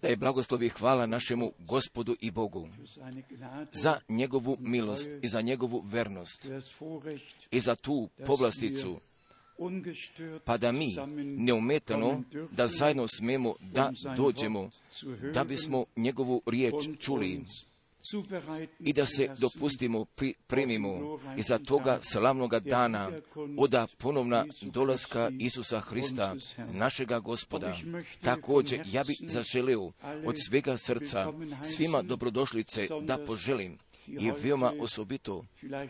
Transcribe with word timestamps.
Da 0.00 0.08
je 0.08 0.16
blagoslov 0.16 0.62
i 0.62 0.68
hvala 0.68 1.06
našemu 1.06 1.52
gospodu 1.58 2.16
i 2.20 2.30
Bogu 2.30 2.68
za 3.72 4.00
njegovu 4.08 4.56
milost 4.60 5.08
i 5.22 5.28
za 5.28 5.40
njegovu 5.40 5.82
vernost 5.86 6.48
i 7.50 7.60
za 7.60 7.76
tu 7.76 8.08
povlasticu, 8.26 9.00
pa 10.44 10.56
da 10.56 10.72
mi 10.72 10.96
neumetano 11.24 12.22
da 12.50 12.68
zajedno 12.68 13.06
smemo 13.08 13.54
da 13.60 13.92
dođemo, 14.16 14.70
da 15.34 15.44
bismo 15.44 15.84
njegovu 15.96 16.42
riječ 16.46 16.74
čuli 16.98 17.44
i 18.80 18.92
da 18.92 19.06
se 19.06 19.28
dopustimo, 19.38 20.04
pripremimo 20.04 21.18
i 21.36 21.42
za 21.42 21.58
toga 21.58 21.98
slavnoga 22.02 22.60
dana 22.60 23.10
oda 23.58 23.86
ponovna 23.98 24.46
dolaska 24.62 25.30
Isusa 25.38 25.80
Hrista, 25.80 26.34
našega 26.72 27.18
gospoda. 27.18 27.76
Također, 28.20 28.82
ja 28.86 29.04
bih 29.04 29.16
zaželio 29.28 29.92
od 30.26 30.36
svega 30.46 30.76
srca 30.76 31.32
svima 31.76 32.02
dobrodošlice 32.02 32.88
da 33.02 33.18
poželim 33.26 33.78
i 34.06 34.30
veoma 34.42 34.72
osobito, 34.80 35.44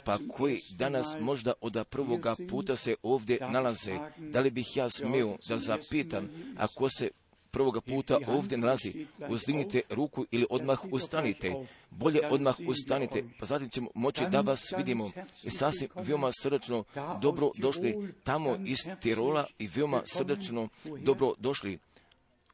pa 0.05 0.19
koji 0.37 0.61
danas 0.77 1.07
možda 1.21 1.53
od 1.61 1.85
prvoga 1.91 2.35
puta 2.49 2.77
se 2.77 2.95
ovdje 3.03 3.39
nalaze, 3.51 3.99
da 4.19 4.41
li 4.41 4.51
bih 4.51 4.77
ja 4.77 4.91
smio 4.91 5.37
da 5.49 5.59
zapitam, 5.59 6.29
ako 6.57 6.91
se 6.91 7.11
prvoga 7.53 7.81
puta 7.81 8.19
ovdje 8.27 8.59
nalazi, 8.59 9.07
uzdignite 9.29 9.81
ruku 9.91 10.27
ili 10.31 10.47
odmah 10.51 10.79
ustanite. 10.91 11.67
Bolje 11.91 12.21
odmah 12.31 12.57
ustanite, 12.69 13.25
pa 13.39 13.47
zatim 13.47 13.69
ćemo 13.69 13.91
moći 13.95 14.25
da 14.31 14.41
vas 14.41 14.73
vidimo. 14.77 15.11
I 15.45 15.51
sasvim 15.51 15.89
veoma 15.95 16.31
srdačno 16.43 16.85
dobro 17.21 17.51
došli 17.59 18.15
tamo 18.25 18.57
iz 18.65 18.79
Tirola 19.01 19.47
i 19.59 19.67
veoma 19.75 20.03
srdačno 20.07 20.69
dobro 21.05 21.35
došli. 21.39 21.79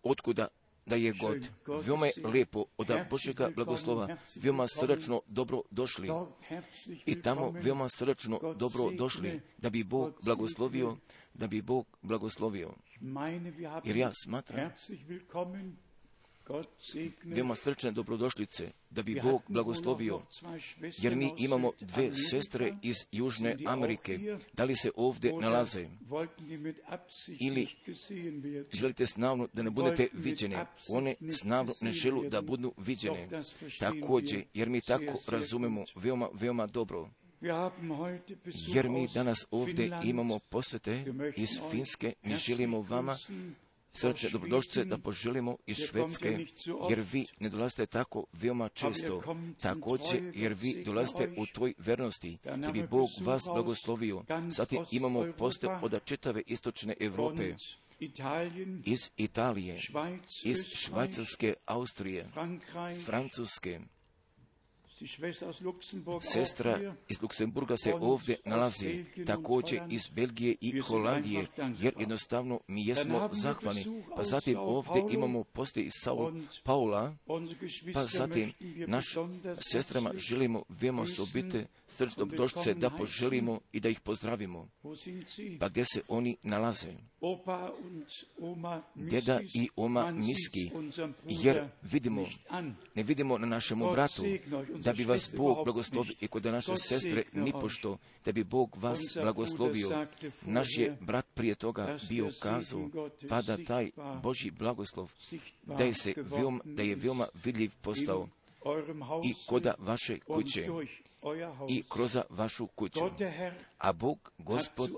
Otkuda 0.02 0.48
da 0.88 0.96
je 0.96 1.12
god. 1.12 1.48
Veoma 1.86 2.06
je 2.06 2.12
lijepo 2.24 2.64
od 2.76 2.90
Božjega 3.10 3.50
blagoslova, 3.54 4.16
veoma 4.36 4.68
srdačno 4.68 5.20
dobro 5.26 5.62
došli. 5.70 6.08
I 7.06 7.22
tamo 7.22 7.50
veoma 7.50 7.88
srdačno 7.88 8.54
dobro 8.56 8.90
došli, 8.90 9.40
da 9.58 9.70
bi 9.70 9.84
Bog 9.84 10.12
blagoslovio, 10.22 10.96
da 11.34 11.46
bi 11.46 11.62
Bog 11.62 11.86
blagoslovio. 12.02 12.74
Jer 13.84 13.96
ja 13.96 14.10
smatram, 14.24 14.70
veoma 17.24 17.54
srčne 17.54 17.90
dobrodošlice, 17.92 18.70
da 18.90 19.02
bi 19.02 19.20
Bog 19.22 19.42
blagoslovio, 19.48 20.22
jer 20.98 21.16
mi 21.16 21.32
imamo 21.36 21.72
dve 21.80 22.14
sestre 22.14 22.74
iz 22.82 22.96
Južne 23.12 23.56
Amerike. 23.66 24.36
Da 24.52 24.64
li 24.64 24.76
se 24.76 24.90
ovdje 24.96 25.32
nalaze? 25.40 25.88
Ili? 27.40 27.66
Želite 28.72 29.06
snavno 29.06 29.48
da 29.52 29.62
ne 29.62 29.70
budete 29.70 30.08
viđene. 30.12 30.66
One 30.88 31.14
snavno 31.40 31.72
ne 31.80 31.92
želu 31.92 32.28
da 32.28 32.42
budu 32.42 32.72
viđene. 32.76 33.28
Također, 33.80 34.44
jer 34.54 34.68
mi 34.68 34.80
tako 34.80 35.18
razumemo 35.28 35.84
veoma, 35.94 36.28
veoma 36.32 36.66
dobro. 36.66 37.10
Jer 38.74 38.88
mi 38.88 39.08
danas 39.14 39.46
ovdje 39.50 39.90
imamo 40.04 40.38
posjete 40.38 41.04
iz 41.36 41.48
Finske, 41.70 42.12
mi 42.22 42.36
želimo 42.36 42.82
vama 42.82 43.16
srce 43.92 44.28
dobrodošlice 44.30 44.84
da 44.84 44.98
poželimo 44.98 45.56
iz 45.66 45.76
Švedske, 45.76 46.46
jer 46.90 47.04
vi 47.12 47.26
ne 47.40 47.48
dolazite 47.48 47.86
tako 47.86 48.24
veoma 48.32 48.68
često. 48.68 49.22
Također, 49.62 50.32
jer 50.34 50.52
vi 50.52 50.82
dolazite 50.84 51.34
u 51.36 51.46
toj 51.46 51.74
vernosti, 51.78 52.38
da 52.56 52.72
bi 52.72 52.86
Bog 52.90 53.08
vas 53.20 53.42
blagoslovio. 53.44 54.24
Zatim 54.48 54.84
imamo 54.90 55.32
poste 55.38 55.66
od 55.82 56.04
čitave 56.04 56.42
istočne 56.46 56.94
Europe, 57.00 57.54
Italien, 58.00 58.82
iz 58.86 59.10
Italije, 59.16 59.78
iz 60.44 60.64
Švajcarske, 60.76 61.54
Austrije, 61.66 62.26
Francuske. 63.04 63.80
Sestra 66.20 66.94
iz 67.08 67.22
Luksemburga 67.22 67.76
se 67.76 67.94
ovdje 67.94 68.36
nalazi, 68.44 69.04
također 69.26 69.80
iz 69.90 70.08
Belgije 70.08 70.56
i 70.60 70.80
Holandije, 70.80 71.46
jer 71.78 71.94
jednostavno 71.98 72.60
mi 72.66 72.86
jesmo 72.86 73.28
zahvalni. 73.32 73.84
Pa 74.16 74.24
zatim 74.24 74.58
ovdje 74.58 75.02
imamo 75.10 75.44
poste 75.44 75.80
iz 75.80 75.92
Saul 75.94 76.32
Paula, 76.62 77.14
pa 77.94 78.04
zatim 78.04 78.52
naš 78.86 79.06
sestrama 79.70 80.10
želimo 80.16 80.62
veoma 80.68 81.02
osobite 81.02 81.66
srčno 81.88 82.24
dobrodošlice 82.24 82.74
da 82.74 82.90
poželimo 82.90 83.60
i 83.72 83.80
da 83.80 83.88
ih 83.88 84.00
pozdravimo. 84.00 84.68
Pa 85.60 85.68
gdje 85.68 85.84
se 85.84 86.02
oni 86.08 86.36
nalaze? 86.42 86.92
Deda 88.94 89.40
i 89.54 89.68
oma 89.76 90.10
Miski, 90.10 90.70
jer 91.24 91.68
vidimo, 91.82 92.26
ne 92.94 93.02
vidimo 93.02 93.38
na 93.38 93.46
našemu 93.46 93.84
Gott 93.84 93.94
bratu, 93.94 94.22
segne 94.22 94.58
euch, 94.58 94.70
unsere 94.70 94.82
da 94.82 94.92
bi 94.92 95.04
vas 95.04 95.34
Bog 95.36 95.64
blagoslovio 95.64 96.12
i 96.20 96.28
kod 96.28 96.44
naše 96.44 96.76
sestre 96.76 97.22
nipošto, 97.32 97.98
da 98.24 98.32
bi 98.32 98.44
Bog 98.44 98.76
vas 98.76 99.00
blagoslovio. 99.14 100.06
Naš 100.46 100.68
je 100.78 100.96
brat 101.00 101.26
prije 101.34 101.54
toga 101.54 101.96
bio 102.08 102.30
kazao, 102.42 102.90
pa 103.28 103.42
da 103.42 103.64
taj 103.64 103.90
Božji 104.22 104.50
blagoslov, 104.50 105.12
da 105.62 105.84
je, 105.84 105.94
se 105.94 106.14
veoma, 106.16 106.60
da 106.64 106.82
je 106.82 106.94
veoma 106.94 107.26
vidljiv 107.44 107.70
postao 107.82 108.28
i 109.24 109.34
koda 109.46 109.74
vaše 109.78 110.18
kuće 110.18 110.66
i 111.68 111.82
kroz 111.88 112.18
vašu 112.28 112.66
kuću. 112.66 113.00
A 113.78 113.92
Bog, 113.92 114.32
Gospod, 114.38 114.90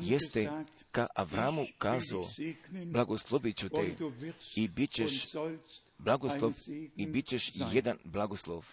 jeste 0.00 0.50
ka 0.90 1.06
Avramu 1.14 1.66
kazao, 1.78 2.24
blagoslovit 2.86 3.56
ću 3.56 3.68
te 3.68 3.96
i 4.56 4.68
bit 4.68 4.90
ćeš 4.90 5.24
blagoslov 5.98 6.52
i 6.96 7.06
bit 7.06 7.26
ćeš 7.26 7.52
jedan 7.72 7.98
blagoslov. 8.04 8.66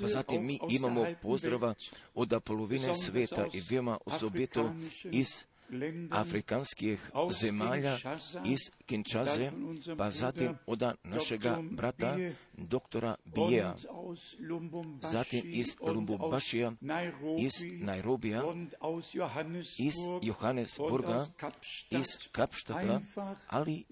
Pa 0.00 0.06
zatim 0.06 0.46
mi 0.46 0.58
imamo 0.70 1.06
pozdrava 1.22 1.74
od 2.14 2.40
polovine 2.44 2.94
sveta 2.94 3.46
i 3.52 3.62
veoma 3.70 3.98
osobito 4.06 4.74
iz 5.12 5.44
afrikanskih 6.10 7.10
zemalja, 7.40 7.96
iz 8.44 8.58
Kinčaze, 8.86 9.50
pa 9.98 10.10
zatim 10.10 10.56
od 10.66 10.82
našega 11.04 11.58
brata, 11.70 12.16
doktora 12.52 13.16
Lubumbashi 14.48 15.12
zatim 15.12 15.42
iz 15.44 15.66
Nairobi 16.80 17.42
iz 17.44 17.52
Nairobija, 17.80 18.42
iz 19.78 19.94
Johannesburga, 20.22 21.24
iz 21.90 22.06
Kapštata, 22.32 23.00
ali 23.46 23.84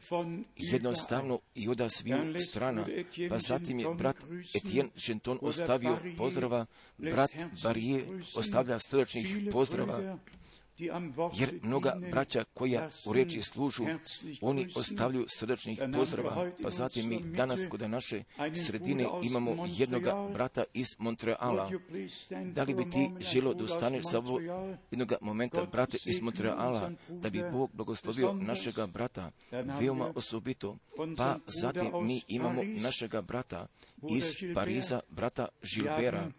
jednostavno 0.56 1.40
i 1.54 1.68
od 1.68 1.92
sviju 1.92 2.34
strana. 2.50 2.84
Pa 3.28 3.38
zatim 3.38 3.78
je 3.78 3.94
brat. 3.94 4.16
Etienne 4.56 4.90
Bruder 4.96 5.38
ostavio 5.40 5.98
pozdrava, 6.16 6.66
brat 6.98 7.30
Barije 7.62 8.20
ostavlja 8.36 8.78
srdačnih 8.78 9.26
pozdrava, 9.52 10.18
Jer 11.34 11.60
mnoga 11.62 11.94
braća 12.10 12.44
koja 12.54 12.88
u 13.06 13.12
reči 13.12 13.42
služu, 13.42 13.84
oni 14.40 14.68
ostavljaju 14.76 15.24
wir 15.24 15.92
pozdrava. 15.98 16.50
Pa 16.62 16.70
zatim 16.70 17.08
mi 17.08 17.20
danas 17.36 17.68
kod 17.68 17.90
naše 17.90 18.22
sredine 18.66 19.06
imamo 19.22 19.66
jednoga 19.68 20.28
brata 20.32 20.64
iz 20.74 20.86
Montreala. 20.98 21.70
Da 22.54 22.62
li 22.62 22.74
bi 22.74 22.90
ti 22.90 23.10
želo 23.20 23.54
da 23.54 23.64
ustaneš 23.64 24.04
za 24.10 24.18
ovo 24.18 24.40
jednoga 24.90 25.16
momenta, 25.20 25.66
brate 25.66 25.96
iz 26.06 26.22
Montreala, 26.22 26.90
da 27.08 27.30
bi 27.30 27.42
Bog 27.52 27.70
blagoslovio 27.72 28.32
našega 28.32 28.86
brata, 28.86 29.30
veoma 29.50 30.12
osobito. 30.14 30.76
Pa 31.16 31.38
zatim 31.46 31.90
mi 32.02 32.22
imamo 32.28 32.62
našega 32.62 33.22
brata 33.22 33.66
iz. 34.10 34.24
Pariza, 34.54 35.00
brata 35.10 35.48
Žilbera. 35.62 36.30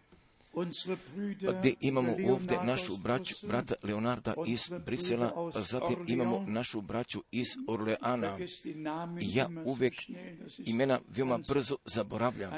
Gdje 1.58 1.74
imamo 1.80 2.16
ovdje 2.28 2.64
našu 2.64 2.96
braću, 2.96 3.34
brata 3.46 3.74
Leonarda 3.82 4.34
iz 4.46 4.70
Brisela, 4.86 5.50
pa 5.54 5.60
zatim 5.60 6.04
imamo 6.06 6.44
našu 6.48 6.80
braću 6.80 7.22
iz 7.30 7.46
Orleana. 7.68 8.38
Namen 8.74 9.22
I 9.22 9.34
ja 9.34 9.48
uvijek 9.64 9.94
imena 10.58 11.00
veoma 11.08 11.38
brzo 11.48 11.76
zaboravljam. 11.84 12.52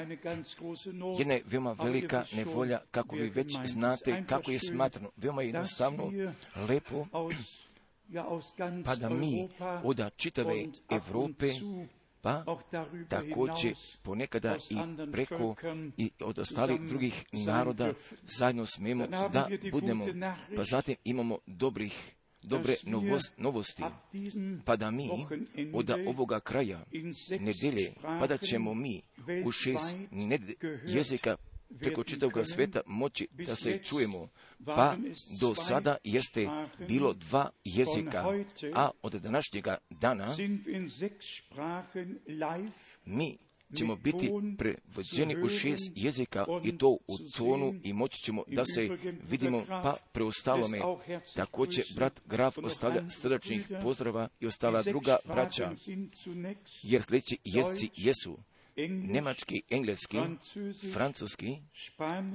Jedna 1.17 1.33
je 1.33 1.43
veoma 1.45 1.75
velika 1.83 2.23
nevolja, 2.35 2.79
kako 2.91 3.15
vi 3.15 3.29
već 3.29 3.57
znate 3.65 4.23
kako 4.27 4.51
je 4.51 4.59
smatrano. 4.59 5.11
Veoma 5.17 5.41
je 5.41 5.47
jednostavno, 5.47 6.11
lepo, 6.69 7.05
pa 8.85 8.95
da 8.95 9.09
mi 9.09 9.49
od 9.83 10.01
čitave 10.15 10.65
Evrope, 10.89 11.53
pa 12.27 12.55
također 13.09 13.73
ponekada 14.01 14.55
i 14.69 14.77
preko 15.11 15.55
i 15.97 16.11
od 16.19 16.39
ostalih 16.39 16.81
drugih 16.81 17.25
naroda 17.31 17.93
zajedno 18.23 18.65
haben 18.77 19.11
da 19.31 19.49
budemo. 19.71 20.05
Pa 20.55 20.63
zatim 20.63 20.95
imamo 21.03 21.37
dobrih, 21.45 22.15
dobre 22.43 22.73
dass 22.73 22.83
wir 22.83 22.91
novos- 22.91 23.31
novosti. 23.37 23.83
Pa 24.65 24.75
da 24.75 24.91
mi 24.91 25.09
od 25.73 25.89
ovoga 26.07 26.39
kraja 26.39 26.85
nedelje, 27.39 27.93
pa 28.01 28.27
da 28.27 28.37
ćemo 28.37 28.73
mi 28.73 29.01
u 29.45 29.51
šest 29.51 29.95
jezika 30.85 31.37
preko 31.79 32.03
čitavog 32.03 32.45
svijeta 32.45 32.81
moći 32.85 33.27
da 33.31 33.55
se 33.55 33.79
čujemo. 33.83 34.29
Pa 34.65 34.95
do 35.41 35.55
sada 35.55 35.97
jeste 36.03 36.49
bilo 36.87 37.13
dva 37.13 37.49
jezika, 37.63 38.25
a 38.73 38.89
od 39.01 39.13
današnjega 39.13 39.77
dana 39.89 40.35
mi 43.05 43.37
ćemo 43.75 43.95
biti 43.95 44.29
prevođeni 44.57 45.43
u 45.43 45.49
šest 45.49 45.91
jezika 45.95 46.45
i 46.63 46.77
to 46.77 46.87
u 47.07 47.17
tonu 47.37 47.73
i 47.83 47.93
moći 47.93 48.23
ćemo 48.23 48.43
da 48.47 48.65
se 48.65 48.97
vidimo 49.29 49.65
pa 49.67 49.95
preostalome. 50.11 50.79
Također 51.35 51.83
brat 51.95 52.21
Graf 52.25 52.57
ostavlja 52.57 53.09
srdačnih 53.09 53.71
pozdrava 53.81 54.29
i 54.39 54.47
ostala 54.47 54.83
druga 54.83 55.17
braća, 55.25 55.71
jer 56.83 57.03
sljedeći 57.03 57.37
jezici 57.43 57.89
jesu 57.95 58.37
nemački, 58.87 59.61
engleski, 59.69 60.17
francuski, 60.93 61.57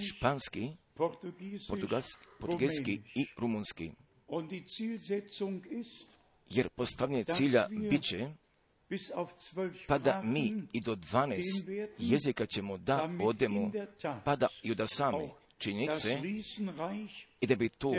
španski, 0.01 0.71
portugalski 2.39 3.01
i 3.15 3.27
rumunski. 3.37 3.91
Jer 6.51 6.69
postavljanje 6.69 7.25
cilja 7.25 7.69
bit 7.91 8.03
će 8.03 8.31
pa 9.89 9.99
da 9.99 10.23
mi 10.25 10.53
i 10.73 10.81
do 10.81 10.97
12 10.97 11.89
jezika 11.99 12.47
ćemo 12.47 12.79
da 12.79 13.11
odemo, 13.23 13.73
pa 14.25 14.37
da 14.37 14.49
i 14.63 14.73
od 14.73 14.91
same 14.91 15.29
činjenice 15.59 16.21
i 17.43 17.47
da 17.47 17.57
bi 17.57 17.69
to 17.69 17.95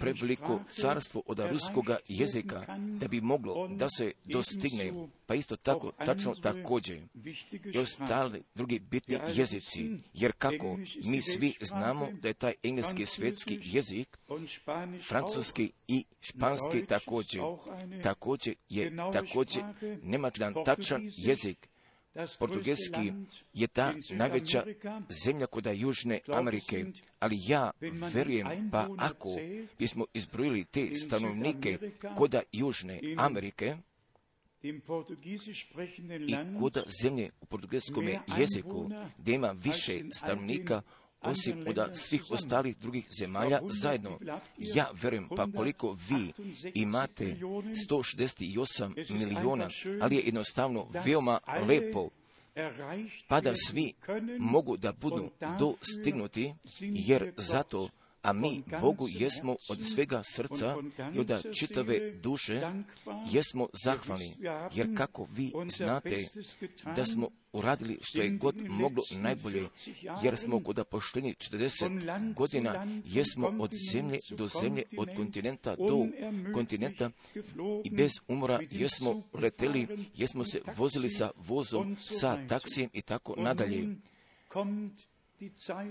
preveliko 0.00 0.60
carstvo 0.70 1.22
od 1.26 1.38
ruskoga 1.38 1.96
jezika, 2.08 2.78
da 2.78 3.08
bi 3.08 3.20
moglo 3.20 3.68
da 3.68 3.88
se 3.88 4.12
dostigne, 4.24 4.92
pa 5.26 5.34
isto 5.34 5.56
tako, 5.56 5.92
tačno 5.92 6.34
također, 6.34 7.02
i 7.74 7.78
ostali 7.78 8.42
drugi 8.54 8.78
bitni 8.78 9.18
jezici, 9.34 9.90
jer 10.14 10.32
kako 10.32 10.78
mi 11.04 11.22
svi 11.22 11.54
znamo 11.60 12.08
da 12.22 12.28
je 12.28 12.34
taj 12.34 12.54
engleski 12.62 13.06
svetski 13.06 13.58
jezik, 13.62 14.18
francuski 15.08 15.72
i 15.88 16.04
španski 16.20 16.86
također, 16.86 17.42
također 18.02 18.54
je 18.68 18.96
također 19.12 19.62
nemački 20.02 20.44
tačan 20.64 21.10
jezik, 21.16 21.68
Portugalski 22.38 23.12
je 23.52 23.66
ta 23.66 23.94
najveća 24.10 24.64
zemlja 25.24 25.46
kod 25.46 25.66
Južne 25.74 26.20
Amerike, 26.28 26.84
ali 27.18 27.36
ja 27.48 27.70
verujem, 28.14 28.70
pa 28.72 28.88
ako 28.98 29.28
bismo 29.78 30.04
izbrojili 30.14 30.64
te 30.64 30.94
stanovnike 30.94 31.78
kod 32.16 32.34
Južne 32.52 33.00
Amerike, 33.16 33.76
i 34.62 34.80
kod 36.60 36.84
zemlje 37.02 37.30
u 37.40 37.46
portugalskom 37.46 38.08
jeziku, 38.38 38.90
gdje 39.18 39.34
ima 39.34 39.54
više 39.64 40.00
stanovnika 40.12 40.82
osim 41.26 41.64
od 41.66 41.90
svih 41.94 42.24
ostalih 42.30 42.76
drugih 42.76 43.06
zemalja 43.18 43.60
zajedno. 43.82 44.18
Ja 44.58 44.90
verujem, 45.02 45.28
pa 45.28 45.46
koliko 45.56 45.96
vi 46.08 46.32
imate 46.74 47.36
168 47.90 49.18
miliona, 49.18 49.68
ali 50.00 50.16
je 50.16 50.22
jednostavno 50.22 50.88
veoma 51.04 51.40
lepo 51.68 52.08
pa 53.28 53.40
da 53.40 53.54
svi 53.54 53.92
mogu 54.38 54.76
da 54.76 54.92
budu 54.92 55.30
dostignuti, 55.58 56.54
jer 56.80 57.32
zato 57.36 57.88
a 58.26 58.32
mi 58.32 58.62
Bogu 58.80 59.06
jesmo 59.08 59.56
od 59.68 59.78
svega 59.94 60.22
srca 60.24 60.76
i 61.14 61.18
od 61.18 61.54
čitave 61.58 62.10
duše 62.10 62.60
jesmo 63.30 63.68
zahvalni, 63.84 64.32
jer 64.74 64.96
kako 64.96 65.28
vi 65.32 65.52
znate 65.68 66.24
da 66.96 67.06
smo 67.06 67.28
uradili 67.52 67.98
što 68.02 68.22
je 68.22 68.30
god 68.30 68.56
moglo 68.68 69.02
najbolje, 69.16 69.68
jer 70.22 70.36
smo 70.36 70.62
kod 70.62 70.84
pošteni 70.90 71.34
40 71.34 72.34
godina 72.34 72.86
jesmo 73.04 73.52
od 73.58 73.70
zemlje 73.92 74.18
do 74.30 74.48
zemlje, 74.62 74.82
od 74.98 75.08
kontinenta 75.16 75.76
do 75.76 76.06
kontinenta. 76.54 77.10
I 77.84 77.90
bez 77.90 78.10
umora 78.28 78.60
jesmo 78.70 79.22
leteli, 79.32 79.88
jesmo 80.14 80.44
se 80.44 80.60
vozili 80.76 81.10
sa 81.10 81.30
vozom, 81.36 81.96
sa 81.98 82.46
taksijem 82.48 82.90
i 82.92 83.02
tako 83.02 83.34
nadalje 83.38 83.96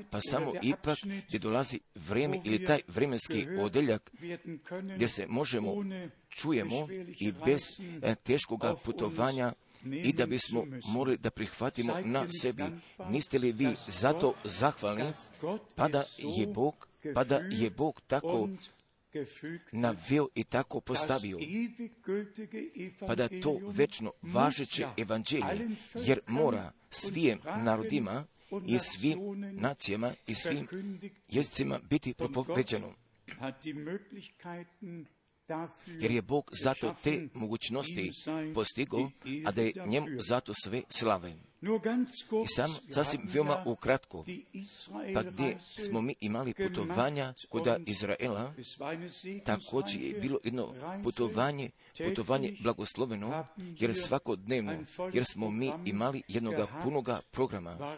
pa 0.10 0.22
samo 0.22 0.54
ipak 0.62 0.98
gdje 1.28 1.40
dolazi 1.40 1.80
vrijeme 1.96 2.42
ili 2.44 2.66
taj 2.66 2.82
vremenski 2.88 3.48
odeljak 3.60 4.12
gdje 4.96 5.08
se 5.08 5.26
možemo 5.28 5.74
čujemo 6.30 6.88
i 7.20 7.32
bez 7.46 7.62
e, 8.02 8.16
teškoga 8.16 8.76
putovanja 8.86 9.54
i 9.86 10.14
da 10.14 10.26
bismo 10.26 10.66
morali 10.88 11.18
da 11.18 11.30
prihvatimo 11.30 11.94
na 12.04 12.28
sebi. 12.42 12.64
Niste 13.10 13.40
li 13.40 13.52
vi 13.52 13.68
zato 13.88 14.34
zahvalni, 14.44 15.04
pa 15.76 15.88
da 15.88 16.04
je 16.18 16.48
Bog, 16.48 16.88
pa 17.14 17.24
da 17.24 17.36
je 17.52 17.70
Bog 17.70 18.02
tako 18.08 18.50
naveo 19.72 20.28
i 20.36 20.44
tako 20.44 20.80
postavio, 20.82 21.38
pa 23.00 23.16
da 23.16 23.28
to 23.44 23.60
večno 23.62 24.12
važeće 24.22 24.88
evanđelje, 24.98 25.70
jer 25.96 26.20
mora 26.28 26.72
svijem 26.90 27.40
narodima 27.64 28.26
i 28.68 28.80
svim 28.80 29.20
nacijama 29.54 30.14
i 30.28 30.34
svim 30.34 30.68
jezicima 31.30 31.80
biti 31.90 32.14
propoveđeno. 32.14 32.94
Jer 36.00 36.12
je 36.12 36.22
Bog 36.22 36.52
zato 36.64 36.96
te 37.04 37.28
mogućnosti 37.34 38.12
postigao, 38.54 39.12
a 39.46 39.52
da 39.52 39.62
je 39.62 39.74
njemu 39.86 40.08
zato 40.20 40.54
sve 40.64 40.82
slave. 40.90 41.36
I 42.44 42.48
sam 42.56 42.70
sasvim 42.90 43.22
veoma 43.34 43.64
ukratko, 43.66 44.26
pa 45.14 45.24
gdje 45.24 45.58
smo 45.60 46.02
mi 46.02 46.16
imali 46.20 46.54
putovanja 46.54 47.34
kod 47.50 47.68
Izraela, 47.86 48.54
također 49.46 50.02
je 50.02 50.20
bilo 50.20 50.40
jedno 50.44 50.74
putovanje, 51.04 51.70
putovanje 52.08 52.58
blagosloveno, 52.64 53.46
jer 53.58 53.96
svakodnevno, 53.96 54.74
jer 55.14 55.26
smo 55.26 55.50
mi 55.50 55.72
imali 55.86 56.22
jednoga 56.28 56.68
punoga 56.84 57.22
programa, 57.32 57.98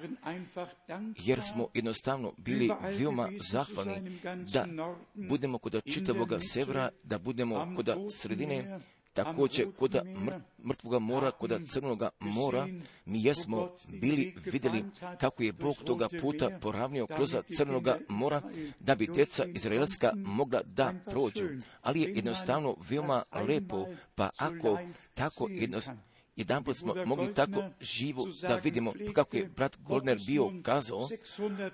jer 1.18 1.42
smo 1.42 1.68
jednostavno 1.74 2.32
bili 2.38 2.72
veoma 3.00 3.30
zahvalni 3.52 4.20
da 4.54 4.66
budemo 5.14 5.58
kod 5.58 5.82
čitavoga 5.94 6.40
severa, 6.40 6.90
da 7.04 7.18
budemo 7.18 7.74
kod 7.76 7.96
sredine, 8.12 8.80
također 9.24 9.68
kod 9.80 9.96
mrtvoga 10.64 11.00
mora, 11.00 11.32
kod 11.32 11.70
crnoga 11.70 12.10
mora, 12.20 12.68
mi 13.06 13.24
jesmo 13.24 13.70
bili 13.88 14.36
vidjeli 14.46 14.84
kako 15.20 15.44
je 15.44 15.52
Bog 15.52 15.76
toga 15.86 16.08
puta 16.22 16.50
poravnio 16.62 17.08
kroz 17.08 17.36
crnoga 17.58 17.98
mora, 18.10 18.42
da 18.80 18.96
bi 18.96 19.14
teca 19.14 19.46
izraelska 19.46 20.12
mogla 20.16 20.62
da 20.66 20.94
prođu. 21.06 21.46
Ali 21.82 22.02
je 22.02 22.16
jednostavno 22.16 22.76
veoma 22.90 23.24
lepo, 23.48 23.86
pa 24.16 24.30
ako 24.38 24.80
tako 25.14 25.48
jednostavno 25.50 26.02
jedan 26.38 26.64
put 26.64 26.78
smo 26.78 26.96
mogli 27.06 27.34
tako 27.34 27.64
živo 27.82 28.28
da 28.42 28.56
vidimo 28.56 28.94
kako 29.14 29.38
je 29.38 29.50
brat 29.56 29.78
Goldner 29.80 30.18
bio 30.28 30.52
kazao, 30.64 31.08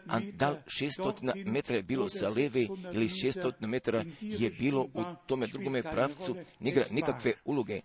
a 0.08 0.20
da 0.20 0.50
li 0.50 0.58
600 0.68 1.46
metra 1.46 1.76
je 1.76 1.84
bilo 1.84 2.10
sa 2.10 2.30
leve 2.30 2.62
ili 2.94 3.08
600 3.08 3.68
metra 3.68 4.04
je 4.22 4.50
bilo 4.50 4.82
u 4.82 5.04
tome 5.26 5.48
drugome 5.48 5.82
pravcu, 5.82 6.36
nije 6.60 6.86
nikakve 6.92 7.34
uloge, 7.46 7.82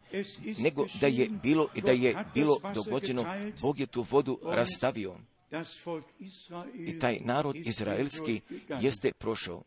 nego 0.59 0.87
da 1.01 1.07
je 1.07 1.29
bilo 1.43 1.69
i 1.75 1.81
da 1.81 1.91
je 1.91 2.17
bilo 2.35 2.61
dogođeno, 2.75 3.25
Bog 3.61 3.81
je 3.81 3.87
tu 3.87 4.07
vodu 4.11 4.41
rastavio. 4.45 5.17
I 6.75 6.99
taj 6.99 7.19
narod 7.21 7.57
izraelski 7.57 8.41
jeste 8.81 9.13
prošao 9.13 9.63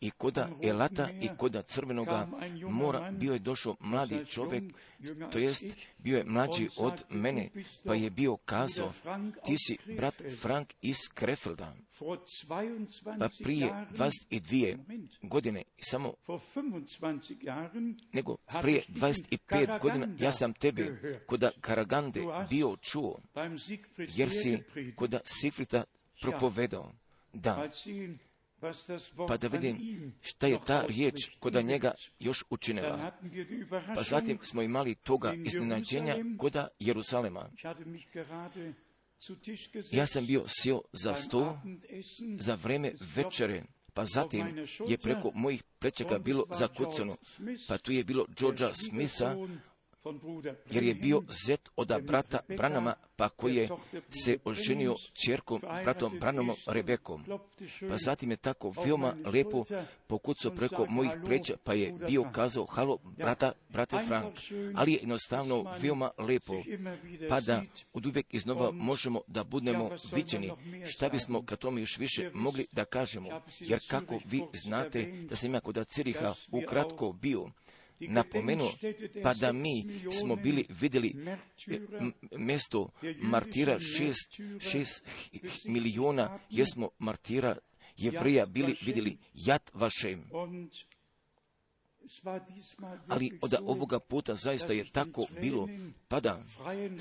i 0.00 0.10
koda 0.10 0.48
Elata 0.62 1.08
i 1.20 1.28
koda 1.36 1.62
Crvenoga 1.62 2.28
mora 2.70 3.10
bio 3.10 3.32
je 3.32 3.38
došao 3.38 3.76
mladi 3.80 4.26
čovjek, 4.26 4.64
to 5.32 5.38
jest 5.38 5.64
bio 5.98 6.18
je 6.18 6.24
mlađi 6.24 6.68
od 6.76 7.04
mene, 7.10 7.50
pa 7.84 7.94
je 7.94 8.10
bio 8.10 8.36
kazao, 8.36 8.92
ti 9.46 9.56
si 9.58 9.76
brat 9.96 10.22
Frank 10.40 10.72
iz 10.82 10.96
Krefelda. 11.14 11.74
Pa 13.18 13.28
prije 13.44 13.86
22 13.92 14.78
godine, 15.22 15.62
samo 15.78 16.14
nego 18.12 18.36
prije 18.62 18.82
25 18.88 19.80
godina, 19.80 20.08
ja 20.18 20.32
sam 20.32 20.52
tebe 20.52 21.18
koda 21.26 21.50
Karagande 21.60 22.22
bio 22.50 22.76
čuo, 22.80 23.18
jer 23.96 24.30
si 24.30 24.58
koda 24.96 25.20
Sifrita 25.24 25.84
propovedao. 26.20 26.92
Da, 27.32 27.68
pa 29.28 29.36
da 29.36 29.48
vidim 29.48 30.12
šta 30.20 30.46
je 30.46 30.58
ta 30.66 30.84
riječ 30.88 31.14
koda 31.38 31.62
njega 31.62 31.92
još 32.18 32.44
učinila. 32.50 33.12
Pa 33.94 34.02
zatim 34.02 34.38
smo 34.42 34.62
imali 34.62 34.94
toga 34.94 35.34
iznenađenja 35.44 36.16
koda 36.38 36.68
Jerusalema. 36.78 37.50
Ja 39.92 40.06
sam 40.06 40.26
bio 40.26 40.44
sjeo 40.46 40.80
za 40.92 41.14
stol 41.14 41.56
za 42.38 42.54
vreme 42.54 42.92
večere, 43.16 43.62
pa 43.94 44.04
zatim 44.04 44.66
je 44.88 44.98
preko 44.98 45.30
mojih 45.34 45.62
plečaka 45.78 46.18
bilo 46.18 46.44
zakucano, 46.54 47.16
pa 47.68 47.78
tu 47.78 47.92
je 47.92 48.04
bilo 48.04 48.26
Georgia 48.38 48.74
Smitha, 48.74 49.36
jer 50.70 50.84
je 50.84 50.94
bio 50.94 51.22
zet 51.46 51.68
od 51.76 51.92
brata 52.02 52.40
Branama, 52.56 52.94
pa 53.16 53.28
koji 53.28 53.56
je 53.56 53.68
se 54.24 54.38
oženio 54.44 54.94
čerkom 55.24 55.60
bratom 55.84 56.18
Branamom 56.20 56.56
Rebekom. 56.68 57.24
Pa 57.88 57.96
zatim 57.96 58.30
je 58.30 58.36
tako 58.36 58.74
veoma 58.84 59.16
lepo 59.24 59.64
pokucao 60.06 60.50
preko 60.50 60.86
mojih 60.88 61.12
preća, 61.24 61.56
pa 61.64 61.74
je 61.74 61.92
bio 62.06 62.24
kazao, 62.32 62.66
halo, 62.66 62.98
brata, 63.16 63.52
brate 63.68 63.96
Frank, 64.06 64.34
ali 64.74 64.92
je 64.92 64.98
jednostavno 64.98 65.64
veoma 65.80 66.10
lepo, 66.18 66.54
pa 67.28 67.40
da 67.40 67.62
od 67.92 68.06
uvijek 68.06 68.34
iznova 68.34 68.70
možemo 68.70 69.20
da 69.26 69.44
budemo 69.44 69.90
viđeni, 70.12 70.50
šta 70.86 71.08
bismo 71.08 71.42
kad 71.42 71.58
tome 71.58 71.80
još 71.80 71.98
više 71.98 72.30
mogli 72.34 72.66
da 72.72 72.84
kažemo, 72.84 73.40
jer 73.60 73.78
kako 73.90 74.20
vi 74.24 74.42
znate 74.52 75.24
da 75.28 75.36
sam 75.36 75.54
ja 75.54 75.60
kod 75.60 75.86
Ciriha 75.88 76.34
ukratko 76.52 77.12
bio, 77.12 77.50
napomenuo, 78.00 78.72
pa 79.22 79.34
da 79.34 79.52
mi 79.52 80.00
smo 80.20 80.36
bili 80.36 80.66
vidjeli 80.80 81.14
mjesto 82.36 82.90
martira 83.22 83.78
šest, 83.80 84.40
šest 84.60 85.04
milijuna, 85.64 86.38
jesmo 86.50 86.88
martira 86.98 87.56
jevrija 87.96 88.46
bili 88.46 88.76
vidjeli 88.86 89.18
jad 89.34 89.70
vašem. 89.74 90.24
Ali 93.08 93.38
od 93.42 93.54
ovoga 93.64 94.00
puta 94.00 94.34
zaista 94.34 94.72
je 94.72 94.90
tako 94.92 95.24
bilo, 95.40 95.68
pa 96.08 96.20
da 96.20 96.42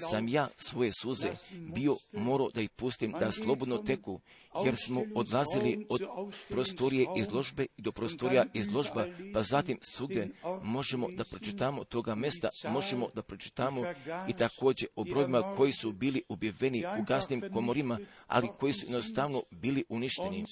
sam 0.10 0.28
ja 0.28 0.48
svoje 0.58 0.92
suze 1.02 1.32
bio 1.52 1.96
morao 2.14 2.50
da 2.50 2.62
ih 2.62 2.70
pustim 2.70 3.12
da 3.20 3.32
slobodno 3.32 3.78
teku, 3.78 4.20
jer 4.66 4.76
smo 4.76 5.04
odlazili 5.16 5.86
od 5.90 6.02
prostorije 6.50 7.08
izložbe 7.18 7.66
do 7.78 7.92
prostorija 7.92 8.46
izložba, 8.54 9.08
pa 9.34 9.44
zatim 9.44 9.78
svugdje 9.82 10.32
možemo 10.64 11.08
da 11.12 11.24
pročitamo 11.24 11.84
toga 11.84 12.16
mesta, 12.16 12.50
možemo 12.70 13.10
da 13.14 13.22
pročitamo 13.22 13.82
i 14.28 14.34
također 14.34 14.90
o 14.96 15.04
brojima 15.04 15.56
koji 15.58 15.72
su 15.72 15.92
bili 15.92 16.24
objaveni 16.30 16.84
u 17.00 17.04
gasnim 17.04 17.44
komorima, 17.54 18.00
ali 18.28 18.50
koji 18.60 18.74
su 18.74 18.86
jednostavno 18.86 19.44
bili 19.52 19.84
uništeni. 19.90 20.46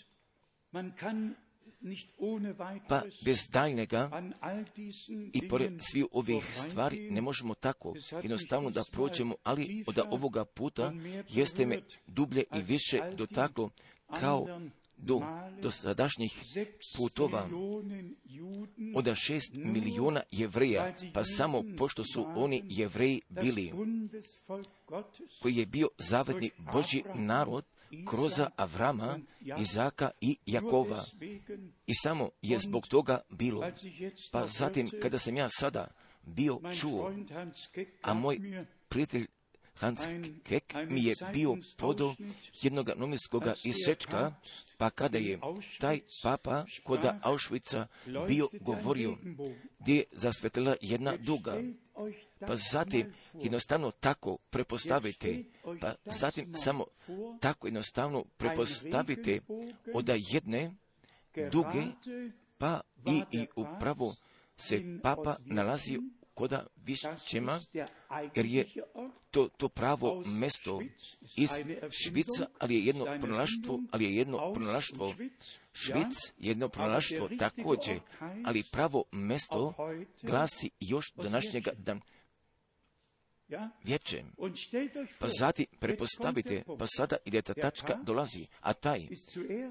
Pa 2.87 3.01
bez 3.25 3.47
daljnega 3.49 4.31
i 5.33 5.47
pored 5.47 5.71
svih 5.79 6.05
ovih 6.11 6.43
stvari 6.55 7.11
ne 7.11 7.21
možemo 7.21 7.53
tako 7.53 7.93
jednostavno 8.23 8.69
da 8.69 8.83
prođemo, 8.91 9.35
ali 9.43 9.83
od 9.87 9.99
ovoga 10.11 10.45
puta 10.45 10.93
jeste 11.29 11.65
me 11.65 11.81
dublje 12.07 12.43
i 12.55 12.61
više 12.61 12.99
dotaklo 13.17 13.69
kao 14.19 14.47
do, 14.97 15.21
do 15.61 15.71
sadašnjih 15.71 16.43
putova. 16.97 17.49
Od 18.95 19.15
šest 19.15 19.53
milijuna 19.53 20.21
jevreja, 20.31 20.93
pa 21.13 21.23
samo 21.23 21.63
pošto 21.77 22.03
su 22.03 22.25
oni 22.35 22.63
jevreji 22.69 23.21
bili, 23.29 23.73
koji 25.41 25.55
je 25.55 25.65
bio 25.65 25.89
zavedni 25.97 26.49
Boži 26.73 27.03
narod, 27.15 27.65
kroz 28.09 28.39
Avrama, 28.55 29.19
Izaka 29.59 30.11
i 30.21 30.37
Jakova. 30.45 31.03
I 31.87 31.95
samo 32.03 32.29
je 32.41 32.59
zbog 32.59 32.87
toga 32.87 33.21
bilo. 33.29 33.71
Pa 34.31 34.47
zatim, 34.47 34.89
kada 35.01 35.19
sam 35.19 35.37
ja 35.37 35.49
sada 35.49 35.87
bio 36.21 36.59
čuo, 36.79 37.13
a 38.01 38.13
moj 38.13 38.65
prijatelj 38.89 39.27
Hans 39.79 39.99
Kek 40.43 40.73
mi 40.89 41.03
je 41.03 41.15
bio 41.33 41.57
podo 41.77 42.15
jednog 42.61 42.89
novinskog 42.95 43.43
isečka, 43.63 44.33
pa 44.77 44.89
kada 44.89 45.17
je 45.17 45.39
taj 45.79 45.99
papa 46.23 46.65
kod 46.83 46.99
Auschwitza 47.21 47.87
bio 48.27 48.49
govorio, 48.61 49.17
gdje 49.79 49.95
je 49.95 50.03
zasvetila 50.11 50.75
jedna 50.81 51.17
duga, 51.17 51.61
pa 52.39 52.55
zatim 52.71 53.13
jednostavno 53.33 53.91
tako 53.91 54.37
prepostavite, 54.49 55.43
pa 55.81 55.95
zatim 56.05 56.53
samo 56.55 56.85
tako 57.39 57.67
jednostavno 57.67 58.23
prepostavite 58.37 59.39
od 59.93 60.09
jedne 60.31 60.71
duge, 61.51 61.83
pa 62.57 62.81
i, 63.05 63.23
i 63.31 63.47
upravo 63.55 64.15
se 64.57 64.99
papa 65.03 65.35
nalazi 65.45 65.99
koda 66.37 66.67
Višćema, 66.75 67.59
jer 68.35 68.45
je 68.45 68.65
to, 69.31 69.49
to 69.57 69.69
pravo 69.69 70.23
mesto 70.25 70.81
iz 71.37 71.49
Švica, 71.89 72.47
ali 72.59 72.75
je 72.75 72.85
jedno 72.85 73.05
pronalaštvo, 73.21 73.79
ali 73.91 74.05
je 74.05 74.15
jedno 74.15 74.53
pronalaštvo, 74.53 75.13
Švic, 75.73 76.33
jedno 76.37 76.69
pronalaštvo 76.69 77.29
također, 77.39 77.99
ali 78.45 78.63
pravo 78.71 79.03
mesto 79.11 79.73
glasi 80.23 80.69
još 80.79 81.13
današnjega 81.15 81.71
dana 81.77 82.01
vječe. 83.83 84.23
Pa 85.19 85.27
zatim 85.39 85.65
prepostavite, 85.79 86.63
pa 86.79 86.87
sada 86.87 87.17
ide 87.25 87.41
ta 87.41 87.53
tačka 87.53 87.99
dolazi, 88.03 88.45
a 88.61 88.73
taj 88.73 89.07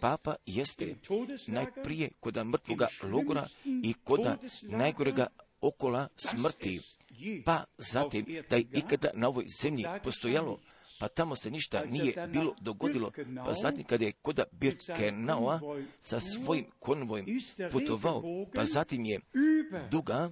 papa 0.01 0.35
jeste 0.47 0.95
najprije 1.47 2.11
koda 2.21 2.45
mrtvoga 2.45 2.87
logora 3.03 3.49
i 3.65 3.95
koda 4.05 4.37
najgorega 4.63 5.27
okola 5.61 6.09
smrti, 6.17 6.81
pa 7.45 7.65
zatim 7.79 8.25
da 8.51 8.57
je 8.57 8.65
ikada 8.73 9.11
na 9.15 9.29
ovoj 9.29 9.47
zemlji 9.63 9.85
postojalo, 10.03 10.59
pa 10.99 11.09
tamo 11.09 11.37
se 11.37 11.51
ništa 11.51 11.85
nije 11.85 12.27
bilo 12.33 12.55
dogodilo, 12.61 13.13
pa 13.45 13.53
zatim 13.53 13.85
kada 13.85 14.05
je 14.05 14.13
koda 14.13 14.45
Birkenaua 14.53 15.61
sa 16.01 16.21
svojim 16.21 16.67
konvojem 16.79 17.27
putovao, 17.73 18.23
pa 18.55 18.65
zatim 18.65 19.05
je 19.05 19.21
duga 19.91 20.31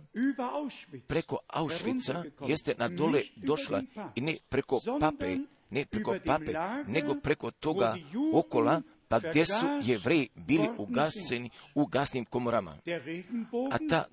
preko 1.06 1.38
Auschwitza 1.49 2.25
jeste 2.49 2.75
na 2.78 2.88
dole 2.88 3.23
došla 3.37 3.83
i 4.14 4.21
ne 4.21 4.37
preko 4.49 4.80
pape, 5.00 5.37
ne 5.71 5.87
preko 5.87 6.16
pape, 6.26 6.52
nego 6.87 7.14
preko 7.14 7.50
toga 7.50 7.97
okola, 8.35 8.83
pa 9.23 9.28
gdje 9.28 9.44
su 9.44 9.66
jevreji 9.85 10.28
bili 10.35 10.68
ugaseni 10.78 11.50
u 11.75 11.87
gasnim 11.87 12.25
komorama. 12.25 12.78
A 13.71 13.78
ta 13.90 14.04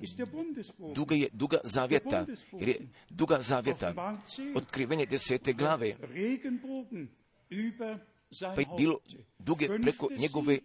duga 0.96 1.16
je 1.16 1.30
duga 1.34 1.58
zavjeta, 1.64 2.26
jer 2.60 2.70
je 2.70 2.78
duga 3.10 3.42
zavjeta, 3.42 4.18
otkrivenje 4.56 5.06
desete 5.06 5.54
glave, 5.54 5.96
pa 8.56 8.62
je 8.62 8.68
bilo 8.78 9.00
duge 9.40 9.68
preko 9.82 10.08
njegove 10.18 10.60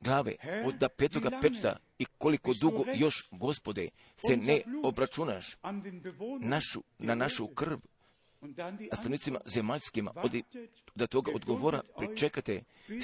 glave 0.00 0.36
od 0.64 0.88
petoga 0.96 1.40
pečta 1.42 1.76
i 1.98 2.04
koliko 2.04 2.52
dugo 2.60 2.84
još, 2.94 3.28
gospode, 3.30 3.88
se 4.16 4.36
ne 4.36 4.62
obračunaš? 4.84 5.56
našu, 6.40 6.82
na 6.98 7.14
našu 7.14 7.46
krv, 7.46 7.78
a 8.90 8.96
stanicima 8.96 9.40
zemaljskima, 9.46 10.12
od, 10.16 10.42
da 10.94 11.06
toga 11.06 11.32
odgovora 11.34 11.82
pričekate 11.98 12.62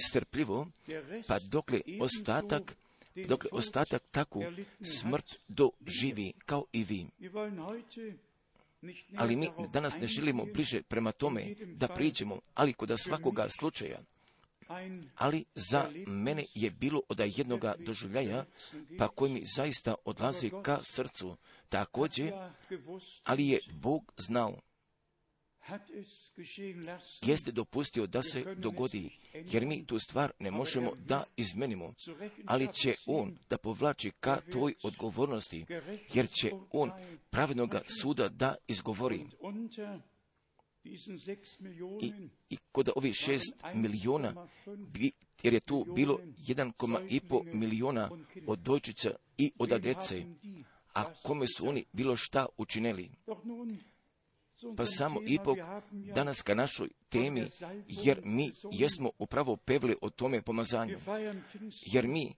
strpljivo, 0.09 0.67
pa 1.29 1.39
dokle 1.39 1.81
ostatak, 2.01 2.77
dokle 3.29 3.51
ostatak 3.53 4.03
takvu 4.11 4.43
smrt 5.01 5.39
doživi 5.49 6.33
kao 6.47 6.65
i 6.73 6.85
vi. 6.85 7.07
Ali 9.17 9.37
mi 9.37 9.49
danas 9.73 9.95
ne 10.01 10.07
želimo 10.07 10.45
bliže 10.55 10.83
prema 10.83 11.13
tome 11.13 11.55
da 11.75 11.89
priđemo, 11.89 12.41
ali 12.55 12.73
kod 12.73 13.01
svakoga 13.01 13.49
slučaja, 13.59 13.99
ali 15.17 15.45
za 15.55 15.91
mene 16.07 16.45
je 16.55 16.71
bilo 16.71 17.01
od 17.09 17.21
jednoga 17.37 17.75
doživljaja, 17.79 18.45
pa 18.99 19.09
koji 19.09 19.33
mi 19.33 19.43
zaista 19.57 19.95
odlazi 20.05 20.51
ka 20.63 20.81
srcu, 20.95 21.37
također, 21.69 22.33
ali 23.25 23.49
je 23.49 23.59
Bog 23.73 24.13
znao, 24.17 24.61
jeste 27.23 27.53
dopustio 27.53 28.07
da 28.07 28.23
se 28.23 28.55
dogodi, 28.55 29.11
jer 29.33 29.67
mi 29.67 29.87
tu 29.87 29.99
stvar 29.99 30.33
ne 30.39 30.51
možemo 30.51 30.93
da 31.07 31.25
izmenimo, 31.37 31.95
ali 32.47 32.73
će 32.73 32.95
On 33.07 33.37
da 33.51 33.59
povlači 33.59 34.11
ka 34.21 34.41
toj 34.53 34.75
odgovornosti, 34.83 35.67
jer 36.15 36.29
će 36.29 36.51
On 36.71 36.91
pravednoga 37.31 37.83
suda 38.01 38.29
da 38.29 38.55
izgovori. 38.69 39.27
I, 42.01 42.13
i 42.51 42.57
kod 42.73 42.89
ovih 42.97 43.15
šest 43.15 43.55
milijuna, 43.75 44.49
jer 45.43 45.55
je 45.55 45.61
tu 45.61 45.87
bilo 45.95 46.19
1,5 46.39 47.55
milijuna 47.55 48.11
od 48.47 48.59
dojčica 48.59 49.11
i 49.39 49.53
od 49.59 49.81
djece, 49.81 50.25
a 50.95 51.15
kome 51.15 51.47
su 51.57 51.69
oni 51.69 51.85
bilo 51.93 52.17
šta 52.17 52.47
učinili. 52.57 53.11
Pa 54.77 54.87
samo 54.87 55.21
ipak 55.27 55.59
danas 55.91 56.43
ka 56.43 56.55
našoj 56.55 56.89
temi, 57.09 57.51
jer 57.89 58.21
mi 58.25 58.53
jesmo 58.73 59.11
upravo 59.19 59.57
pevli 59.57 59.97
o 60.01 60.11
tome 60.11 60.43
pomazanju. 60.43 60.99
Jer 61.87 62.07
mi 62.07 62.35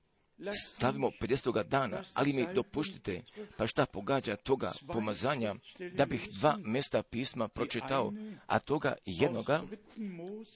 slavimo 0.79 1.11
50. 1.21 1.69
dana, 1.69 2.03
ali 2.15 2.33
mi 2.33 2.47
dopuštite, 2.55 3.23
pa 3.57 3.67
šta 3.67 3.87
pogađa 3.87 4.37
toga 4.37 4.73
pomazanja, 4.87 5.55
da 5.95 6.07
bih 6.07 6.29
dva 6.33 6.57
mjesta 6.65 7.03
pisma 7.03 7.49
pročitao, 7.49 8.13
a 8.47 8.59
toga 8.59 8.95
jednoga 9.07 9.63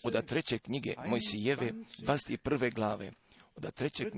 od 0.05 0.27
treće 0.27 0.59
knjige 0.59 0.95
Mojsijeve, 1.07 1.73
prve 2.43 2.71
glave, 2.71 3.13
od 3.57 3.75
treće, 3.75 4.11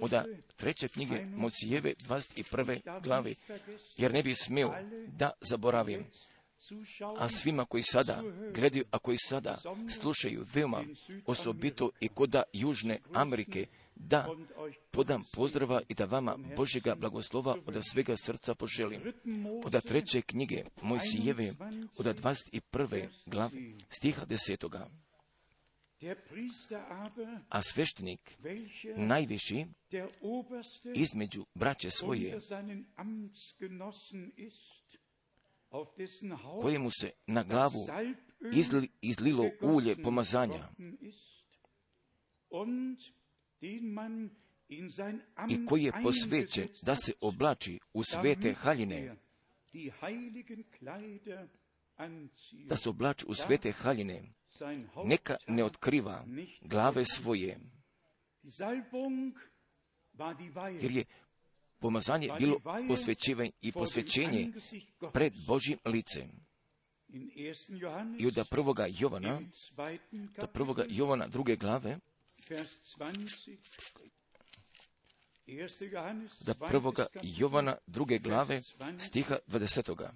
od 0.00 0.12
treće 0.56 0.88
knjige 0.88 1.24
Mosijeve 1.24 1.94
21. 2.08 3.00
glavi, 3.02 3.34
jer 3.96 4.12
ne 4.12 4.22
bi 4.22 4.34
smio 4.34 4.74
da 5.06 5.30
zaboravim. 5.40 6.06
A 7.18 7.28
svima 7.28 7.64
koji 7.64 7.82
sada 7.82 8.22
gledaju, 8.54 8.84
a 8.90 8.98
koji 8.98 9.18
sada 9.18 9.58
slušaju 10.00 10.46
veoma 10.54 10.84
osobito 11.26 11.90
i 12.00 12.08
koda 12.08 12.42
Južne 12.52 12.98
Amerike, 13.12 13.66
da 13.94 14.28
podam 14.90 15.24
pozdrava 15.32 15.80
i 15.88 15.94
da 15.94 16.04
vama 16.04 16.36
Božjega 16.56 16.94
blagoslova 16.94 17.56
od 17.66 17.82
svega 17.90 18.16
srca 18.16 18.54
poželim. 18.54 19.00
Od 19.64 19.84
treće 19.84 20.22
knjige 20.22 20.64
Mojsijeve, 20.82 21.52
od 21.96 22.06
21. 22.06 23.08
glavi, 23.26 23.76
stiha 23.90 24.24
desetoga. 24.24 24.88
A 27.48 27.62
sveštenik, 27.62 28.38
najviši, 28.96 29.66
između 30.94 31.46
braće 31.54 31.90
svoje, 31.90 32.40
kojemu 36.62 36.90
se 36.90 37.10
na 37.26 37.42
glavu 37.42 37.86
izli, 38.52 38.88
izlilo 39.00 39.50
ulje 39.62 39.96
pomazanja. 40.02 40.68
i 45.48 45.66
koji 45.66 45.82
je 45.82 45.92
posvećen 46.02 46.68
da 46.82 46.96
se 46.96 47.12
oblači 47.20 47.78
u 47.92 48.02
svete 48.04 48.52
haljine, 48.52 49.16
da 52.64 52.76
se 52.76 52.88
oblači 52.88 53.26
u 53.28 53.34
svete 53.34 53.72
haljine, 53.72 54.32
neka 55.04 55.36
ne 55.48 55.64
otkriva 55.64 56.26
glave 56.60 57.04
svoje, 57.04 57.60
jer 60.80 60.92
je 60.92 61.04
pomazanje 61.78 62.28
bilo 62.38 62.60
posvećivanje 62.88 63.50
i 63.60 63.72
posvećenje 63.72 64.52
pred 65.12 65.32
Božim 65.46 65.78
licem. 65.84 66.30
I 68.18 68.26
od 68.26 68.46
prvoga 68.50 68.86
Jovana, 68.98 69.40
do 70.40 70.46
prvoga 70.46 70.84
Jovana 70.88 71.26
druge 71.26 71.56
glave, 71.56 71.98
da 76.46 76.54
prvoga 76.54 77.06
Jovana 77.22 77.76
druge 77.86 78.18
glave 78.18 78.62
stiha 78.98 79.38
20. 79.46 80.08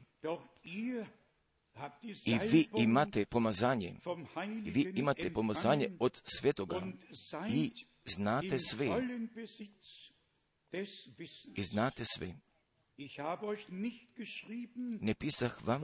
I 2.27 2.39
vi 2.51 2.69
imate 2.79 3.25
pomazanje, 3.25 3.95
i 4.65 4.71
vi 4.71 4.93
imate 4.97 5.33
pomazanje 5.33 5.97
od 5.99 6.21
svetoga. 6.25 6.83
i 7.49 7.73
znate 8.05 8.59
sve. 8.59 8.87
I 11.57 11.63
znate 11.63 12.05
sve. 12.05 12.35
Ne 15.01 15.15
pisah 15.15 15.63
vam 15.65 15.83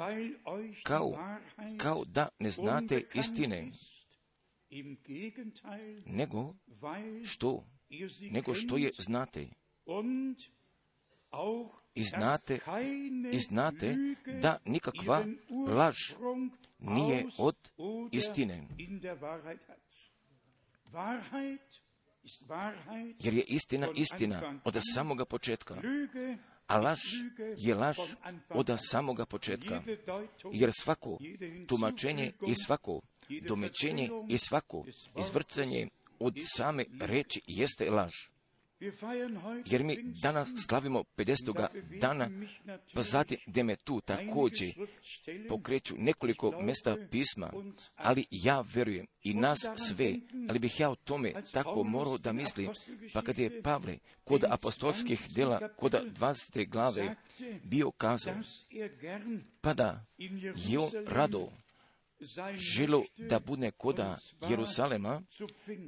kao, 0.82 1.38
kao 1.78 2.04
da 2.04 2.28
ne 2.38 2.50
znate 2.50 3.04
istine, 3.14 3.70
nego 6.06 6.54
što, 7.24 7.64
nego 8.30 8.54
što 8.54 8.76
je 8.76 8.90
znate. 8.98 9.48
I 11.94 12.02
znate, 12.02 12.58
i 13.32 13.38
znate 13.38 13.96
da 14.42 14.58
nikakva 14.64 15.24
laž 15.68 15.96
nije 16.78 17.26
od 17.38 17.56
istine. 18.12 18.68
Jer 23.18 23.34
je 23.34 23.42
istina 23.42 23.88
istina 23.94 24.60
od 24.64 24.78
samoga 24.94 25.24
početka, 25.24 25.74
a 26.66 26.78
laž 26.78 27.00
je 27.56 27.74
laž 27.74 27.96
od 28.50 28.70
samoga 28.90 29.26
početka. 29.26 29.82
Jer 30.52 30.70
svako 30.80 31.18
tumačenje 31.68 32.32
i 32.48 32.54
svako 32.54 33.00
domećenje 33.48 34.10
i 34.28 34.38
svako 34.38 34.84
izvrcanje 35.18 35.88
od 36.18 36.34
same 36.56 36.84
reči 37.00 37.40
jeste 37.46 37.90
laž. 37.90 38.12
Jer 39.66 39.84
mi 39.84 39.96
danas 40.02 40.48
slavimo 40.68 41.04
50. 41.16 41.68
dana, 42.00 42.30
pa 42.94 43.02
zatim 43.02 43.38
gdje 43.46 43.62
me 43.62 43.76
tu 43.76 44.00
također 44.00 44.74
pokreću 45.48 45.94
nekoliko 45.98 46.60
mjesta 46.62 46.96
pisma, 47.10 47.52
ali 47.94 48.26
ja 48.30 48.64
verujem 48.74 49.06
i 49.22 49.34
nas 49.34 49.58
sve, 49.88 50.14
ali 50.48 50.58
bih 50.58 50.80
ja 50.80 50.90
o 50.90 50.94
tome 50.94 51.32
tako 51.52 51.84
morao 51.84 52.18
da 52.18 52.32
mislim, 52.32 52.70
pa 53.12 53.22
kad 53.22 53.38
je 53.38 53.62
Pavle 53.62 53.98
kod 54.24 54.44
apostolskih 54.48 55.20
dela, 55.34 55.68
kod 55.76 55.92
20. 55.92 56.68
glave 56.68 57.14
bio 57.64 57.90
kazao, 57.90 58.34
pa 59.60 59.74
da 59.74 60.04
je 60.56 60.78
on 60.78 60.90
rado 61.06 61.52
želo 62.54 63.04
da 63.16 63.38
bude 63.38 63.70
koda 63.70 64.18
Jerusalema 64.48 65.22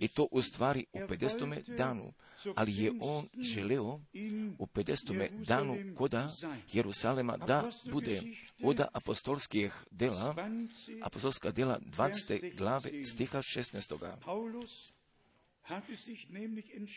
i 0.00 0.08
to 0.08 0.28
u 0.30 0.42
stvari 0.42 0.86
u 0.92 0.98
50. 0.98 1.76
danu, 1.76 2.12
ali 2.54 2.76
je 2.76 2.92
on 3.00 3.28
želeo 3.38 4.00
u 4.58 4.66
50. 4.66 5.44
danu 5.44 5.76
koda 5.96 6.30
Jerusalema 6.72 7.36
da 7.36 7.70
bude 7.92 8.22
od 8.62 8.80
apostolskih 8.92 9.72
dela, 9.90 10.34
apostolska 11.02 11.50
dela 11.50 11.78
20. 11.80 12.56
glave 12.56 13.04
stiha 13.04 13.38
16. 13.38 14.97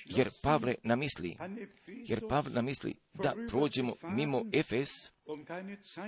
Jer 0.05 0.29
Pavle 0.43 0.75
namisli, 0.83 1.37
jer 1.87 2.27
Pavle 2.29 2.53
namisli 2.53 2.95
da 3.13 3.35
prođemo 3.49 3.95
mimo 4.03 4.45
Efes, 4.53 4.89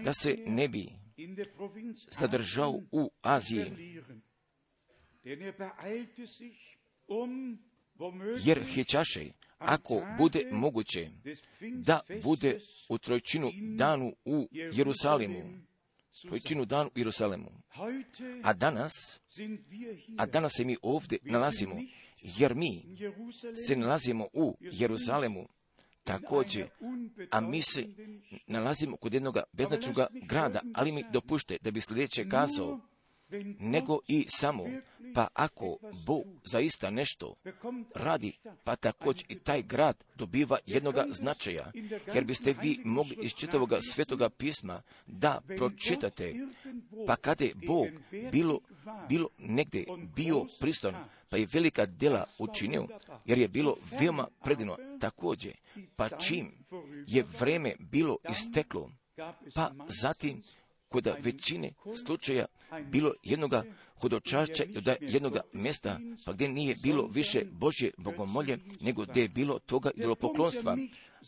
da 0.04 0.14
se 0.14 0.36
ne 0.48 0.68
bi 0.68 0.90
zadržao 2.20 2.82
u 2.92 3.12
Aziji. 3.22 4.02
Jer 8.44 8.66
hećaše, 8.74 9.32
ako 9.58 10.06
bude 10.18 10.50
moguće, 10.52 11.10
da 11.74 12.02
bude 12.24 12.60
u 12.90 12.98
trojčinu 12.98 13.52
danu 13.78 14.14
u 14.26 14.48
Jerusalimu, 14.52 15.60
trojčinu 16.28 16.66
danu 16.66 16.90
u 16.96 17.00
Jerusalemu. 17.00 17.52
A 18.44 18.54
danas, 18.54 18.92
a 20.18 20.26
danas 20.26 20.54
se 20.56 20.66
mi 20.66 20.78
ovdje 20.82 21.20
nalazimo, 21.24 21.76
jer 22.24 22.56
mi 22.56 22.98
se 23.68 23.76
nalazimo 23.76 24.28
u 24.34 24.58
Jeruzalemu, 24.60 25.48
također, 26.04 26.70
a 27.32 27.42
mi 27.42 27.62
se 27.62 27.86
nalazimo 28.48 28.98
kod 28.98 29.14
jednog 29.14 29.38
beznačnog 29.52 29.96
grada, 30.26 30.62
ali 30.74 30.92
mi 30.92 31.04
dopušte 31.12 31.58
da 31.62 31.72
bi 31.72 31.82
sljedeće 31.82 32.30
kazao, 32.30 32.80
nego 33.60 34.00
i 34.08 34.26
samo, 34.30 34.64
pa 35.16 35.28
ako 35.34 35.78
Bog 36.06 36.24
zaista 36.44 36.90
nešto 36.90 37.36
radi, 37.96 38.38
pa 38.64 38.76
također 38.76 39.26
i 39.30 39.40
taj 39.40 39.62
grad 39.62 40.04
dobiva 40.16 40.58
jednoga 40.66 41.06
značaja, 41.10 41.72
jer 42.14 42.24
biste 42.24 42.56
vi 42.62 42.80
mogli 42.86 43.18
iz 43.22 43.32
čitavoga 43.32 43.80
svetoga 43.82 44.30
pisma 44.30 44.82
da 45.08 45.42
pročitate, 45.58 46.36
pa 47.08 47.16
kada 47.16 47.46
je 47.46 47.56
Bog 47.68 47.88
bilo, 48.32 48.60
bilo 49.10 49.30
negdje 49.38 49.86
bio 50.16 50.46
pristan, 50.60 50.96
pa 51.30 51.38
i 51.38 51.48
velika 51.54 51.86
djela 51.86 52.26
učinio, 52.40 52.88
jer 53.26 53.38
je 53.38 53.48
bilo 53.48 53.76
veoma 54.00 54.28
predivno 54.44 54.78
također, 55.00 55.54
pa 55.96 56.10
čim 56.10 56.52
je 57.08 57.24
vreme 57.40 57.76
bilo 57.80 58.18
isteklo, 58.30 58.90
pa 59.56 59.72
zatim 60.02 60.42
kod 60.94 61.08
većine 61.20 61.72
slučaja 62.06 62.46
bilo 62.92 63.14
jednoga 63.24 63.64
hodočašća 64.02 64.64
i 64.64 64.78
od 64.78 64.90
jednoga 65.02 65.42
mjesta, 65.54 66.00
pa 66.26 66.34
gdje 66.34 66.48
nije 66.48 66.76
bilo 66.76 67.08
više 67.08 67.46
Božje 67.52 67.92
bogomolje, 67.98 68.58
nego 68.82 69.06
gdje 69.06 69.22
je 69.22 69.30
bilo 69.30 69.60
toga 69.60 69.92
poklonstva. 70.20 70.78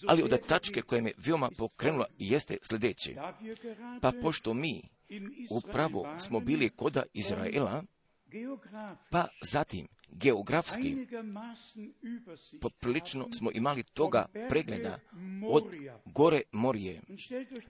Ali 0.07 0.23
od 0.23 0.47
tačke 0.47 0.81
koja 0.81 1.01
me 1.01 1.11
veoma 1.17 1.49
pokrenula 1.57 2.05
jeste 2.17 2.57
sljedeće. 2.61 3.15
Pa 4.01 4.11
pošto 4.21 4.53
mi 4.53 4.81
upravo 5.49 6.19
smo 6.19 6.39
bili 6.39 6.69
koda 6.69 7.03
Izraela, 7.13 7.83
pa 9.09 9.27
zatim 9.51 9.87
geografski 10.09 11.07
poprilično 12.61 13.27
smo 13.39 13.51
imali 13.53 13.83
toga 13.83 14.25
pregleda 14.49 14.99
od 15.49 15.63
gore 16.05 16.41
Morije. 16.51 17.01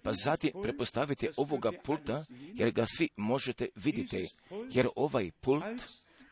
Pa 0.02 0.13
zatim 0.13 0.52
prepostavite 0.63 1.30
ovoga 1.38 1.71
pulta, 1.84 2.26
jer 2.54 2.71
ga 2.71 2.86
svi 2.98 3.10
možete 3.15 3.67
vidjeti, 3.76 4.28
jer 4.71 4.88
ovaj 4.95 5.32
pult 5.32 5.63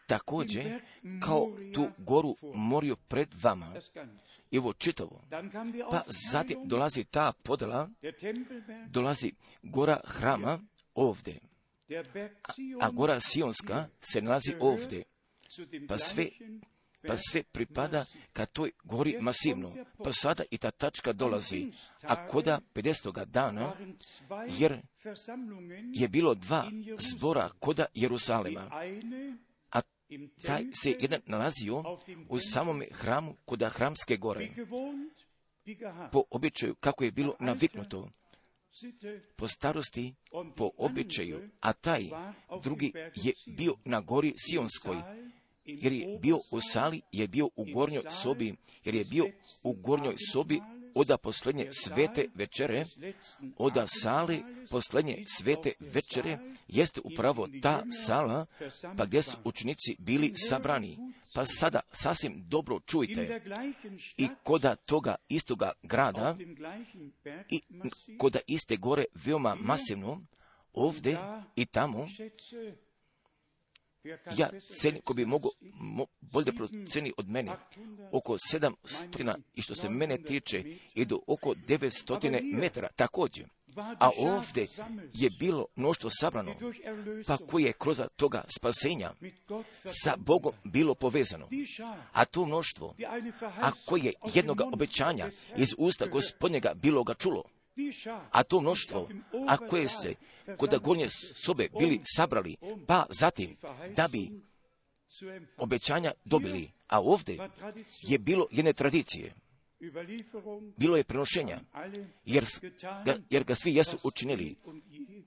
također 0.08 0.82
kao 1.22 1.58
tu 1.74 1.88
goru 1.98 2.36
Moriju 2.56 2.96
pred 2.96 3.28
vama. 3.44 3.74
I 4.52 4.58
ovo 4.58 4.74
čitavo. 4.74 5.24
Pa 5.92 6.04
zatim 6.32 6.58
dolazi 6.66 7.04
ta 7.04 7.34
podela, 7.44 7.90
dolazi 8.88 9.32
gora 9.64 10.00
hrama 10.06 10.60
ovdje. 10.96 11.40
A, 12.80 12.86
a 12.86 12.90
gora 12.90 13.20
Sionska 13.20 13.88
se 14.02 14.22
nalazi 14.22 14.56
ovdje 14.60 15.04
pa 15.88 15.98
sve 15.98 16.30
pa 17.08 17.18
sve 17.18 17.44
pripada 17.44 18.06
ka 18.34 18.46
toj 18.46 18.72
gori 18.84 19.18
masivno. 19.22 19.74
Pa 20.04 20.12
sada 20.12 20.44
i 20.52 20.58
ta 20.58 20.72
tačka 20.72 21.14
dolazi. 21.14 21.72
A 22.02 22.28
koda 22.28 22.60
50. 22.74 23.26
dana, 23.26 23.74
jer 24.50 24.82
je 25.94 26.08
bilo 26.08 26.36
dva 26.36 26.72
zbora 27.00 27.50
koda 27.60 27.86
Jerusalema, 27.94 28.70
a 29.72 29.82
taj 30.46 30.64
se 30.74 30.96
jedan 31.00 31.22
nalazio 31.26 31.84
u 32.30 32.40
samome 32.40 32.88
hramu 32.92 33.36
koda 33.46 33.70
Hramske 33.70 34.18
gore, 34.18 34.50
po 36.12 36.24
običaju 36.30 36.76
kako 36.76 37.04
je 37.04 37.12
bilo 37.12 37.36
naviknuto, 37.40 38.10
po 39.36 39.48
starosti, 39.48 40.16
po 40.56 40.70
običaju, 40.78 41.50
a 41.60 41.74
taj 41.74 42.04
drugi 42.64 42.94
je 43.16 43.34
bio 43.48 43.76
na 43.86 44.02
gori 44.02 44.34
Sionskoj, 44.38 44.98
jer 45.66 45.94
je 45.94 46.18
bio 46.22 46.40
u 46.52 46.62
sali, 46.62 47.02
je 47.12 47.28
bio 47.28 47.50
u 47.56 47.66
gornjoj 47.74 48.04
sobi, 48.12 48.56
jer 48.84 48.96
je 48.96 49.04
bio 49.04 49.26
u 49.64 49.74
gornjoj 49.74 50.16
sobi 50.32 50.62
oda 50.96 51.18
posljednje 51.18 51.70
svete 51.72 52.28
večere, 52.36 52.86
oda 53.58 53.88
sale 53.88 54.40
posljednje 54.70 55.24
svete 55.28 55.72
večere, 55.80 56.40
jeste 56.68 57.02
upravo 57.04 57.50
ta 57.62 57.84
sala, 58.06 58.46
pa 58.98 59.06
gdje 59.06 59.22
su 59.22 59.38
učenici 59.44 59.96
bili 60.00 60.34
sabrani. 60.36 60.98
Pa 61.34 61.46
sada 61.46 61.80
sasvim 61.92 62.44
dobro 62.48 62.80
čujte 62.80 63.42
i 64.18 64.28
koda 64.44 64.76
toga 64.76 65.16
istoga 65.30 65.72
grada 65.84 66.38
i 67.50 67.62
koda 68.18 68.40
iste 68.48 68.78
gore 68.78 69.06
veoma 69.26 69.56
masivno, 69.56 70.26
ovdje 70.74 71.18
i 71.56 71.66
tamo, 71.66 72.08
ja 74.38 74.50
ceni, 74.82 75.02
ko 75.02 75.14
bi 75.14 75.26
mogo 75.26 75.50
mo, 75.74 76.06
bolje 76.22 76.52
proceni 76.52 77.14
od 77.18 77.30
mene, 77.30 77.52
oko 78.12 78.38
700 78.54 79.36
i 79.54 79.62
što 79.62 79.76
se 79.76 79.90
mene 79.90 80.18
tiče, 80.18 80.64
i 80.96 81.06
do 81.06 81.20
oko 81.28 81.54
900 81.68 82.54
metara 82.54 82.88
također. 82.96 83.50
A 84.00 84.10
ovdje 84.18 84.68
je 85.14 85.30
bilo 85.40 85.66
mnoštvo 85.76 86.10
sabrano, 86.20 86.56
pa 87.28 87.38
koje 87.38 87.64
je 87.64 87.74
kroz 87.74 88.02
toga 88.16 88.44
spasenja? 88.58 89.12
Sa 90.04 90.16
Bogom 90.18 90.54
bilo 90.64 90.96
povezano. 90.96 91.50
A 92.12 92.26
to 92.26 92.46
mnoštvo, 92.46 92.96
a 93.42 93.72
koje 93.86 94.14
jednoga 94.34 94.66
obećanja 94.74 95.30
iz 95.58 95.76
usta 95.78 96.08
gospodnjega 96.08 96.74
bilo 96.74 97.04
ga 97.04 97.14
čulo, 97.14 97.44
a 98.32 98.44
to 98.44 98.62
mnoštvo, 98.62 99.10
a 99.48 99.58
koje 99.58 99.88
se 99.88 100.16
kod 100.58 100.80
gornje 100.84 101.10
sobe 101.46 101.68
bili 101.80 102.02
sabrali, 102.16 102.56
pa 102.88 103.06
zatim 103.10 103.56
da 103.96 104.08
bi 104.08 104.32
obećanja 105.58 106.12
dobili, 106.26 106.72
a 106.88 107.02
ovdje 107.02 107.38
je 108.02 108.18
bilo 108.18 108.48
jedne 108.52 108.74
tradicije. 108.74 109.34
Bilo 110.78 110.98
je 110.98 111.04
prenošenja, 111.04 111.60
jer 112.26 112.46
ga, 113.06 113.18
jer 113.30 113.44
ga 113.44 113.56
svi 113.56 113.76
jesu 113.76 113.98
učinili. 114.04 114.56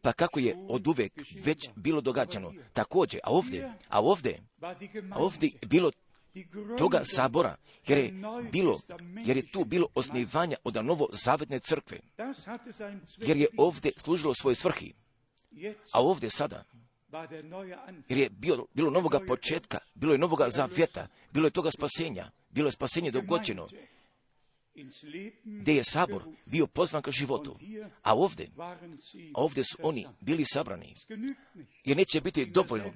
Pa 0.03 0.13
kako 0.13 0.41
je 0.41 0.57
od 0.69 0.87
uvek 0.87 1.13
već 1.45 1.69
bilo 1.77 2.01
događano. 2.01 2.53
Također, 2.73 3.21
a 3.25 3.31
ovdje, 3.31 3.73
a 3.89 4.01
ovdje, 4.01 4.43
a 5.11 5.19
ovdje 5.19 5.51
bilo 5.67 5.91
toga 6.79 7.01
sabora, 7.05 7.57
jer 7.87 7.99
je, 7.99 8.13
bilo, 8.53 8.79
jer 9.25 9.37
je 9.37 9.51
tu 9.53 9.65
bilo 9.65 9.87
osnivanja 9.95 10.57
od 10.65 10.85
novo 10.85 11.09
zavetne 11.13 11.59
crkve, 11.59 12.01
jer 13.17 13.37
je 13.37 13.47
ovdje 13.57 13.93
služilo 13.97 14.35
svoje 14.35 14.55
svrhi, 14.55 14.93
a 15.93 16.03
ovdje 16.03 16.31
sada, 16.31 16.65
jer 18.09 18.19
je 18.19 18.31
bilo, 18.31 18.67
bilo 18.75 18.91
novoga 18.91 19.21
početka, 19.27 19.79
bilo 19.95 20.13
je 20.13 20.19
novoga 20.19 20.51
zavjeta, 20.51 21.09
bilo 21.33 21.47
je 21.47 21.51
toga 21.51 21.71
spasenja, 21.71 22.31
bilo 22.51 22.69
je 22.69 22.73
spasenje 22.73 23.11
dogođeno, 23.11 23.67
gdje 25.45 25.75
je 25.75 25.85
sabor 25.85 26.23
bio 26.47 26.67
pozvan 26.67 27.03
ka 27.03 27.11
životu. 27.11 27.59
A 28.03 28.15
ovdje, 28.15 28.49
a 29.35 29.43
ovdje 29.43 29.65
su 29.65 29.77
oni 29.83 30.07
bili 30.21 30.45
sabrani. 30.45 30.95
Jer 31.85 31.97
neće 31.97 32.21
biti 32.21 32.47
dovoljno 32.47 32.93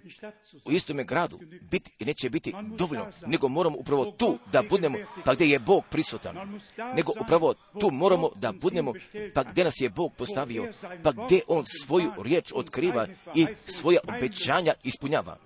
u 0.64 0.72
istome 0.72 1.04
gradu 1.04 1.40
biti 1.70 1.90
i 1.98 2.04
neće 2.04 2.30
biti 2.30 2.52
dovoljno, 2.76 3.12
nego 3.26 3.48
moramo 3.48 3.76
upravo 3.78 4.10
tu 4.10 4.38
da 4.52 4.62
budemo, 4.62 4.98
pa 5.24 5.34
gdje 5.34 5.44
je 5.44 5.58
Bog 5.58 5.84
prisutan. 5.90 6.60
Nego 6.96 7.12
upravo 7.20 7.54
tu 7.80 7.90
moramo 7.90 8.30
da 8.36 8.52
budemo, 8.52 8.92
pa 9.34 9.42
gdje 9.42 9.64
nas 9.64 9.74
je 9.80 9.90
Bog 9.90 10.12
postavio, 10.16 10.72
pa 11.02 11.12
gdje 11.12 11.40
On 11.46 11.64
svoju 11.66 12.12
riječ 12.22 12.52
otkriva 12.54 13.06
i 13.34 13.46
svoja 13.66 14.00
obećanja 14.08 14.74
ispunjava. 14.82 15.38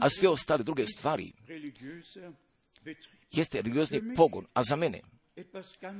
A 0.00 0.10
sve 0.10 0.28
ostale 0.28 0.64
druge 0.64 0.86
stvari 0.86 1.32
jeste 3.30 3.62
religiozni 3.62 4.14
pogon, 4.16 4.46
a 4.54 4.62
za 4.62 4.76
mene, 4.76 5.00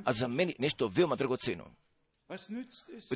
a 0.04 0.12
za 0.12 0.28
meni 0.28 0.54
nešto 0.58 0.88
veoma 0.88 1.16
dragoceno. 1.16 1.74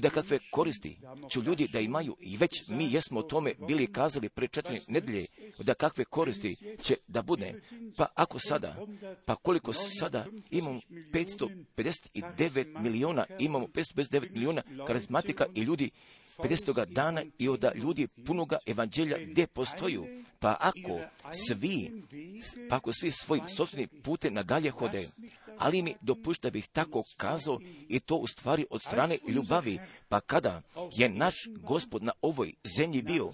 Da 0.00 0.10
kakve 0.10 0.38
koristi 0.50 0.98
ću 1.30 1.42
ljudi 1.42 1.68
da 1.72 1.80
imaju, 1.80 2.16
i 2.20 2.36
već 2.36 2.68
mi 2.68 2.92
jesmo 2.92 3.20
o 3.20 3.22
tome 3.22 3.54
bili 3.68 3.92
kazali 3.92 4.28
pre 4.28 4.48
četiri 4.48 4.80
nedelje, 4.88 5.26
da 5.58 5.74
kakve 5.74 6.04
koristi 6.04 6.56
će 6.82 6.94
da 7.08 7.22
bude. 7.22 7.62
Pa 7.96 8.06
ako 8.14 8.38
sada, 8.38 8.86
pa 9.26 9.36
koliko 9.36 9.72
sada 9.72 10.26
imamo 10.50 10.80
559 10.90 12.80
miliona, 12.82 13.26
imamo 13.38 13.66
559 13.66 14.30
miliona 14.30 14.62
karizmatika 14.86 15.46
i 15.54 15.60
ljudi 15.60 15.90
50. 16.38 16.86
dana 16.86 17.24
i 17.38 17.48
od 17.48 17.64
ljudi 17.74 18.06
punoga 18.06 18.58
evanđelja 18.66 19.18
gdje 19.18 19.46
postoju. 19.46 20.06
Pa 20.38 20.56
ako 20.60 21.00
svi, 21.46 22.02
pa 22.68 22.76
ako 22.76 22.92
svi 22.92 23.10
svoj 23.10 23.40
sobstveni 23.48 23.86
pute 23.86 24.30
nadalje 24.30 24.70
hode, 24.70 25.08
ali 25.58 25.82
mi 25.82 25.94
dopušta 26.00 26.50
bih 26.50 26.68
tako 26.68 27.02
kazao 27.16 27.60
i 27.88 28.00
to 28.00 28.16
u 28.16 28.26
stvari 28.26 28.66
od 28.70 28.80
strane 28.82 29.18
ljubavi, 29.28 29.78
pa 30.08 30.20
kada 30.20 30.62
je 30.92 31.08
naš 31.08 31.34
gospod 31.60 32.02
na 32.02 32.12
ovoj 32.22 32.54
zemlji 32.76 33.02
bio, 33.02 33.30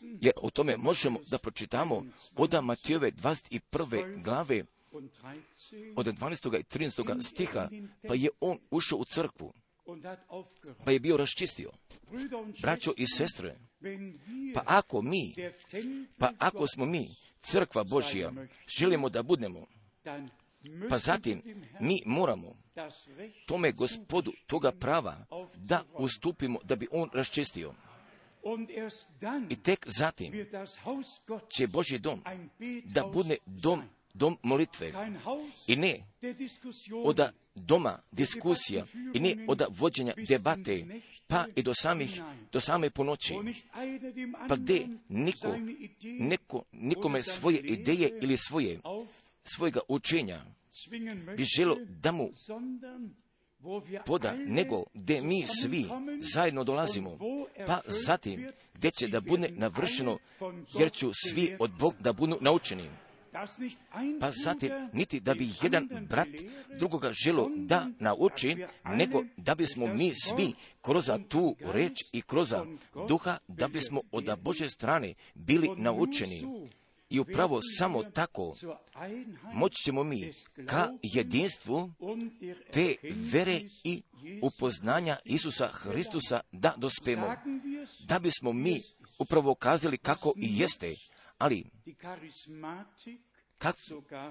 jer 0.00 0.32
o 0.36 0.50
tome 0.50 0.76
možemo 0.76 1.18
da 1.30 1.38
pročitamo 1.38 2.04
od 2.36 2.64
Matijove 2.64 3.12
21. 3.12 4.22
glave, 4.22 4.64
od 5.96 6.06
12. 6.06 6.60
i 6.60 6.78
13. 6.78 7.22
stiha, 7.22 7.68
pa 8.08 8.14
je 8.14 8.28
on 8.40 8.58
ušao 8.70 8.98
u 8.98 9.04
crkvu, 9.04 9.52
pa 10.84 10.90
je 10.90 11.00
bio 11.00 11.16
raščistio. 11.16 11.70
Braćo 12.62 12.92
i 12.96 13.06
sestre, 13.06 13.54
pa 14.54 14.62
ako 14.66 15.02
mi, 15.02 15.34
pa 16.18 16.32
ako 16.38 16.66
smo 16.66 16.84
mi, 16.86 17.08
crkva 17.40 17.84
Božja, 17.84 18.32
želimo 18.78 19.08
da 19.08 19.22
budemo, 19.22 19.66
pa 20.88 20.98
zatim 20.98 21.42
mi 21.80 22.02
moramo 22.06 22.56
tome 23.46 23.72
gospodu 23.72 24.32
toga 24.46 24.72
prava 24.72 25.26
da 25.54 25.84
ustupimo 25.92 26.58
da 26.64 26.76
bi 26.76 26.88
on 26.90 27.10
raščistio. 27.12 27.74
I 29.50 29.56
tek 29.56 29.86
zatim 29.98 30.46
će 31.56 31.66
Božji 31.66 31.98
dom 31.98 32.22
da 32.84 33.06
bude 33.06 33.36
dom 33.46 33.82
dom 34.14 34.36
molitve 34.42 34.92
i 35.66 35.76
ne 35.76 36.04
od 37.04 37.20
doma 37.54 37.98
diskusija 38.12 38.86
i 39.14 39.20
ne 39.20 39.46
od 39.48 39.62
vođenja 39.70 40.14
debate 40.28 40.84
pa 41.32 41.46
i 41.56 41.62
do 41.62 41.74
samih, 41.74 42.22
do 42.52 42.60
same 42.60 42.90
ponoći. 42.90 43.34
Pa 44.48 44.56
gdje 44.56 44.88
niko, 45.08 45.56
neko, 46.02 46.64
nikome 46.72 47.22
svoje 47.22 47.60
ideje 47.60 48.18
ili 48.22 48.36
svoje, 48.36 48.80
svojega 49.44 49.80
učenja 49.88 50.44
bi 51.36 51.44
želo 51.44 51.76
da 51.88 52.12
mu 52.12 52.30
poda, 54.06 54.34
nego 54.46 54.84
gdje 54.94 55.22
mi 55.22 55.46
svi 55.46 55.86
zajedno 56.34 56.64
dolazimo, 56.64 57.18
pa 57.66 57.80
zatim 57.86 58.48
gdje 58.74 58.90
će 58.90 59.08
da 59.08 59.20
bude 59.20 59.48
navršeno, 59.48 60.18
jer 60.78 60.92
ću 60.92 61.10
svi 61.14 61.56
od 61.58 61.70
Bog 61.78 61.94
da 62.00 62.12
budu 62.12 62.38
naučeni. 62.40 62.90
Pa 64.20 64.30
zatim, 64.30 64.70
niti 64.92 65.20
da 65.20 65.34
bi 65.34 65.50
jedan 65.62 65.88
brat 66.08 66.28
drugoga 66.78 67.12
želo 67.12 67.50
da 67.56 67.88
nauči, 67.98 68.56
nego 68.84 69.24
da 69.36 69.54
bismo 69.54 69.86
mi 69.86 70.12
svi 70.14 70.54
kroz 70.82 71.10
tu 71.28 71.56
reč 71.60 71.98
i 72.12 72.22
kroz 72.22 72.54
duha, 73.08 73.38
da 73.48 73.68
bismo 73.68 74.00
od 74.12 74.38
Bože 74.42 74.68
strane 74.68 75.14
bili 75.34 75.70
naučeni. 75.76 76.68
I 77.10 77.20
upravo 77.20 77.60
samo 77.78 78.02
tako 78.04 78.52
moći 79.54 79.82
ćemo 79.84 80.04
mi 80.04 80.30
ka 80.66 80.88
jedinstvu 81.02 81.92
te 82.72 82.96
vere 83.32 83.60
i 83.84 84.02
upoznanja 84.42 85.16
Isusa 85.24 85.68
Hristusa 85.68 86.40
da 86.52 86.74
dospemo. 86.76 87.34
Da 88.06 88.18
bismo 88.18 88.52
mi 88.52 88.80
upravo 89.18 89.54
kazali 89.54 89.98
kako 89.98 90.32
i 90.36 90.58
jeste, 90.58 90.94
ali 91.42 91.64
kak 93.58 93.76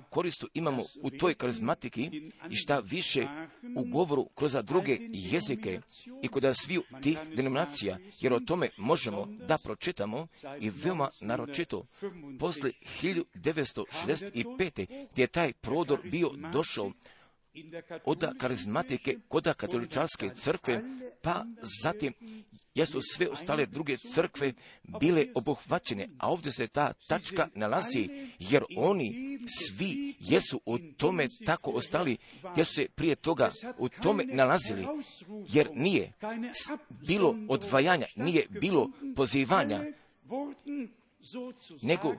koristu 0.10 0.50
imamo 0.54 0.84
u 1.02 1.10
toj 1.10 1.34
karizmatiki 1.34 2.32
i 2.50 2.56
šta 2.56 2.80
više 2.80 3.28
u 3.76 3.84
govoru 3.84 4.26
kroz 4.36 4.58
druge 4.64 4.98
jezike 5.12 5.82
i 6.24 6.28
kod 6.28 6.44
sviju 6.54 6.84
tih 7.02 7.18
denominacija, 7.36 7.98
jer 8.20 8.34
o 8.34 8.40
tome 8.40 8.70
možemo 8.78 9.26
da 9.48 9.58
pročitamo 9.58 10.28
i 10.60 10.70
veoma 10.70 11.10
naročito 11.22 11.86
posle 12.40 12.72
1965. 13.02 14.86
gdje 15.12 15.24
je 15.24 15.28
taj 15.28 15.54
prodor 15.54 16.00
bio 16.04 16.30
došao 16.54 16.92
od 18.06 18.38
karizmatike 18.38 19.18
kod 19.28 19.54
katoličarske 19.58 20.30
crkve, 20.36 20.84
pa 21.22 21.46
zatim 21.84 22.14
jesu 22.76 23.00
sve 23.02 23.28
ostale 23.28 23.66
druge 23.66 23.98
crkve 23.98 24.54
bile 25.00 25.26
obuhvaćene, 25.36 26.08
a 26.20 26.32
ovdje 26.32 26.52
se 26.52 26.68
ta 26.68 26.94
tačka 27.08 27.48
nalazi, 27.56 28.10
jer 28.40 28.64
oni 28.78 29.40
svi 29.48 30.16
jesu 30.20 30.62
u 30.66 30.78
tome 30.78 31.28
tako 31.46 31.72
ostali, 31.72 32.18
gdje 32.52 32.66
su 32.66 32.74
se 32.74 32.88
prije 32.96 33.16
toga 33.16 33.52
u 33.78 33.90
tome 33.90 34.24
nalazili, 34.26 34.88
jer 35.50 35.70
nije 35.74 36.12
bilo 36.90 37.36
odvajanja, 37.50 38.08
nije 38.16 38.48
bilo 38.50 38.90
pozivanja, 39.16 39.84
nego 41.82 42.16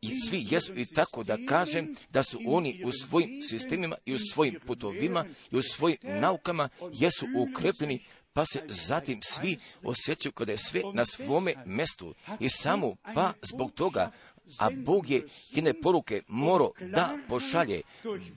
i 0.00 0.20
svi 0.20 0.46
jesu 0.50 0.74
i 0.74 0.84
tako 0.94 1.22
da 1.22 1.38
kažem 1.48 1.94
da 2.10 2.22
su 2.22 2.38
oni 2.46 2.82
u 2.84 2.92
svojim 2.92 3.42
sistemima 3.42 3.96
i 4.06 4.14
u 4.14 4.18
svojim 4.32 4.58
putovima 4.66 5.24
i 5.50 5.56
u 5.56 5.62
svojim 5.62 5.98
naukama 6.02 6.68
jesu 6.92 7.26
ukrepljeni 7.36 8.04
pa 8.32 8.44
se 8.44 8.62
zatim 8.68 9.20
svi 9.22 9.56
osjećaju 9.82 10.32
kada 10.32 10.52
je 10.52 10.58
sve 10.58 10.82
na 10.94 11.04
svome 11.04 11.54
mestu. 11.66 12.14
I 12.40 12.48
samo 12.48 12.96
pa 13.14 13.32
zbog 13.42 13.72
toga 13.72 14.10
a 14.58 14.70
Bog 14.70 15.10
je 15.10 15.26
jedne 15.50 15.74
poruke 15.74 16.22
moro 16.28 16.70
da 16.80 17.18
pošalje, 17.28 17.82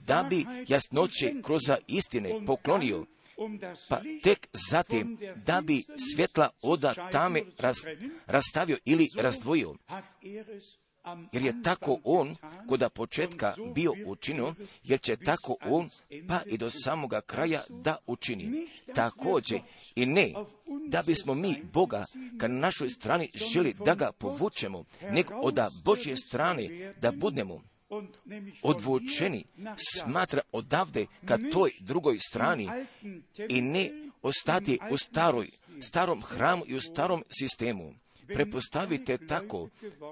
da 0.06 0.26
bi 0.30 0.46
jasnoće 0.68 1.34
kroz 1.42 1.60
istine 1.86 2.46
poklonio, 2.46 3.06
pa 3.88 4.00
tek 4.22 4.48
zatim 4.70 5.18
da 5.46 5.60
bi 5.60 5.84
svjetla 6.14 6.50
oda 6.62 6.94
tame 7.12 7.42
raz, 7.58 7.76
rastavio 8.26 8.78
ili 8.84 9.08
razdvojio. 9.16 9.74
Jer 11.32 11.42
je 11.42 11.62
tako 11.62 12.00
on 12.04 12.36
koda 12.68 12.88
početka 12.88 13.54
bio 13.74 13.92
učinio, 14.06 14.54
jer 14.82 15.00
će 15.00 15.16
tako 15.16 15.56
on 15.64 15.88
pa 16.28 16.40
i 16.46 16.58
do 16.58 16.70
samoga 16.70 17.20
kraja 17.20 17.62
da 17.68 17.96
učini. 18.06 18.68
Također 18.94 19.60
i 19.94 20.06
ne 20.06 20.32
da 20.88 21.02
bismo 21.02 21.34
mi 21.34 21.62
Boga 21.72 22.04
ka 22.40 22.48
na 22.48 22.58
našoj 22.58 22.90
strani 22.90 23.30
želi 23.52 23.74
da 23.84 23.94
ga 23.94 24.12
povučemo, 24.12 24.84
nego 25.10 25.34
od 25.34 25.58
Božje 25.84 26.16
strane 26.16 26.92
da 27.00 27.12
budemo 27.12 27.62
odvučeni, 28.62 29.44
smatra 29.94 30.40
odavde 30.52 31.06
ka 31.24 31.38
toj 31.52 31.70
drugoj 31.80 32.18
strani 32.18 32.68
i 33.48 33.60
ne 33.60 33.90
ostati 34.22 34.78
u 34.90 34.96
staroj, 34.96 35.50
starom 35.80 36.22
hramu 36.22 36.62
i 36.66 36.74
u 36.74 36.80
starom 36.80 37.24
sistemu. 37.40 37.94
Prepostavite 38.34 39.18
tako, 39.26 39.68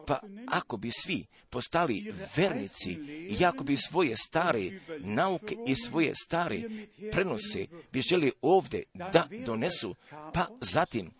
pa 0.06 0.20
ako 0.46 0.76
bi 0.76 0.90
svi 0.90 1.24
postali 1.50 2.14
vernici 2.36 2.92
i 3.40 3.44
ako 3.44 3.64
bi 3.64 3.76
svoje 3.76 4.16
stare 4.16 4.70
nauke 4.98 5.56
i 5.66 5.74
svoje 5.74 6.12
stare 6.14 6.62
prenose 7.12 7.66
bi 7.92 8.00
želi 8.00 8.32
ovdje 8.42 8.82
da 8.94 9.28
donesu, 9.46 9.94
pa 10.34 10.46
zatim 10.60 11.10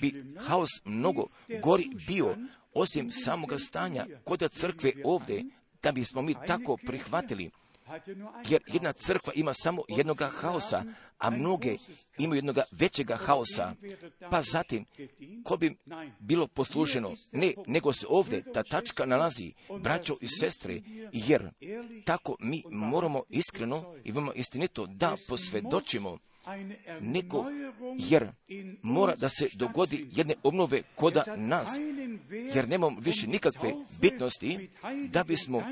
bi 0.00 0.24
haos 0.38 0.68
mnogo 0.84 1.26
gori 1.62 1.90
bio 2.06 2.36
osim 2.78 3.10
samoga 3.10 3.58
stanja 3.58 4.06
kod 4.24 4.50
crkve 4.52 4.92
ovdje, 5.04 5.44
da 5.82 5.92
bismo 5.92 6.22
mi 6.22 6.34
tako 6.46 6.76
prihvatili. 6.86 7.50
Jer 8.48 8.62
jedna 8.66 8.92
crkva 8.92 9.32
ima 9.36 9.54
samo 9.54 9.82
jednoga 9.88 10.26
haosa, 10.26 10.84
a 11.18 11.30
mnoge 11.30 11.76
imaju 12.18 12.38
jednoga 12.38 12.62
većega 12.70 13.16
haosa. 13.16 13.74
Pa 14.30 14.42
zatim, 14.42 14.84
ko 15.44 15.56
bi 15.56 15.76
bilo 16.18 16.46
posluženo? 16.46 17.12
Ne, 17.32 17.52
nego 17.66 17.92
se 17.92 18.06
ovdje 18.08 18.52
ta 18.52 18.62
tačka 18.62 19.06
nalazi, 19.06 19.52
braćo 19.80 20.16
i 20.20 20.28
sestre, 20.28 20.80
jer 21.12 21.50
tako 22.04 22.36
mi 22.40 22.62
moramo 22.70 23.22
iskreno 23.28 23.94
i 24.04 24.12
vama 24.12 24.32
istinito 24.34 24.86
da 24.86 25.16
posvjedočimo 25.28 26.18
nego 27.00 27.44
jer 27.98 28.30
mora 28.82 29.14
da 29.16 29.28
se 29.28 29.48
dogodi 29.54 30.06
jedne 30.12 30.34
obnove 30.42 30.82
koda 30.94 31.24
nas, 31.36 31.68
jer 32.54 32.68
nemamo 32.68 33.00
više 33.00 33.26
nikakve 33.26 33.72
bitnosti 34.00 34.68
da 35.10 35.24
bismo 35.24 35.62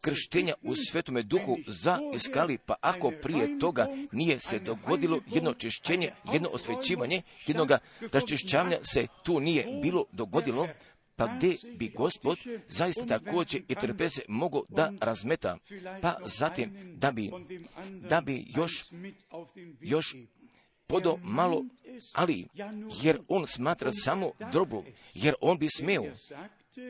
krštenja 0.00 0.54
u 0.62 0.74
svetome 0.74 1.22
duhu 1.22 1.56
za 1.66 1.98
iskali, 2.14 2.58
pa 2.58 2.74
ako 2.80 3.12
prije 3.22 3.58
toga 3.58 3.86
nije 4.12 4.38
se 4.38 4.58
dogodilo 4.58 5.20
jedno 5.26 5.54
čišćenje, 5.54 6.10
jedno 6.32 6.48
osvećivanje, 6.52 7.22
jednoga 7.46 7.78
raščišćavanja 8.12 8.78
se 8.82 9.06
tu 9.22 9.40
nije 9.40 9.66
bilo 9.82 10.04
dogodilo, 10.12 10.68
pa 11.20 11.26
gdje 11.36 11.56
bi 11.76 11.88
gospod 11.88 12.38
zaista 12.68 13.06
također 13.06 13.62
i 13.68 13.74
trpeze 13.74 14.22
mogo 14.28 14.62
da 14.68 14.92
razmeta, 15.00 15.58
pa 16.02 16.16
zatim 16.24 16.70
da 16.96 17.12
bi, 17.12 17.30
da 18.08 18.20
bi 18.20 18.46
još, 18.56 18.84
još 19.80 20.16
podo 20.86 21.18
malo, 21.22 21.64
ali 22.14 22.46
jer 23.02 23.20
on 23.28 23.46
smatra 23.46 23.92
samo 23.92 24.30
drobu, 24.52 24.84
jer 25.14 25.34
on 25.40 25.58
bi 25.58 25.68
smeo, 25.76 26.04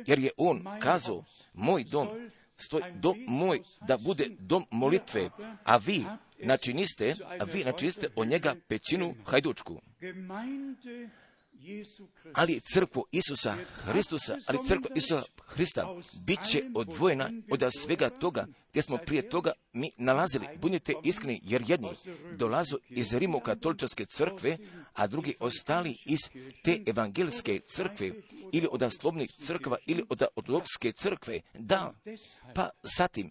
jer 0.06 0.18
je 0.18 0.30
on 0.36 0.64
kazao, 0.80 1.24
moj 1.52 1.84
dom, 1.84 2.08
stoj, 2.56 2.82
dom 2.92 3.24
moj 3.26 3.60
da 3.88 3.96
bude 3.96 4.30
dom 4.38 4.64
molitve, 4.70 5.30
a 5.64 5.76
vi 5.76 6.04
načiniste, 6.38 7.12
a 7.40 7.44
vi 7.44 7.64
načiniste 7.64 8.08
od 8.16 8.28
njega 8.28 8.54
pećinu 8.68 9.14
hajdučku 9.26 9.80
ali 12.32 12.60
crkvu 12.60 13.04
Isusa 13.12 13.56
Hristusa, 13.74 14.36
ali 14.48 14.58
crkva 14.68 14.90
Isusa 14.94 15.22
Hrista 15.46 15.94
bit 16.20 16.40
će 16.50 16.62
odvojena 16.74 17.30
od 17.50 17.62
svega 17.82 18.10
toga 18.10 18.46
gdje 18.70 18.82
smo 18.82 18.96
prije 18.96 19.28
toga 19.28 19.52
mi 19.72 19.90
nalazili. 19.96 20.46
Budite 20.60 20.94
iskreni 21.04 21.40
jer 21.44 21.62
jedni 21.68 21.88
dolazu 22.36 22.78
iz 22.88 23.14
Rimokatoličarske 23.14 24.06
crkve, 24.06 24.58
a 24.92 25.06
drugi 25.06 25.34
ostali 25.40 25.96
iz 26.06 26.18
te 26.62 26.82
evangelske 26.86 27.60
crkve 27.60 28.12
ili 28.52 28.68
od 28.70 28.92
slobnih 29.00 29.30
crkva 29.30 29.76
ili 29.86 30.04
od 30.08 30.22
ortodoksske 30.36 30.92
crkve. 30.92 31.40
Da, 31.54 31.94
pa 32.54 32.70
zatim, 32.82 33.30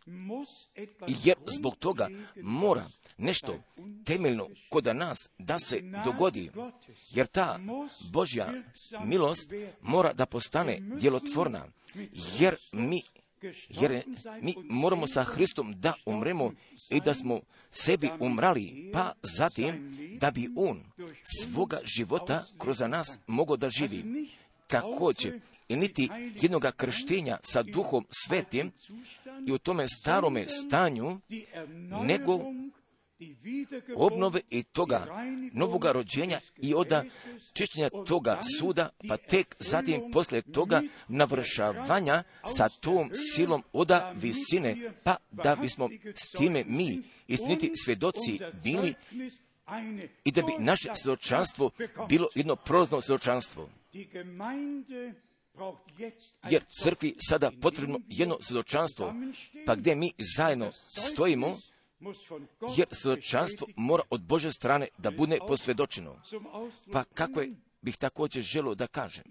jer 1.23 1.35
zbog 1.47 1.75
toga 1.77 2.09
mora 2.35 2.85
nešto 3.19 3.63
temeljno 4.05 4.49
kod 4.69 4.95
nas 4.95 5.29
da 5.37 5.59
se 5.59 5.81
dogodi, 6.05 6.51
jer 7.11 7.27
ta 7.27 7.59
Božja 8.11 8.53
milost 9.03 9.53
mora 9.81 10.13
da 10.13 10.25
postane 10.25 10.79
djelotvorna, 10.79 11.65
jer 12.39 12.55
mi 12.71 13.01
jer 13.69 14.03
mi 14.41 14.55
moramo 14.69 15.07
sa 15.07 15.23
Hristom 15.23 15.73
da 15.77 15.93
umremo 16.05 16.51
i 16.89 17.01
da 17.01 17.13
smo 17.13 17.39
sebi 17.71 18.09
umrali, 18.19 18.89
pa 18.93 19.13
zatim 19.37 19.97
da 20.19 20.31
bi 20.31 20.49
On 20.55 20.83
svoga 21.41 21.79
života 21.83 22.45
kroz 22.57 22.79
nas 22.79 23.19
mogao 23.27 23.57
da 23.57 23.69
živi. 23.69 24.29
Također, 24.67 25.39
i 25.69 25.75
niti 25.75 26.09
jednoga 26.41 26.71
krštenja 26.71 27.37
sa 27.43 27.63
duhom 27.63 28.05
svetim 28.09 28.71
i 29.47 29.51
u 29.51 29.57
tome 29.57 29.87
starome 29.87 30.47
stanju, 30.47 31.19
nego 32.03 32.39
obnove 33.95 34.41
i 34.49 34.63
toga 34.63 35.07
novoga 35.53 35.91
rođenja 35.91 36.39
i 36.57 36.73
oda 36.73 37.05
čišćenja 37.53 37.89
toga 38.07 38.39
suda, 38.59 38.89
pa 39.07 39.17
tek 39.17 39.55
zatim 39.59 40.11
poslije 40.13 40.41
toga 40.41 40.81
navršavanja 41.07 42.23
sa 42.55 42.69
tom 42.69 43.11
silom 43.35 43.63
oda 43.73 44.13
visine, 44.15 44.91
pa 45.03 45.15
da 45.31 45.55
bismo 45.55 45.89
s 46.15 46.37
time 46.37 46.63
mi 46.67 47.01
istiniti 47.27 47.71
svjedoci 47.83 48.39
bili 48.63 48.93
i 50.23 50.31
da 50.31 50.41
bi 50.41 50.51
naše 50.59 50.89
svjedočanstvo 50.95 51.71
bilo 52.09 52.27
jedno 52.35 52.55
prozno 52.55 53.01
svjedočanstvo. 53.01 53.69
Jer 56.49 56.63
crkvi 56.83 57.15
sada 57.29 57.51
potrebno 57.61 57.99
jedno 58.07 58.37
svjedočanstvo, 58.41 59.13
pa 59.65 59.75
gdje 59.75 59.95
mi 59.95 60.13
zajedno 60.37 60.71
stojimo, 61.11 61.57
jer 62.77 62.87
svjedočanstvo 62.91 63.67
mora 63.75 64.03
od 64.09 64.21
Bože 64.21 64.51
strane 64.51 64.87
da 64.97 65.11
bude 65.11 65.39
posvjedočeno. 65.47 66.21
Pa 66.91 67.03
kako 67.03 67.41
je 67.41 67.53
bih 67.81 67.97
također 67.97 68.43
želio 68.43 68.75
da 68.75 68.87
kažem. 68.87 69.23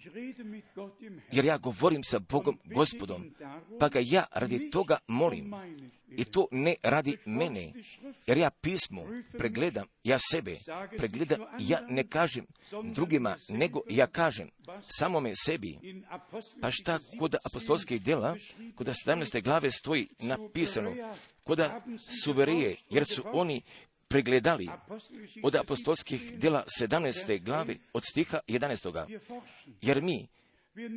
Jer 1.32 1.44
ja 1.44 1.58
govorim 1.58 2.04
sa 2.04 2.18
Bogom 2.18 2.58
gospodom, 2.64 3.34
pa 3.80 3.88
ga 3.88 3.98
ja 4.02 4.24
radi 4.34 4.70
toga 4.70 4.98
molim 5.06 5.54
I 6.16 6.24
to 6.24 6.48
ne 6.50 6.74
radi 6.82 7.16
mene, 7.24 7.72
jer 8.26 8.38
ja 8.38 8.50
pismo 8.50 9.06
pregledam, 9.38 9.86
ja 10.04 10.18
sebe 10.30 10.54
pregledam, 10.96 11.40
ja 11.58 11.80
ne 11.88 12.08
kažem 12.08 12.46
drugima, 12.94 13.36
nego 13.48 13.82
ja 13.88 14.06
kažem 14.06 14.50
samome 14.98 15.32
sebi. 15.44 15.78
Pa 16.60 16.70
šta 16.70 16.98
kod 17.18 17.34
apostolskih 17.44 18.02
djela, 18.02 18.36
kod 18.74 18.86
17. 18.86 19.42
glave 19.42 19.70
stoji 19.70 20.08
napisano, 20.18 20.92
kod 21.44 21.60
suverije, 22.24 22.76
jer 22.90 23.04
su 23.04 23.22
oni 23.32 23.62
pregledali 24.08 24.68
od 25.42 25.54
apostolskih 25.56 26.38
djela 26.38 26.64
17. 26.80 27.42
glave 27.42 27.76
od 27.92 28.02
stiha 28.04 28.40
11. 28.48 29.18
Jer 29.82 30.02
mi 30.02 30.26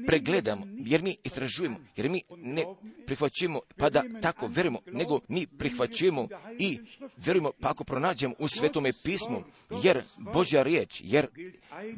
pregledamo, 0.08 0.68
jer 0.86 1.02
mi 1.02 1.18
istražujemo, 1.24 1.78
jer 1.96 2.10
mi 2.10 2.22
ne 2.38 2.64
prihvaćujemo 3.06 3.60
pa 3.78 3.90
da 3.90 4.04
tako 4.22 4.48
verujemo, 4.48 4.80
nego 4.86 5.20
mi 5.28 5.48
prihvaćujemo 5.48 6.28
i 6.60 6.80
verujemo 7.18 7.52
pa 7.60 7.70
ako 7.70 7.84
pronađemo 7.84 8.36
u 8.40 8.48
svetome 8.48 8.92
pismu, 9.04 9.44
jer 9.84 10.04
Božja 10.18 10.64
riječ, 10.64 11.02
jer 11.04 11.28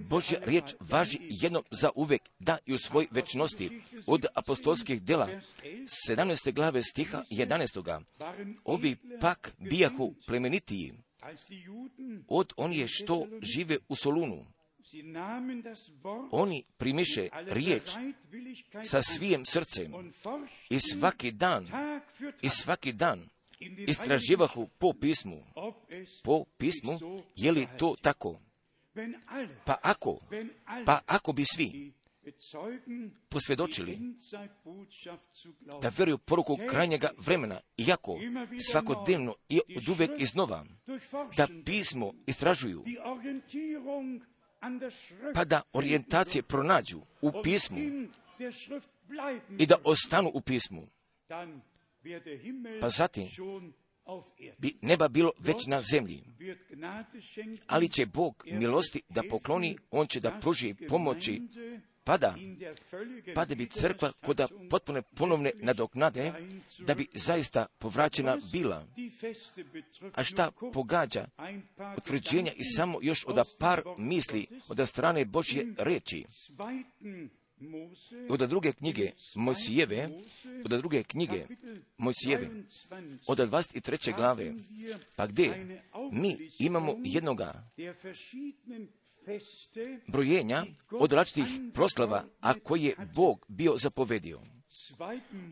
Božja 0.10 0.40
riječ 0.46 0.64
važi 0.80 1.18
jednom 1.30 1.64
za 1.72 1.90
uvek, 1.96 2.22
da 2.40 2.58
i 2.66 2.74
u 2.74 2.78
svoj 2.78 3.08
večnosti. 3.12 3.82
Od 4.06 4.26
apostolskih 4.36 5.04
dela 5.04 5.30
17. 6.10 6.54
glave 6.54 6.84
stiha 6.84 7.24
11. 7.32 8.02
Ovi 8.64 8.96
pak 9.22 9.54
bijahu 9.60 10.14
plemenitiji 10.28 10.94
od 12.28 12.54
onije 12.58 12.88
što 12.88 13.28
žive 13.42 13.78
u 13.90 13.96
Solunu 13.96 14.46
oni 16.32 16.64
primiše 16.78 17.30
riječ 17.46 17.92
sa 18.86 19.02
svijem 19.02 19.46
srcem. 19.46 19.94
I 20.70 20.80
svaki 20.80 21.32
dan, 21.32 21.68
i 22.42 22.50
svaki 22.50 22.94
dan 22.94 23.30
istraživahu 23.88 24.68
po 24.80 24.94
pismu, 24.94 25.44
po 26.24 26.46
pismu, 26.58 27.00
je 27.36 27.52
li 27.52 27.68
to 27.78 27.96
tako? 28.02 28.40
Pa 29.66 29.78
ako, 29.82 30.20
pa 30.86 31.00
ako 31.06 31.34
bi 31.34 31.46
svi 31.46 31.94
posvjedočili 33.30 34.00
da 35.82 35.92
vjeruju 35.98 36.18
poruku 36.18 36.58
krajnjega 36.70 37.10
vremena, 37.18 37.60
iako 37.78 38.20
svakodnevno 38.72 39.36
i 39.50 39.60
od 39.78 39.90
uvek 39.90 40.12
iznova, 40.18 40.66
da 41.38 41.48
pismo 41.66 42.14
istražuju, 42.28 42.84
pa 45.34 45.46
da 45.46 45.62
orijentacije 45.74 46.44
pronađu 46.44 47.02
u 47.22 47.32
pismu 47.44 47.78
i 49.60 49.66
da 49.66 49.76
ostanu 49.84 50.32
u 50.34 50.42
pismu. 50.42 50.88
Pa 52.82 52.90
zatim 52.90 53.28
bi 54.58 54.78
neba 54.82 55.08
bilo 55.08 55.32
već 55.40 55.66
na 55.66 55.82
zemlji. 55.82 56.24
Ali 57.68 57.90
će 57.90 58.06
Bog 58.06 58.44
milosti 58.46 59.02
da 59.10 59.24
pokloni, 59.30 59.78
On 59.92 60.08
će 60.08 60.20
da 60.20 60.40
pruži 60.42 60.76
pomoći 60.90 61.42
pada, 62.04 62.36
pa 63.36 63.46
da 63.46 63.56
bi 63.56 63.66
crkva 63.66 64.12
koda 64.26 64.48
potpune 64.70 65.02
ponovne 65.02 65.52
nadoknade, 65.56 66.34
da 66.80 66.94
bi 66.94 67.08
zaista 67.14 67.66
povraćena 67.78 68.38
bila. 68.52 68.86
A 70.14 70.24
šta 70.24 70.52
pogađa 70.74 71.28
utvrđenja 71.98 72.52
i 72.52 72.64
samo 72.64 73.00
još 73.02 73.26
od 73.28 73.38
par 73.60 73.82
misli 73.98 74.48
od 74.70 74.88
strane 74.88 75.26
Božje 75.26 75.74
reči. 75.78 76.26
Od 78.30 78.40
druge 78.40 78.72
knjige 78.72 79.12
Mosijeve, 79.36 80.10
od 80.66 80.72
druge 80.72 81.04
knjige 81.04 81.46
Mosijeve, 81.98 82.50
od 83.28 83.38
23. 83.38 84.16
glave, 84.16 84.54
pa 85.16 85.28
gdje 85.28 85.82
mi 86.12 86.50
imamo 86.60 86.96
jednoga 87.04 87.64
brojenja 90.08 90.66
od 90.92 91.12
različitih 91.12 91.62
proslava, 91.74 92.26
a 92.40 92.54
koje 92.54 92.84
je 92.84 92.96
Bog 93.16 93.46
bio 93.48 93.78
zapovedio. 93.78 94.42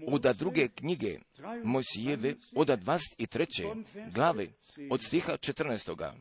Od 0.08 0.22
druge 0.22 0.68
knjige 0.68 1.20
Mojsijeve, 1.64 2.36
od 2.56 2.68
23. 2.68 3.84
glave, 4.14 4.48
od 4.90 5.04
stiha 5.04 5.34
14. 5.34 6.12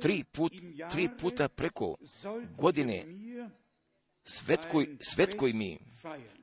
Tri, 0.00 0.24
put, 0.32 0.52
tri 0.90 1.08
puta 1.20 1.48
preko 1.48 1.96
godine 2.56 3.04
svetkuj, 4.24 4.96
svetkuj 5.00 5.52
mi, 5.52 5.78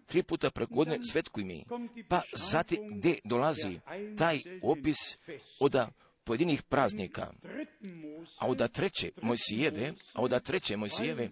tri 0.05 0.23
puta 0.23 0.51
preko 0.51 0.73
godine 0.73 0.99
svetkuj 1.11 1.43
mi, 1.43 1.65
pa 2.07 2.21
zatim 2.33 2.79
gdje 2.89 3.19
dolazi 3.23 3.79
taj 4.17 4.39
opis 4.61 4.97
od 5.59 5.75
pojedinih 6.27 6.63
praznika. 6.63 7.33
A 8.39 8.47
od 8.47 8.71
treće 8.71 9.11
Mojsijeve, 9.21 9.93
a 10.13 10.21
od 10.21 10.43
treće 10.43 10.77
Mojsijeve, 10.77 11.29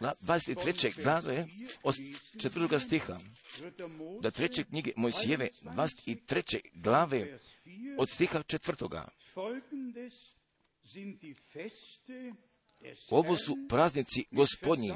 23. 0.00 1.02
glave 1.02 1.46
od 1.82 1.94
četvrtoga 2.38 2.78
stiha, 2.78 3.18
da 4.20 4.30
treće 4.30 4.64
knjige 4.64 4.92
Mojsijeve, 4.96 5.48
23. 5.62 6.60
glave 6.74 7.38
od 7.98 8.10
stiha 8.10 8.42
četvrtoga. 8.42 9.08
Ovo 13.10 13.36
su 13.36 13.56
praznici 13.68 14.24
gospodnji, 14.30 14.92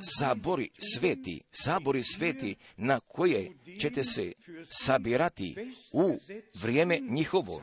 sabori 0.00 0.70
sveti, 0.94 1.42
sabori 1.50 2.02
sveti 2.02 2.56
na 2.76 3.00
koje 3.00 3.52
ćete 3.80 4.04
se 4.04 4.32
sabirati 4.70 5.54
u 5.92 6.18
vrijeme 6.54 6.98
njihovo, 7.02 7.62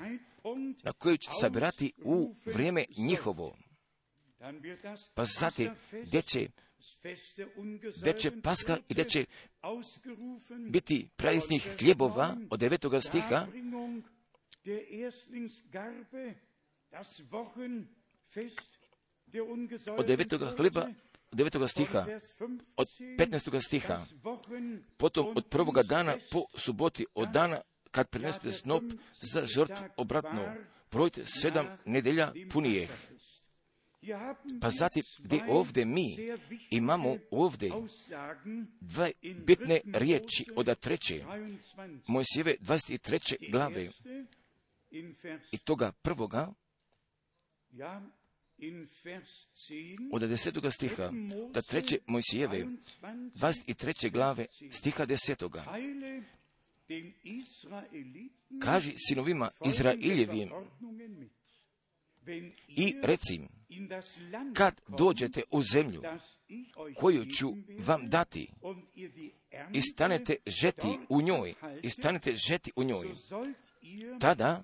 na 0.83 0.93
koje 0.93 1.17
ćete 1.17 1.35
sabirati 1.39 1.93
u 2.03 2.35
vrijeme 2.45 2.85
njihovo. 2.97 3.57
Pa 5.13 5.25
zatim, 5.25 5.71
gdje 6.05 6.21
će 6.21 6.47
gdje 8.01 8.19
će 8.19 8.41
paska 8.41 8.77
i 8.77 8.93
gdje 8.93 9.05
će 9.05 9.25
biti 10.69 11.07
pravisnih 11.15 11.67
hljebova 11.79 12.37
od 12.49 12.59
devetoga 12.59 12.99
stiha, 13.01 13.47
od 19.97 20.05
devetoga 20.07 20.53
hljeba 20.57 20.87
9. 21.31 21.67
stiha, 21.67 22.05
od 22.75 22.87
15. 23.19 23.61
stiha, 23.61 24.05
potom 24.97 25.33
od 25.35 25.47
prvoga 25.49 25.83
dana 25.83 26.17
po 26.31 26.43
suboti, 26.57 27.05
od 27.15 27.29
dana 27.29 27.61
kad 27.91 28.09
prinesete 28.09 28.51
snop 28.51 28.83
za 29.21 29.45
žrtvu 29.45 29.85
obratno, 29.97 30.53
projte 30.89 31.25
sedam 31.25 31.67
nedelja 31.85 32.33
punijeh. 32.51 32.89
Pa 34.61 34.69
zatim, 34.69 35.03
gdje 35.19 35.43
ovdje 35.49 35.85
mi 35.85 36.17
imamo 36.69 37.15
ovdje 37.31 37.71
dve 38.81 39.11
bitne 39.45 39.79
riječi 39.93 40.45
od 40.55 40.79
treće, 40.79 41.23
Mojsijeve 42.07 42.55
23. 42.61 43.51
glave 43.51 43.89
i 45.51 45.57
toga 45.57 45.91
prvoga, 45.91 46.53
od 50.11 50.21
desetog 50.29 50.73
stiha, 50.73 51.11
da 51.53 51.61
treće 51.61 51.97
Mojsijeve, 52.07 52.65
23. 53.01 54.11
glave, 54.11 54.45
stiha 54.71 55.05
desetoga, 55.05 55.63
kaži 58.61 58.93
sinovima 58.97 59.49
Izraeljevim 59.65 60.49
i 62.67 62.95
reci 63.03 63.39
kad 64.53 64.81
dođete 64.97 65.41
u 65.51 65.63
zemlju 65.63 66.01
koju 66.95 67.25
ću 67.25 67.47
vam 67.79 68.09
dati 68.09 68.47
i 69.73 69.81
stanete 69.81 70.35
žeti 70.45 70.99
u 71.09 71.21
njoj, 71.21 71.53
i 71.81 71.89
stanete 71.89 72.35
žeti 72.35 72.71
u 72.75 72.83
njoj, 72.83 73.07
tada 74.19 74.63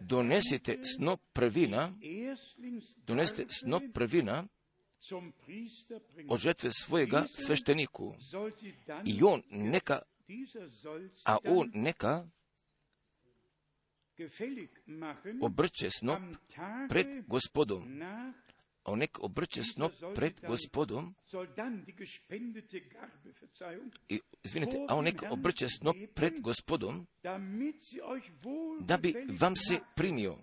donesite 0.00 0.78
snop 0.96 1.20
prvina, 1.32 1.92
donesite 3.06 3.46
snop 3.48 3.82
prvina 3.94 4.46
od 6.28 6.40
žetve 6.40 6.70
svojega 6.72 7.24
svešteniku. 7.46 8.14
I 9.04 9.22
on 9.22 9.42
neka, 9.50 10.02
a 11.24 11.36
on 11.44 11.70
neka 11.74 12.28
obrće 15.42 15.90
snop 15.90 16.20
pred 16.88 17.06
gospodom, 17.26 18.02
on 18.86 18.98
neka 18.98 19.20
obrće 19.22 19.62
snop 19.62 19.92
pred 20.14 20.40
gospodom, 20.46 21.14
i, 24.08 24.20
izvinite, 24.44 24.86
a 24.88 24.96
on 24.96 25.04
neka 25.04 25.30
obrće 25.30 25.68
snop 25.68 25.96
pred 26.14 26.40
gospodom, 26.40 27.06
da 28.80 28.96
bi 28.96 29.14
vam 29.40 29.56
se 29.56 29.80
primio 29.96 30.36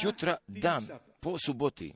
sjutra 0.00 0.36
dan 0.46 0.86
po 1.20 1.38
suboti. 1.38 1.92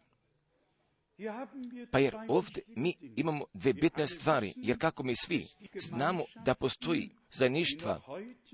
Pa 1.90 1.98
jer 1.98 2.16
ovdje 2.28 2.62
mi 2.76 2.94
imamo 3.16 3.44
dve 3.54 3.72
bitne 3.72 4.06
stvari, 4.06 4.52
jer 4.56 4.78
kako 4.78 5.02
mi 5.02 5.14
svi 5.16 5.46
znamo 5.80 6.24
da 6.44 6.54
postoji 6.54 7.10
zajedništva, 7.30 8.00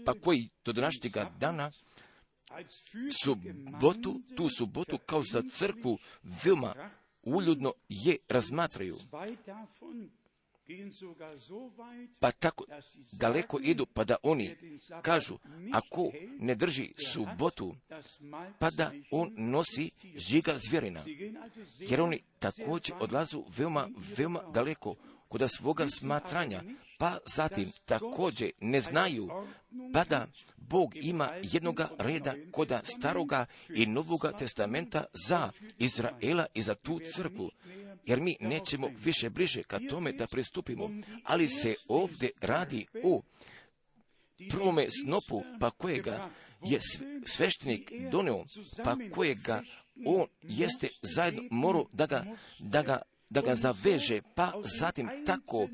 pa 0.07 0.13
koji 0.21 0.49
do 0.65 0.73
današnjega 0.73 1.33
dana 1.39 1.71
subotu, 3.25 4.21
tu 4.37 4.49
subotu 4.49 4.99
kao 4.99 5.23
za 5.33 5.43
crkvu 5.51 5.99
veoma 6.45 6.91
uljudno 7.23 7.73
je 7.89 8.17
razmatraju. 8.29 8.97
Pa 12.21 12.33
tako 12.33 12.65
daleko 13.13 13.61
idu, 13.63 13.87
pa 13.87 14.05
da 14.05 14.17
oni 14.23 14.57
kažu, 15.03 15.39
ako 15.73 16.11
ne 16.39 16.55
drži 16.55 16.93
subotu, 17.13 17.75
pa 18.59 18.71
da 18.71 18.93
on 19.11 19.35
nosi 19.37 19.91
žiga 20.17 20.59
zvjerina. 20.69 21.05
Jer 21.79 22.01
oni 22.01 22.23
također 22.39 22.95
odlazu 23.01 23.45
veoma, 23.59 23.89
veoma 24.17 24.43
daleko 24.55 24.95
kod 25.29 25.51
svoga 25.57 25.89
smatranja, 25.89 26.63
pa 26.99 27.19
zatim 27.35 27.71
također 27.85 28.51
ne 28.61 28.81
znaju, 28.81 29.29
pa 29.93 30.05
da 30.05 30.27
Bog 30.57 30.93
ima 30.95 31.31
jednoga 31.43 31.89
reda 31.99 32.35
koda 32.53 32.81
staroga 32.85 33.47
i 33.75 33.87
novoga 33.87 34.33
testamenta 34.33 35.05
za 35.27 35.51
Izraela 35.79 36.47
i 36.55 36.63
za 36.63 36.75
tu 36.75 37.01
crkvu. 37.15 37.51
Jer 38.07 38.21
mi 38.21 38.37
nećemo 38.41 38.89
više 39.05 39.31
bliže 39.31 39.63
ka 39.63 39.81
tome 39.91 40.13
da 40.13 40.27
pristupimo, 40.33 40.91
ali 41.25 41.49
se 41.49 41.75
ovdje 41.89 42.31
radi 42.41 42.87
o 43.05 43.23
prvome 44.51 44.87
snopu, 44.91 45.45
pa 45.61 45.71
kojega 45.71 46.31
je 46.65 46.81
sveštenik 47.27 47.93
donio, 48.11 48.45
pa 48.85 48.97
kojega 49.15 49.63
on 50.07 50.27
jeste 50.43 50.89
zajedno 51.03 51.43
morao 51.51 51.87
da 51.93 52.07
ga, 52.07 52.25
da 52.59 52.83
ga 52.83 53.03
da 53.31 53.41
ga 53.41 53.55
zaveže, 53.55 54.21
pa 54.35 54.53
zatim 54.79 55.09
tako 55.27 55.69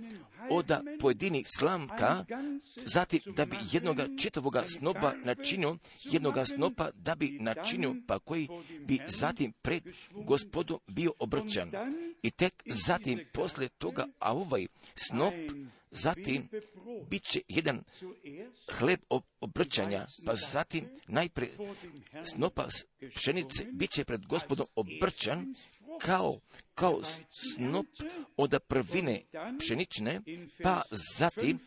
oda 0.51 0.83
pojedinih 1.01 1.47
slamka, 1.59 2.25
zatim 2.77 3.21
da 3.37 3.47
bi 3.47 3.57
jednoga 3.73 4.09
čitavoga 4.19 4.65
snopa 4.79 5.13
načinio, 5.25 5.77
jednoga 6.05 6.45
snopa 6.45 6.91
da 6.95 7.15
bi 7.15 7.39
načinio, 7.41 7.95
pa 8.07 8.19
koji 8.19 8.49
bi 8.81 8.99
zatim 9.09 9.53
pred 9.63 9.83
gospodom 10.13 10.81
bio 10.87 11.13
obrćan. 11.19 11.71
I 12.23 12.31
tek 12.31 12.63
zatim 12.67 13.21
posle 13.33 13.69
toga, 13.69 14.07
a 14.19 14.35
ovaj 14.35 14.67
snop 14.95 15.35
zatim 15.93 16.49
bit 17.11 17.23
će 17.23 17.41
jedan 17.49 17.83
hleb 18.71 19.01
obrćanja, 19.41 20.07
pa 20.27 20.35
zatim 20.35 20.89
najpre 21.07 21.49
snopa 22.35 22.69
pšenice 23.15 23.65
bit 23.73 23.91
će 23.91 24.05
pred 24.05 24.27
gospodom 24.27 24.67
obrćan 24.75 25.55
kao, 26.01 26.41
kao 26.75 27.01
snop 27.29 27.87
od 28.37 28.59
prvine 28.69 29.21
pšenične, 29.59 30.21
pa 30.63 30.83
zatim 31.19 31.59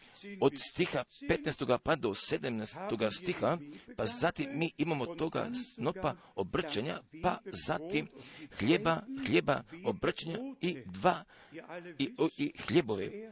od 0.42 0.54
stiha 0.58 1.04
15. 1.30 1.78
pa 1.84 1.96
do 1.96 2.10
17. 2.10 3.12
stiha, 3.12 3.58
pa 3.98 4.06
zatim 4.06 4.50
mi 4.54 4.72
imamo 4.78 5.06
toga 5.06 5.50
snopa 5.76 6.16
obrćanja, 6.36 7.00
pa 7.24 7.38
zatim 7.66 8.08
hljeba, 8.60 9.02
hljeba 9.28 9.64
obrćanja 9.86 10.38
i 10.62 10.78
dva 10.86 11.24
i, 11.98 12.16
i 12.38 12.54
hljebove 12.68 13.32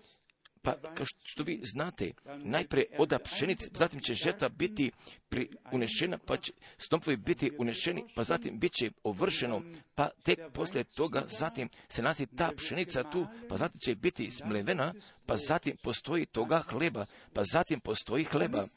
pa 0.64 0.76
kao 0.96 1.06
što 1.24 1.44
vi 1.44 1.60
znate, 1.64 2.12
najprije 2.44 2.86
oda 2.98 3.20
pšenice, 3.20 3.68
zatim 3.74 4.00
će 4.00 4.14
žeta 4.14 4.50
biti 4.50 4.92
pri, 5.30 5.50
unešena, 5.72 6.18
pa 6.18 6.38
će 6.38 6.52
snopovi 6.78 7.18
biti 7.18 7.52
unešeni, 7.58 8.04
pa 8.16 8.24
zatim 8.24 8.60
bit 8.60 8.74
će 8.74 8.92
ovršeno, 9.04 9.62
pa 9.96 10.10
tek 10.24 10.40
poslije 10.54 10.84
toga 10.84 11.24
zatim 11.40 11.70
se 11.90 12.02
nalazi 12.02 12.26
ta 12.26 12.52
pšenica 12.58 13.04
tu, 13.04 13.28
pa 13.50 13.58
zatim 13.58 13.80
će 13.80 13.96
biti 13.96 14.32
smlevena, 14.32 14.94
pa 15.26 15.38
zatim 15.38 15.78
postoji 15.84 16.26
toga 16.26 16.60
hleba, 16.60 17.06
pa 17.34 17.44
zatim 17.44 17.80
postoji 17.80 18.24
hleba, 18.24 18.68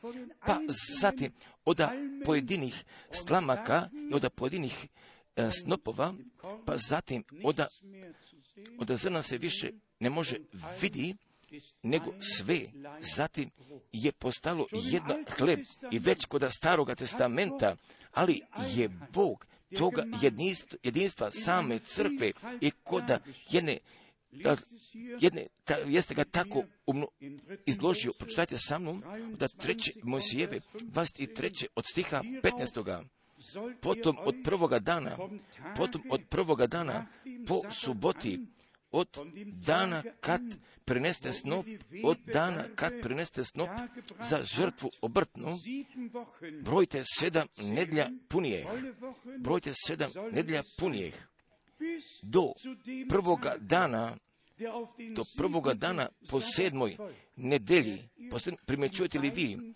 pa 0.46 0.58
zatim 1.00 1.32
oda 1.64 1.92
pojedinih 2.24 2.84
slamaka 3.10 3.88
i 4.10 4.14
oda 4.14 4.30
pojedinih 4.30 4.86
e, 5.36 5.50
snopova, 5.50 6.14
pa 6.64 6.76
zatim 6.76 7.24
oda, 7.44 7.66
oda 8.78 8.96
zrna 8.96 9.22
se 9.22 9.38
više 9.38 9.70
ne 10.00 10.10
može 10.10 10.36
vidi, 10.80 11.16
nego 11.82 12.14
sve 12.20 12.60
zatim 13.16 13.50
je 13.92 14.12
postalo 14.12 14.66
jedno 14.72 15.14
hleb 15.38 15.58
i 15.90 15.98
već 15.98 16.24
kod 16.24 16.52
staroga 16.56 16.94
testamenta, 16.94 17.76
ali 18.12 18.40
je 18.74 18.88
Bog 19.12 19.46
toga 19.78 20.04
jedinstva, 20.22 20.78
jedinstva 20.82 21.30
same 21.30 21.78
crkve 21.78 22.32
i 22.60 22.70
koda 22.70 23.18
jedne 23.50 23.78
jedne, 25.20 25.46
ta, 25.64 25.74
jeste 25.74 26.14
ga 26.14 26.24
tako 26.24 26.64
umno 26.86 27.08
izložio. 27.66 28.12
Pročitajte 28.18 28.58
sa 28.58 28.78
mnom 28.78 29.04
da 29.38 29.48
treće 29.48 29.92
Mojsijeve, 30.02 30.60
i 31.18 31.34
treće 31.34 31.66
od 31.74 31.84
stiha 31.90 32.22
15. 32.22 33.04
Potom 33.80 34.16
od 34.18 34.34
prvoga 34.44 34.78
dana, 34.78 35.16
potom 35.76 36.02
od 36.10 36.20
prvoga 36.28 36.66
dana 36.66 37.06
po 37.46 37.62
suboti 37.70 38.40
od 38.90 39.08
dana 39.46 40.02
kad 40.20 40.40
prineste 40.84 41.32
snop, 41.32 41.66
od 42.04 42.18
dana 42.32 42.64
kad 42.74 42.92
prineste 43.02 43.44
snop 43.44 43.68
za 44.30 44.42
žrtvu 44.42 44.90
obrtnu, 45.00 45.54
brojte 46.62 47.02
sedam 47.18 47.46
nedlja 47.58 48.10
punijeh, 48.28 48.66
brojte 49.38 49.72
sedam 49.86 50.10
nedlja 50.32 50.62
punijeh, 50.78 51.14
do 52.22 52.52
prvoga 53.08 53.56
dana 53.60 54.16
do 55.14 55.22
prvoga 55.36 55.74
dana 55.74 56.08
po 56.30 56.40
sedmoj 56.40 56.96
nedelji, 57.36 58.08
primećujete 58.66 59.18
li 59.18 59.30
vi? 59.30 59.74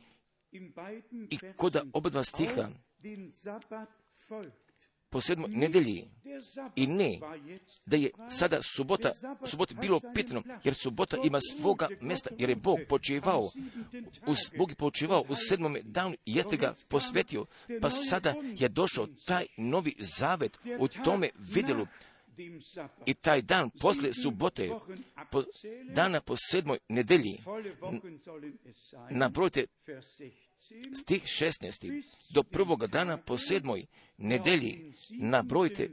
I 1.31 1.39
koda 1.57 1.83
oba 1.93 2.11
dva 2.11 2.25
stiha 2.25 2.69
po 5.11 5.21
sedmoj 5.21 5.49
nedelji. 5.51 6.05
I 6.77 6.87
ne 6.87 7.19
da 7.87 7.97
je 7.97 8.11
sada 8.31 8.63
subota, 8.63 9.11
subota 9.47 9.75
bilo 9.81 10.01
pitno, 10.15 10.43
jer 10.65 10.75
subota 10.75 11.17
ima 11.25 11.39
svoga 11.41 11.89
mjesta, 12.01 12.31
jer 12.39 12.51
je 12.51 12.57
Bog 12.57 12.79
počivao, 12.89 13.51
uz, 14.27 14.39
Bog 14.59 14.71
je 14.71 14.77
počivao 14.77 15.25
u 15.29 15.35
sedmome 15.35 15.81
danu 15.83 16.15
i 16.27 16.35
jeste 16.35 16.57
ga 16.57 16.73
posvetio, 16.89 17.47
pa 17.81 17.91
sada 17.91 18.35
je 18.59 18.69
došao 18.69 19.07
taj 19.27 19.47
novi 19.57 19.95
zavet 19.99 20.59
u 20.79 20.89
tome 20.89 21.31
vidjelu, 21.39 21.87
i 23.07 23.15
taj 23.15 23.43
dan 23.43 23.71
posle 23.81 24.13
subote, 24.13 24.71
po, 25.31 25.45
dana 25.93 26.21
po 26.21 26.35
sedmoj 26.51 26.79
nedelji, 26.89 27.39
nabrojte 29.11 29.67
stih 31.03 31.23
16. 31.25 32.03
Do 32.31 32.43
prvoga 32.43 32.87
dana 32.87 33.17
po 33.17 33.39
sedmoj 33.39 33.87
nedelji 34.19 34.93
nabrojite 35.11 35.89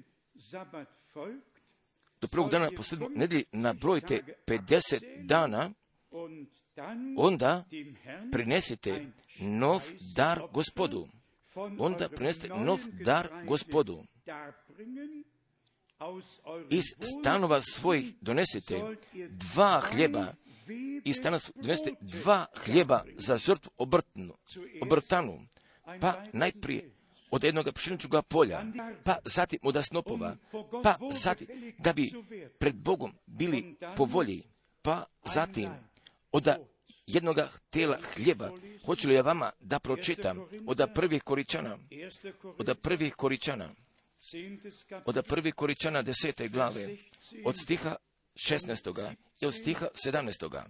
do 2.21 2.28
prvog 2.28 2.51
dana 2.51 2.69
po 2.75 2.84
sedmoj 2.84 3.09
nedelji 3.15 3.45
nabrojite 3.51 4.23
50 4.47 5.25
dana, 5.25 5.71
onda 7.17 7.65
prinesite 8.32 9.05
nov 9.39 9.82
dar 10.15 10.41
gospodu. 10.53 11.07
Onda 11.80 12.09
prinesite 12.09 12.47
nov 12.47 12.80
dar 13.05 13.30
gospodu. 13.47 14.03
Iz 16.69 16.84
stanova 17.19 17.61
svojih 17.61 18.13
donesite 18.21 18.82
dva 19.30 19.82
hljeba 19.91 20.34
i 21.03 21.13
stana 21.13 21.39
donesete 21.55 21.93
dva 22.01 22.45
hljeba 22.55 23.03
za 23.18 23.38
žrtvu 23.38 23.72
obrtnu, 23.78 24.34
obrtanu, 24.82 25.39
pa 26.01 26.24
najprije 26.34 26.91
od 27.32 27.43
jednog 27.43 27.74
pšeničnog 27.74 28.26
polja, 28.26 28.61
pa 29.03 29.18
zatim 29.26 29.59
od 29.63 29.86
snopova, 29.88 30.36
pa 30.84 30.97
zatim 31.11 31.47
da 31.78 31.93
bi 31.93 32.11
pred 32.57 32.76
Bogom 32.76 33.13
bili 33.26 33.76
po 33.95 34.05
volji, 34.05 34.43
pa 34.82 35.05
zatim 35.34 35.70
od 36.32 36.47
jednog 37.07 37.38
tela 37.70 37.99
hljeba. 38.15 38.51
Hoću 38.86 39.07
li 39.07 39.13
ja 39.13 39.22
vama 39.22 39.51
da 39.59 39.80
pročitam 39.80 40.39
od 40.68 40.82
prvih 40.95 41.24
koričana, 41.24 41.78
od 42.57 42.78
prvih 42.82 43.15
koričana, 43.15 43.70
od 45.05 45.26
prvih 45.28 45.53
koričana 45.53 46.01
desete 46.01 46.47
glave, 46.47 46.97
od 47.45 47.57
stiha 47.57 47.95
16. 48.38 49.14
i 49.42 49.46
od 49.46 49.54
stiha 49.54 49.88
17. 50.06 50.64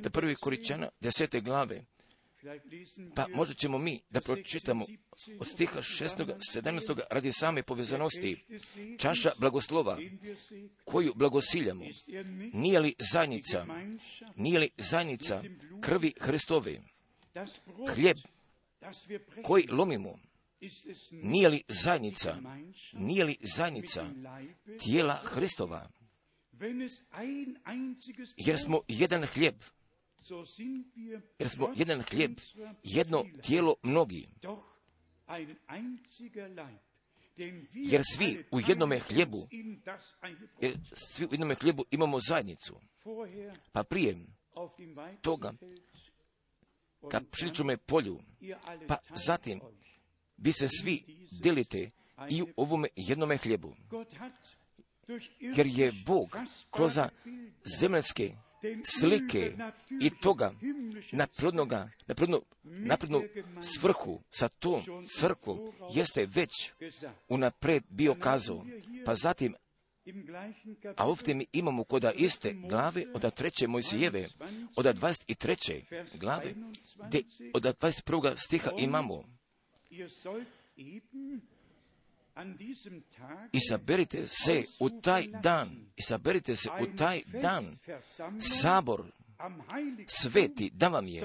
Da 0.00 0.10
prvi 0.10 0.34
koričana 0.34 0.88
desete 1.00 1.40
glave. 1.40 1.84
Pa 3.14 3.26
možda 3.34 3.54
ćemo 3.54 3.78
mi 3.78 4.00
da 4.10 4.20
pročitamo 4.20 4.84
od 5.40 5.48
stiha 5.48 5.78
6. 5.78 6.34
17. 6.54 7.00
radi 7.10 7.32
same 7.32 7.62
povezanosti. 7.62 8.44
Čaša 8.98 9.30
blagoslova 9.38 9.98
koju 10.84 11.12
blagosiljamo. 11.14 11.84
Nije 12.52 12.80
li 12.80 12.94
zajednica, 13.12 13.66
nije 14.36 14.58
li 14.58 14.70
zajednica 14.76 15.42
krvi 15.80 16.12
Hristove? 16.20 16.80
Hljeb 17.94 18.16
koji 19.42 19.66
lomimo 19.70 20.18
nije 21.12 21.48
li 21.48 21.62
zajednica, 21.68 22.36
nije 22.92 23.24
li 23.24 23.36
zajednica 23.56 24.06
tijela 24.84 25.20
Hristova? 25.24 25.88
Jer 28.36 28.58
smo 28.58 28.80
jedan 28.88 29.22
hljeb, 29.22 29.54
jer 31.38 31.48
smo 31.48 31.72
jedan 31.76 32.02
hljeb, 32.02 32.38
jedno 32.82 33.24
tijelo 33.42 33.74
mnogi. 33.82 34.28
Jer 37.72 38.02
svi 38.16 38.44
u 38.50 38.60
jednome 38.68 38.98
hljebu, 38.98 39.48
jer 40.60 40.78
svi 40.92 41.26
u 41.26 41.28
jednome 41.32 41.54
hljebu 41.54 41.84
imamo 41.90 42.18
zajednicu. 42.28 42.80
Pa 43.72 43.84
prije 43.84 44.26
toga, 45.20 45.52
ka 47.10 47.20
pšiličome 47.30 47.76
polju, 47.76 48.20
pa 48.88 48.98
zatim 49.26 49.60
vi 50.36 50.52
se 50.52 50.68
svi 50.68 51.02
delite 51.42 51.90
i 52.30 52.42
u 52.42 52.46
ovome 52.56 52.88
jednome 52.96 53.36
hljebu. 53.36 53.74
Jer 55.40 55.66
je 55.66 55.92
Bog 56.06 56.36
kroz 56.70 56.98
zemljske 57.80 58.32
slike 58.84 59.52
i 60.00 60.10
toga 60.20 60.52
naprednoga, 61.12 61.88
napredno, 62.06 62.42
naprednu 62.62 63.22
svrhu 63.60 64.20
sa 64.30 64.48
tom 64.48 64.82
crkvom 65.18 65.72
jeste 65.94 66.26
već 66.26 66.72
unapred 67.28 67.82
bio 67.88 68.14
kazao. 68.14 68.66
Pa 69.04 69.14
zatim 69.14 69.54
a 70.96 71.06
ovdje 71.06 71.34
mi 71.34 71.46
imamo 71.52 71.84
koda 71.84 72.12
iste 72.12 72.52
glave 72.52 73.04
od 73.14 73.34
treće 73.34 73.66
Mojsijeve, 73.66 74.28
od 74.76 74.86
23. 74.86 75.82
glave, 76.20 76.54
gdje 77.06 77.24
od 77.54 77.62
21. 77.62 78.34
stiha 78.36 78.70
imamo. 78.78 79.24
I 83.52 83.60
saberite 83.68 84.26
se 84.26 84.64
u 84.80 85.00
taj 85.00 85.26
dan, 85.42 85.86
i 85.96 86.02
saberite 86.02 86.56
se 86.56 86.68
u 86.80 86.96
taj 86.96 87.22
dan, 87.42 87.78
sabor 88.40 89.12
sveti 90.08 90.70
da 90.74 90.88
vam 90.88 91.06
je. 91.06 91.22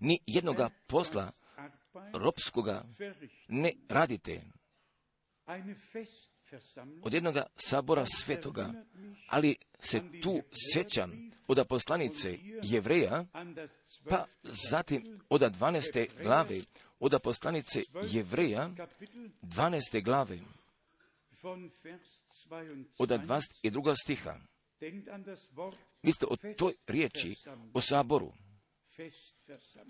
Ni 0.00 0.18
jednoga 0.26 0.70
posla 0.86 1.30
ropskoga 2.12 2.84
ne 3.48 3.72
radite 3.88 4.42
od 7.02 7.14
jednoga 7.14 7.46
sabora 7.56 8.06
svetoga, 8.06 8.72
ali 9.28 9.56
se 9.80 10.00
tu 10.22 10.40
sjećam 10.72 11.30
od 11.48 11.66
poslanice 11.68 12.38
jevreja, 12.62 13.24
pa 14.08 14.26
zatim 14.42 15.02
od 15.28 15.40
12. 15.40 16.22
glave, 16.22 16.56
od 17.00 17.22
poslanice 17.22 17.82
jevreja, 18.12 18.70
12. 19.42 20.04
glave, 20.04 20.38
od 22.98 23.08
22. 23.08 23.94
stiha. 24.04 24.34
Mislite 26.02 26.26
o 26.26 26.36
toj 26.56 26.74
riječi, 26.86 27.36
o 27.74 27.80
saboru. 27.80 28.32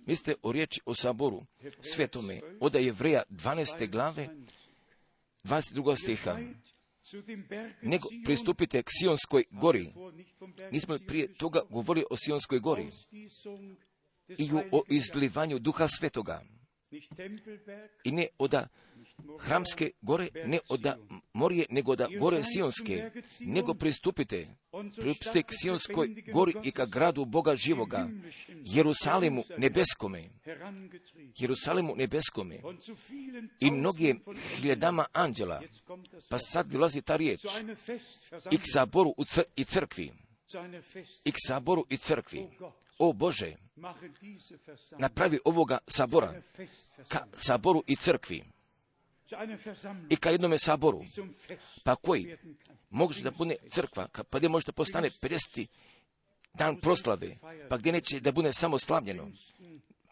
Mislite 0.06 0.34
o 0.42 0.52
riječi 0.52 0.80
o 0.84 0.94
saboru, 0.94 1.42
svetome, 1.94 2.40
od 2.60 2.74
jevreja 2.74 3.22
12. 3.30 3.90
glave, 3.90 4.28
22. 5.44 5.96
stiha. 6.02 6.38
Nego 7.82 8.08
pristupite 8.24 8.82
k 8.82 8.86
Sionskoj 9.00 9.44
gori. 9.50 9.92
Nismo 10.70 10.98
prije 11.06 11.34
toga 11.34 11.60
govorili 11.70 12.06
o 12.10 12.16
Sionskoj 12.16 12.58
gori 12.58 12.88
i 14.28 14.50
o 14.72 14.82
izlivanju 14.88 15.58
duha 15.58 15.88
svetoga. 15.88 16.42
I 18.04 18.12
ne 18.12 18.26
od 18.38 18.54
hramske 19.40 19.90
gore, 20.00 20.28
ne 20.44 20.58
od 20.68 20.86
morije, 21.32 21.66
nego 21.70 21.92
od 21.92 22.00
gore 22.20 22.42
Sionske, 22.42 23.10
nego 23.40 23.74
pristupite, 23.74 24.46
pristupite 25.00 25.42
k 25.42 25.52
Sionskoj 25.62 26.24
gori 26.32 26.54
i 26.62 26.70
ka 26.70 26.86
gradu 26.86 27.24
Boga 27.24 27.56
živoga, 27.56 28.08
Jerusalimu 28.64 29.44
nebeskome, 29.58 30.28
Jerusalimu 31.38 31.96
nebeskome. 31.96 32.60
I 33.60 33.70
mnogim 33.70 34.22
hiljadama 34.56 35.06
anđela, 35.12 35.62
pa 36.28 36.38
sad 36.38 36.66
dolazi 36.66 37.02
ta 37.02 37.16
riječ, 37.16 37.40
i 38.50 38.58
k 38.58 38.62
saboru 38.72 39.14
i 39.56 39.64
crkvi, 39.64 40.12
i 41.24 41.32
k 41.32 41.36
saboru 41.46 41.86
i 41.90 41.96
crkvi. 41.96 42.48
O 42.98 43.12
Bože, 43.12 43.56
napravi 44.98 45.38
ovoga 45.44 45.78
sabora 45.88 46.34
ka 47.08 47.26
saboru 47.36 47.82
i 47.86 47.96
crkvi 47.96 48.44
i 50.10 50.16
ka 50.16 50.30
jednome 50.30 50.58
saboru, 50.58 51.04
pa 51.84 51.96
koji 51.96 52.36
može 52.90 53.22
da 53.22 53.30
bude 53.30 53.56
crkva, 53.70 54.08
pa 54.30 54.38
gdje 54.38 54.48
može 54.48 54.66
da 54.66 54.72
postane 54.72 55.10
50. 55.10 55.66
dan 56.54 56.76
proslave, 56.76 57.36
pa 57.68 57.76
gdje 57.76 57.92
neće 57.92 58.20
da 58.20 58.32
bude 58.32 58.52
samo 58.52 58.78
slavljeno 58.78 59.30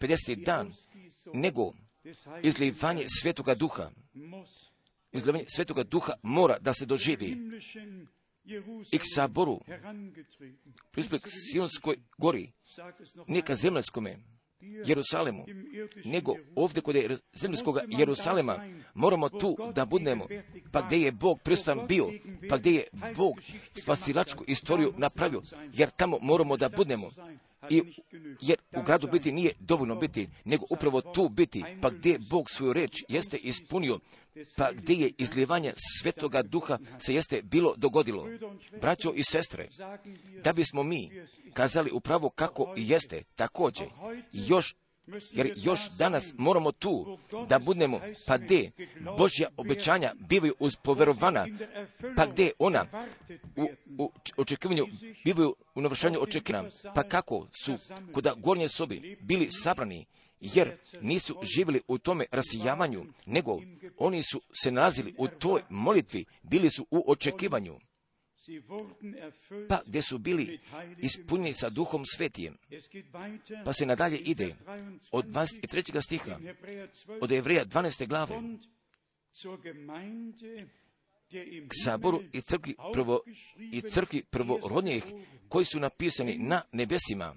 50. 0.01 0.45
dan, 0.45 0.75
nego 1.35 1.73
izlivanje 2.43 3.07
svetoga 3.21 3.55
duha. 3.55 3.91
Izlivanje 5.13 5.45
svetoga 5.57 5.83
duha 5.83 6.13
mora 6.23 6.59
da 6.59 6.75
se 6.75 6.87
doživi 6.87 7.37
i 8.93 8.99
k 8.99 9.03
saboru, 9.15 9.61
prispred 10.91 11.23
k 11.23 11.29
Sionskoj 11.51 11.97
gori, 12.19 12.53
ne 13.27 13.43
ka 13.43 13.55
zemljskome, 13.55 14.17
Jerusalemu, 14.87 15.45
nego 16.05 16.35
ovdje 16.55 16.83
kod 16.83 16.97
zemljskog 17.33 17.79
Jerusalema. 17.89 18.67
Moramo 18.95 19.29
tu 19.29 19.57
da 19.75 19.85
budemo, 19.85 20.27
pa 20.73 20.83
gdje 20.83 20.97
je 20.97 21.13
Bog 21.13 21.41
prisutan 21.43 21.81
bio, 21.89 22.11
pa 22.49 22.57
gdje 22.57 22.71
je 22.71 22.89
Bog 23.17 23.35
spasilačku 23.83 24.45
istoriju 24.47 24.93
napravio, 24.97 25.43
jer 25.73 25.91
tamo 25.91 26.19
moramo 26.21 26.57
da 26.57 26.69
budemo. 26.69 27.11
I, 27.71 27.83
jer 28.41 28.59
u 28.77 28.83
gradu 28.83 29.09
biti 29.13 29.33
nije 29.33 29.53
dovoljno 29.59 29.95
biti, 29.95 30.29
nego 30.45 30.67
upravo 30.71 31.01
tu 31.01 31.29
biti, 31.29 31.65
pa 31.83 31.91
gdje 31.91 32.19
Bog 32.31 32.51
svoju 32.51 32.73
reč 32.73 33.05
jeste 33.09 33.37
ispunio, 33.37 33.99
pa 34.57 34.73
gdje 34.73 34.95
je 34.95 35.11
izljevanje 35.19 35.73
svetoga 36.03 36.43
duha 36.43 36.79
se 36.99 37.15
jeste 37.15 37.43
bilo 37.43 37.75
dogodilo. 37.77 38.29
Braćo 38.81 39.13
i 39.15 39.23
sestre, 39.23 39.69
da 40.45 40.53
bismo 40.53 40.83
mi 40.83 41.11
kazali 41.53 41.91
upravo 41.93 42.31
kako 42.31 42.75
jeste, 42.77 43.23
također, 43.37 43.87
još 44.33 44.75
jer 45.33 45.53
još 45.57 45.81
danas 45.99 46.35
moramo 46.37 46.73
tu 46.73 47.19
da 47.49 47.59
budemo, 47.59 48.01
pa 48.27 48.39
gdje? 48.39 48.71
Božja 49.19 49.49
obećanja 49.57 50.13
bivaju 50.29 50.55
uz 50.59 50.77
poverovana, 50.77 51.47
pa 52.17 52.27
gdje 52.27 52.53
ona? 52.59 52.87
u, 53.57 53.69
u 53.99 54.13
očekivanju 54.37 54.87
bivaju 55.25 55.55
u 55.75 55.81
navršanju 55.81 56.19
očekivana, 56.23 56.69
pa 56.95 57.03
kako 57.03 57.47
su 57.65 57.77
kod 58.13 58.29
gornje 58.37 58.69
sobi 58.69 59.17
bili 59.21 59.49
sabrani, 59.51 60.07
jer 60.41 60.77
nisu 61.01 61.37
živjeli 61.43 61.83
u 61.89 61.99
tome 61.99 62.25
rasijavanju, 62.31 63.05
nego 63.27 63.61
oni 63.99 64.23
su 64.23 64.43
se 64.63 64.71
nalazili 64.71 65.15
u 65.19 65.29
toj 65.29 65.63
molitvi, 65.69 66.25
bili 66.43 66.71
su 66.71 66.87
u 66.91 67.05
očekivanju 67.07 67.79
pa 69.69 69.83
gdje 69.87 70.03
su 70.03 70.19
bili 70.19 70.61
ispunjeni 70.99 71.55
sa 71.55 71.71
duhom 71.71 72.05
svetijem. 72.07 72.57
Pa 73.65 73.73
se 73.73 73.87
nadalje 73.87 74.19
ide 74.19 74.57
od 75.13 75.27
23. 75.27 76.01
stiha, 76.01 76.39
od 77.21 77.33
Evreja 77.33 77.65
12. 77.65 78.07
glave, 78.07 78.35
k 81.69 81.73
saboru 81.85 82.23
i 82.33 82.41
crkvi, 82.41 82.75
prvo, 82.93 83.21
i 83.73 83.81
crkvi 83.81 84.25
prvorodnijih 84.31 85.05
koji 85.49 85.65
su 85.65 85.81
napisani 85.81 86.39
na 86.39 86.63
nebesima. 86.73 87.35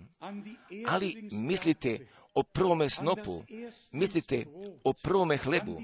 Ali 0.87 1.29
mislite 1.31 2.07
o 2.33 2.43
prvome 2.43 2.89
snopu, 2.89 3.43
mislite 3.91 4.45
o 4.83 4.93
prvome 4.93 5.37
hlebu 5.37 5.81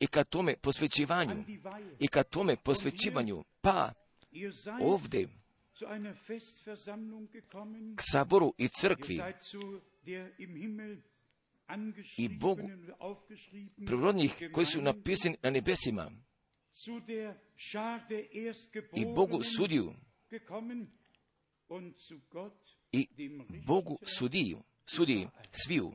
i 0.00 0.06
ka 0.06 0.24
tome 0.24 0.56
posvećivanju, 0.56 1.44
i 1.98 2.08
ka 2.08 2.22
tome 2.22 2.56
posvećivanju, 2.56 3.44
pa 3.60 3.92
ovdje 4.82 5.28
k 7.96 8.02
saboru 8.12 8.54
i 8.58 8.68
crkvi 8.68 9.20
i 12.18 12.28
Bogu 12.28 12.68
prirodnih 13.86 14.50
koji 14.52 14.66
su 14.66 14.82
napisani 14.82 15.36
na 15.42 15.50
nebesima. 15.50 16.10
i 18.96 19.04
Bogu 19.14 19.42
sudiju 19.56 19.94
i 22.92 23.08
Bogu 23.66 23.98
sudiju, 24.18 24.62
sudi 24.86 25.28
sviju. 25.66 25.92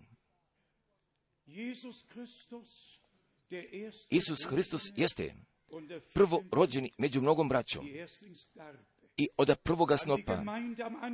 Isus 4.09 4.45
Hristos 4.49 4.81
jeste 4.95 5.35
prvo 6.13 6.43
rođeni 6.51 6.91
među 6.97 7.21
mnogom 7.21 7.49
braćom 7.49 7.87
i 9.17 9.27
od 9.37 9.55
prvoga 9.63 9.97
snopa, 9.97 10.43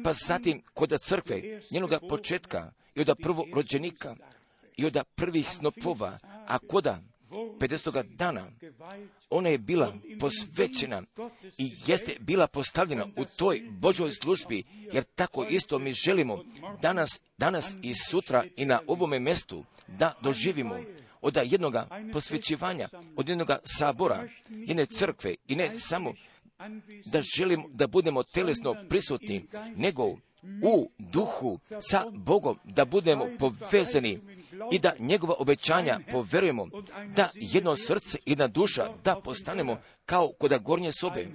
pa 0.04 0.14
zatim 0.14 0.62
kod 0.74 1.02
crkve, 1.02 1.62
njenoga 1.72 2.00
početka 2.10 2.72
i 2.96 3.02
od 3.02 3.10
prvo 3.22 3.46
rođenika, 3.54 4.16
i 4.78 4.86
od 4.86 4.98
prvih 5.16 5.50
snopova, 5.50 6.18
a 6.48 6.60
koda 6.60 7.02
50. 7.34 8.16
dana 8.16 8.52
ona 9.30 9.50
je 9.50 9.58
bila 9.58 9.96
posvećena 10.20 11.04
i 11.58 11.72
jeste 11.88 12.16
bila 12.20 12.48
postavljena 12.48 13.06
u 13.18 13.26
toj 13.38 13.64
Božoj 13.70 14.12
službi, 14.12 14.64
jer 14.94 15.04
tako 15.04 15.46
isto 15.50 15.80
mi 15.80 15.94
želimo 15.94 16.44
danas, 16.82 17.22
danas 17.38 17.76
i 17.82 17.94
sutra 17.94 18.46
i 18.56 18.66
na 18.66 18.82
ovome 18.88 19.20
mjestu 19.20 19.64
da 19.88 20.14
doživimo 20.22 20.80
od 21.24 21.38
jednoga 21.44 21.88
posvećivanja, 22.14 22.88
od 23.16 23.30
jednoga 23.30 23.58
sabora, 23.64 24.28
jedne 24.50 24.86
crkve 24.86 25.36
i 25.48 25.56
ne 25.56 25.78
samo 25.78 26.14
da 27.06 27.22
želimo 27.22 27.64
da 27.70 27.88
budemo 27.88 28.24
telesno 28.24 28.76
prisutni, 28.90 29.46
nego 29.76 30.04
u 30.64 30.92
duhu 31.00 31.60
sa 31.90 32.06
Bogom, 32.12 32.60
da 32.64 32.86
budemo 32.86 33.28
povezani 33.40 34.20
i 34.72 34.80
da 34.80 34.96
njegova 35.00 35.36
obećanja 35.40 36.00
poverujemo, 36.12 36.68
da 37.16 37.30
jedno 37.34 37.76
srce 37.76 38.18
i 38.26 38.32
jedna 38.32 38.48
duša, 38.48 38.90
da 39.04 39.22
postanemo 39.24 39.78
kao 40.06 40.32
kod 40.40 40.62
gornje 40.62 40.92
sobe, 40.92 41.28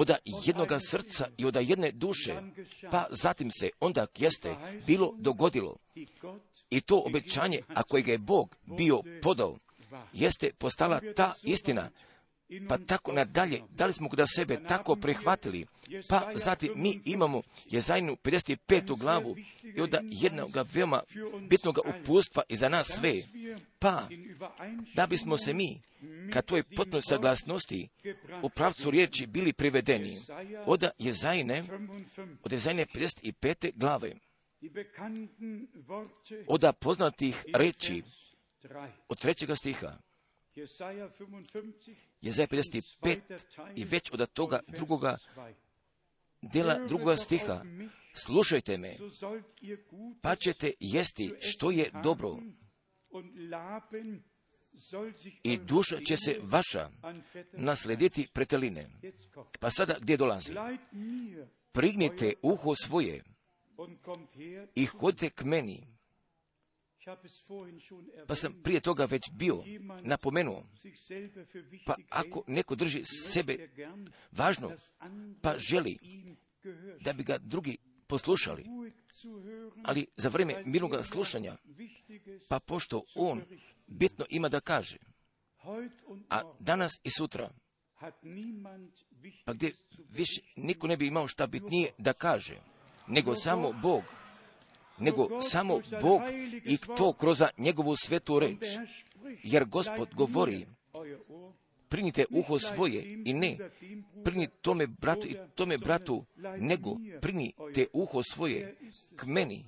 od 0.00 0.10
jednoga 0.44 0.80
srca 0.80 1.28
i 1.38 1.46
od 1.46 1.56
jedne 1.56 1.90
duše, 1.90 2.42
pa 2.90 3.06
zatim 3.10 3.50
se 3.50 3.70
onda 3.80 4.06
jeste 4.18 4.56
bilo 4.86 5.14
dogodilo. 5.18 5.76
I 6.70 6.80
to 6.80 6.98
obećanje, 6.98 7.60
a 7.68 7.82
kojega 7.82 8.12
je 8.12 8.18
Bog 8.18 8.56
bio 8.78 9.02
podao, 9.22 9.56
jeste 10.12 10.50
postala 10.58 11.00
ta 11.16 11.34
istina, 11.42 11.90
pa 12.68 12.78
tako 12.78 13.12
nadalje, 13.12 13.62
da 13.76 13.86
li 13.86 13.92
smo 13.92 14.08
da 14.08 14.26
sebe 14.26 14.58
tako 14.68 14.96
prihvatili, 14.96 15.66
pa 16.08 16.32
zatim 16.34 16.72
mi 16.76 17.00
imamo 17.04 17.42
Jezajnu 17.70 18.16
55. 18.16 18.98
glavu 18.98 19.36
i 19.76 19.80
onda 19.80 20.00
jednog 20.02 20.50
veoma 20.72 21.02
bitnog 21.48 21.78
upustva 21.78 22.42
i 22.48 22.56
za 22.56 22.68
nas 22.68 22.86
sve, 22.86 23.14
pa 23.78 24.08
da 24.94 25.06
bismo 25.06 25.36
se 25.38 25.52
mi, 25.52 25.80
kad 26.32 26.44
toj 26.44 26.62
potpunoj 26.62 27.02
saglasnosti 27.02 27.88
u 28.42 28.48
pravcu 28.48 28.90
riječi 28.90 29.26
bili 29.26 29.52
privedeni, 29.52 30.18
od 30.66 30.84
Jezajne, 30.98 31.62
od 32.42 32.52
Jezajne 32.52 32.86
55. 32.86 33.72
glave, 33.74 34.12
od 36.46 36.64
poznatih 36.80 37.44
reči, 37.54 38.02
od 39.08 39.18
trećega 39.18 39.56
stiha, 39.56 39.98
Jezaja 42.20 42.46
55 42.46 43.20
i 43.76 43.84
već 43.84 44.12
od 44.12 44.32
toga 44.32 44.60
drugoga 44.68 45.18
dela 46.42 46.86
drugoga 46.88 47.16
stiha. 47.16 47.64
Slušajte 48.14 48.78
me, 48.78 48.96
pa 50.22 50.36
ćete 50.36 50.72
jesti 50.80 51.34
što 51.40 51.70
je 51.70 51.90
dobro 52.02 52.38
i 55.42 55.58
duša 55.58 56.00
će 56.00 56.16
se 56.16 56.40
vaša 56.42 56.90
naslediti 57.52 58.28
preteline. 58.32 58.90
Pa 59.60 59.70
sada 59.70 59.96
gdje 60.00 60.16
dolazi? 60.16 60.54
Prignite 61.72 62.32
uho 62.42 62.74
svoje 62.74 63.22
i 64.74 64.86
hodite 64.86 65.30
k 65.30 65.44
meni 65.44 65.99
pa 68.26 68.34
sam 68.34 68.62
prije 68.62 68.80
toga 68.80 69.04
već 69.04 69.22
bio 69.32 69.64
napomenuo, 70.02 70.64
pa 71.86 71.94
ako 72.08 72.42
neko 72.46 72.74
drži 72.74 73.02
sebe 73.04 73.68
važno, 74.32 74.72
pa 75.42 75.58
želi 75.58 75.98
da 77.00 77.12
bi 77.12 77.22
ga 77.22 77.38
drugi 77.38 77.76
poslušali, 78.06 78.64
ali 79.84 80.06
za 80.16 80.28
vrijeme 80.28 80.62
mirnog 80.66 81.06
slušanja, 81.06 81.56
pa 82.48 82.60
pošto 82.60 83.02
on 83.14 83.42
bitno 83.86 84.24
ima 84.30 84.48
da 84.48 84.60
kaže, 84.60 84.96
a 86.28 86.52
danas 86.58 86.92
i 87.04 87.10
sutra, 87.10 87.50
pa 89.44 89.52
gdje 89.52 89.72
više 90.08 90.40
niko 90.56 90.86
ne 90.86 90.96
bi 90.96 91.06
imao 91.06 91.28
šta 91.28 91.46
bitnije 91.46 91.92
da 91.98 92.12
kaže, 92.12 92.60
nego 93.06 93.34
samo 93.34 93.72
Bog, 93.72 94.02
nego 95.00 95.40
samo 95.40 95.80
Bog 96.02 96.20
i 96.64 96.76
to 96.96 97.12
kroz 97.12 97.42
njegovu 97.58 97.96
svetu 97.96 98.38
reč. 98.38 98.66
Jer 99.42 99.64
gospod 99.64 100.14
govori, 100.14 100.66
prinite 101.88 102.24
uho 102.30 102.58
svoje 102.58 103.22
i 103.24 103.34
ne 103.34 103.56
prini 104.24 104.48
tome 104.60 104.86
bratu 104.86 105.26
i 105.28 105.36
tome 105.54 105.78
bratu, 105.78 106.24
nego 106.58 106.96
prinite 107.20 107.86
uho 107.92 108.22
svoje 108.32 108.76
k 109.16 109.26
meni. 109.26 109.64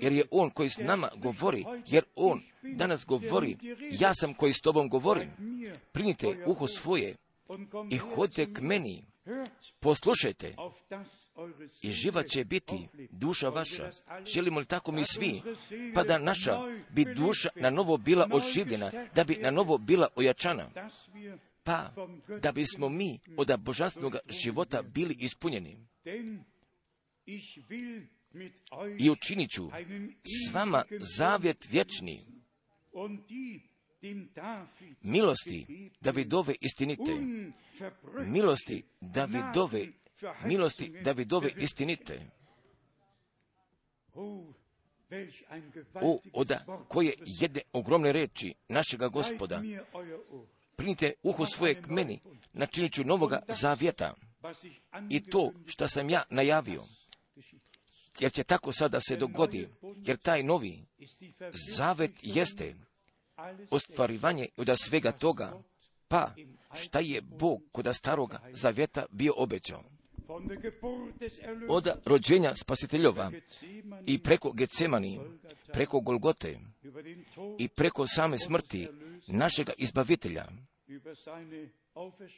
Jer 0.00 0.12
je 0.12 0.24
on 0.30 0.50
koji 0.50 0.68
s 0.68 0.78
nama 0.78 1.08
govori, 1.16 1.64
jer 1.86 2.04
on 2.14 2.42
danas 2.62 3.06
govori, 3.06 3.56
ja 3.90 4.14
sam 4.14 4.34
koji 4.34 4.52
s 4.52 4.60
tobom 4.60 4.88
govorim. 4.88 5.30
Prinite 5.92 6.44
uho 6.46 6.66
svoje 6.66 7.16
i 7.90 7.96
hodite 7.96 8.52
k 8.52 8.60
meni. 8.60 9.04
Poslušajte, 9.80 10.56
i 11.82 11.90
živa 11.90 12.22
će 12.22 12.44
biti 12.44 12.88
duša 13.10 13.48
vaša. 13.48 13.90
Želimo 14.26 14.60
li 14.60 14.66
tako 14.66 14.92
mi 14.92 15.04
svi? 15.04 15.40
Pa 15.94 16.02
da 16.02 16.18
naša 16.18 16.58
bi 16.90 17.04
duša 17.04 17.48
na 17.54 17.70
novo 17.70 17.96
bila 17.96 18.28
oživljena, 18.32 18.90
da 19.14 19.24
bi 19.24 19.36
na 19.36 19.50
novo 19.50 19.78
bila 19.78 20.08
ojačana. 20.16 20.70
Pa 21.62 21.94
da 22.42 22.52
bismo 22.52 22.88
mi 22.88 23.18
od 23.36 23.60
božanstvenog 23.60 24.16
života 24.28 24.82
bili 24.82 25.16
ispunjeni. 25.18 25.86
I 28.98 29.10
učinit 29.10 29.50
ću 29.50 29.70
s 30.24 30.54
vama 30.54 30.84
zavjet 31.16 31.66
vječni 31.70 32.24
milosti 35.02 35.90
Davidove 36.00 36.54
istinite, 36.60 37.12
milosti 38.26 38.82
Davidove 39.00 39.86
milosti 40.44 40.92
Davidove 41.02 41.52
istinite. 41.56 42.20
O, 45.94 46.20
oda, 46.32 46.84
koje 46.88 47.14
jedne 47.26 47.60
ogromne 47.72 48.12
reči 48.12 48.54
našega 48.68 49.08
gospoda. 49.08 49.62
Prinite 50.76 51.12
uho 51.22 51.46
svoje 51.46 51.82
k 51.82 51.86
meni, 51.88 52.20
načinit 52.52 52.92
ću 52.92 53.04
novoga 53.04 53.42
zavjeta. 53.48 54.14
I 55.10 55.20
to 55.20 55.52
što 55.66 55.88
sam 55.88 56.10
ja 56.10 56.22
najavio. 56.30 56.82
Jer 58.20 58.32
će 58.32 58.44
tako 58.44 58.72
sada 58.72 59.00
se 59.00 59.16
dogodi, 59.16 59.68
jer 59.96 60.16
taj 60.16 60.42
novi 60.42 60.84
zavet 61.76 62.10
jeste 62.22 62.74
ostvarivanje 63.70 64.46
od 64.56 64.68
svega 64.84 65.12
toga, 65.12 65.62
pa 66.08 66.34
šta 66.74 67.00
je 67.00 67.20
Bog 67.20 67.62
kod 67.72 67.88
staroga 67.96 68.40
zavjeta 68.52 69.06
bio 69.10 69.32
obećao 69.36 69.99
od 71.68 71.88
rođenja 72.04 72.54
spasiteljova 72.54 73.32
i 74.06 74.22
preko 74.22 74.52
Gecemani, 74.52 75.20
preko 75.72 76.00
Golgote 76.00 76.58
i 77.58 77.68
preko 77.68 78.06
same 78.06 78.38
smrti 78.38 78.88
našega 79.28 79.72
izbavitelja 79.78 80.46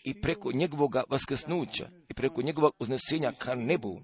i 0.04 0.20
preko 0.20 0.52
njegovoga 0.52 1.02
vaskrsnuća 1.08 1.88
i 2.08 2.14
preko 2.14 2.42
njegovog 2.42 2.72
uznesenja 2.78 3.32
ka 3.38 3.54
nebu, 3.54 4.00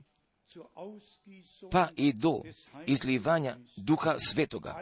pa 1.71 1.89
i 1.97 2.13
do 2.13 2.43
izlivanja 2.87 3.57
duha 3.77 4.19
svetoga. 4.19 4.77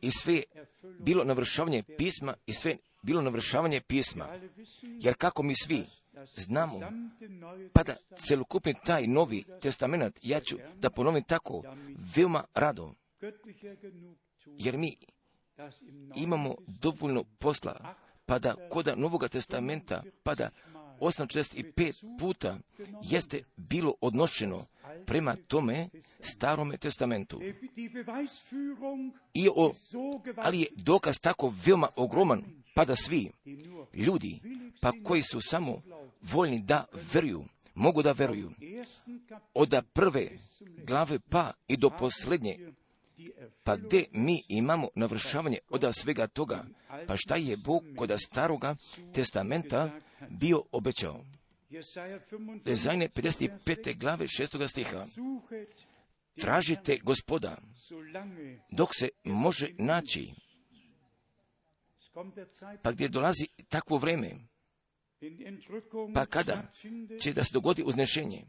I 0.00 0.10
sve 0.10 0.42
bilo 0.98 1.24
navršavanje 1.24 1.82
pisma 1.98 2.34
i 2.46 2.52
sve 2.52 2.76
bilo 3.02 3.22
navršavanje 3.22 3.80
pisma. 3.80 4.28
Jer 4.82 5.14
kako 5.14 5.42
mi 5.42 5.54
svi 5.64 5.84
znamo, 6.36 6.80
pa 7.72 7.82
da 7.82 7.96
celokupni 8.16 8.74
taj 8.84 9.06
novi 9.06 9.44
testament, 9.60 10.18
ja 10.22 10.40
ću 10.40 10.56
da 10.74 10.90
ponovim 10.90 11.24
tako, 11.24 11.62
veoma 12.16 12.44
rado, 12.54 12.94
jer 14.46 14.76
mi 14.76 14.96
imamo 16.16 16.54
dovoljno 16.66 17.24
posla, 17.38 17.94
pa 18.26 18.38
da 18.38 18.68
koda 18.70 18.94
Novoga 18.94 19.28
testamenta, 19.28 20.02
pa 20.22 20.34
da 20.34 20.50
845 21.02 22.18
puta 22.18 22.58
jeste 23.02 23.42
bilo 23.56 23.94
odnošeno 24.00 24.66
prema 25.06 25.36
tome 25.48 25.88
starome 26.20 26.76
testamentu. 26.76 27.40
I 29.34 29.48
o, 29.48 29.72
ali 30.36 30.60
je 30.60 30.66
dokaz 30.76 31.20
tako 31.20 31.54
veoma 31.66 31.88
ogroman, 31.96 32.44
pa 32.74 32.84
da 32.84 32.96
svi 32.96 33.30
ljudi, 33.94 34.40
pa 34.80 34.92
koji 35.04 35.22
su 35.22 35.40
samo 35.40 35.82
voljni 36.22 36.62
da 36.62 36.84
veruju, 37.12 37.44
mogu 37.74 38.02
da 38.02 38.12
veruju. 38.12 38.50
Od 39.54 39.84
prve 39.92 40.28
glave 40.86 41.18
pa 41.30 41.52
i 41.68 41.76
do 41.76 41.90
posljednje, 41.90 42.72
pa 43.64 43.76
gdje 43.76 44.04
mi 44.12 44.42
imamo 44.48 44.88
navršavanje 44.94 45.58
od 45.70 45.84
svega 45.94 46.26
toga, 46.26 46.64
pa 47.06 47.16
šta 47.16 47.36
je 47.36 47.56
Bog 47.56 47.84
kod 47.96 48.12
staroga 48.26 48.76
testamenta 49.14 49.90
bio 50.30 50.62
obećao? 50.72 51.24
Dezajne 52.64 53.08
55. 53.08 53.98
glave 53.98 54.26
6. 54.26 54.68
stiha. 54.68 55.06
tražite 56.40 56.98
gospoda 57.02 57.56
dok 58.70 58.90
se 58.94 59.08
može 59.24 59.68
naći. 59.78 60.32
Pa 62.82 62.92
gdje 62.92 63.08
dolazi 63.08 63.46
takvo 63.68 63.98
vreme, 63.98 64.30
pa 66.14 66.26
kada 66.26 66.72
će 67.20 67.32
da 67.32 67.44
se 67.44 67.50
dogodi 67.52 67.82
uznešenje, 67.82 68.44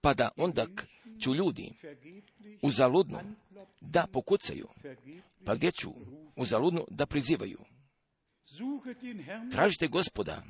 pa 0.00 0.14
da 0.14 0.30
onda 0.36 0.66
ću 1.20 1.34
ljudi 1.34 1.72
uzaludno 2.62 3.20
da 3.80 4.06
pokucaju, 4.12 4.68
pa 5.44 5.54
gdje 5.54 5.70
ću 5.72 5.90
uzaludno 6.36 6.84
da 6.90 7.06
prizivaju. 7.06 7.58
Tražite 9.52 9.88
gospoda 9.88 10.42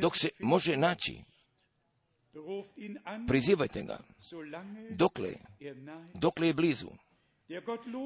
dok 0.00 0.16
se 0.16 0.28
može 0.40 0.76
naći. 0.76 1.22
Prizivajte 3.28 3.82
ga. 3.82 3.98
dokle, 4.90 5.32
dokle 6.14 6.46
je 6.46 6.54
blizu. 6.54 6.88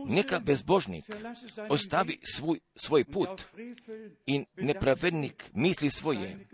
Neka 0.08 0.40
bezbožnik 0.40 1.04
ostavi 1.70 2.18
svoj, 2.36 2.60
svoj 2.76 3.04
put 3.04 3.42
i 4.26 4.44
nepravednik 4.56 5.50
misli 5.54 5.90
svoje. 5.90 6.46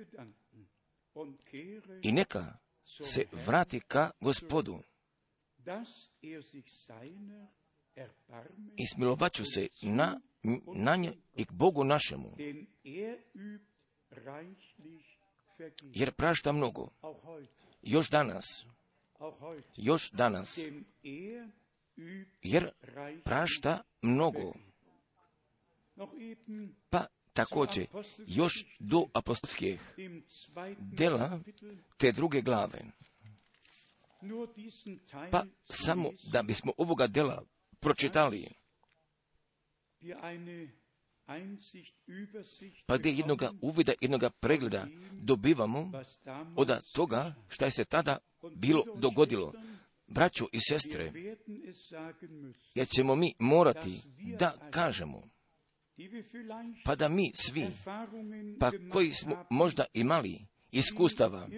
i 2.03 2.13
neka 2.13 2.59
se 2.85 3.25
vrati 3.47 3.81
ka 3.81 4.11
gospodu. 4.21 4.79
I 8.77 8.87
smilovaću 8.95 9.45
se 9.45 9.69
na, 9.83 10.21
na 10.75 10.97
nje 10.97 11.13
i 11.37 11.45
k 11.45 11.53
Bogu 11.53 11.85
našemu. 11.85 12.37
Jer 15.83 16.13
prašta 16.13 16.53
mnogo. 16.53 16.89
Još 17.83 18.11
danas. 18.11 18.67
Još 19.77 20.11
danas. 20.11 20.59
Jer 22.43 22.71
prašta 23.25 23.83
mnogo. 24.03 24.53
Pa 26.91 27.07
također 27.33 27.87
još 28.27 28.67
do 28.79 29.07
apostolskih 29.13 29.81
dela 30.79 31.41
te 31.97 32.13
druge 32.13 32.41
glave. 32.41 32.81
Pa 35.31 35.45
samo 35.63 36.11
da 36.33 36.43
bismo 36.43 36.73
ovoga 36.77 37.07
dela 37.07 37.43
pročitali, 37.81 38.49
pa 42.87 42.99
gdje 42.99 43.11
jednoga 43.11 43.53
uvida, 43.61 43.93
jednoga 44.01 44.31
pregleda 44.31 44.87
dobivamo 45.13 45.93
od 46.57 46.93
toga 46.93 47.35
što 47.49 47.65
je 47.65 47.71
se 47.71 47.85
tada 47.85 48.19
bilo 48.57 48.85
dogodilo. 48.97 49.53
Braćo 50.07 50.47
i 50.53 50.61
sestre, 50.61 51.13
jer 52.75 52.89
ćemo 52.89 53.15
mi 53.15 53.35
morati 53.39 54.01
da 54.39 54.69
kažemo, 54.71 55.23
pa 56.85 56.95
da 56.95 57.09
mi 57.09 57.31
svi, 57.35 57.67
pa 58.61 58.71
koji 58.93 59.13
smo 59.13 59.45
možda 59.51 59.85
imali 59.95 60.47
iskustava, 60.73 61.49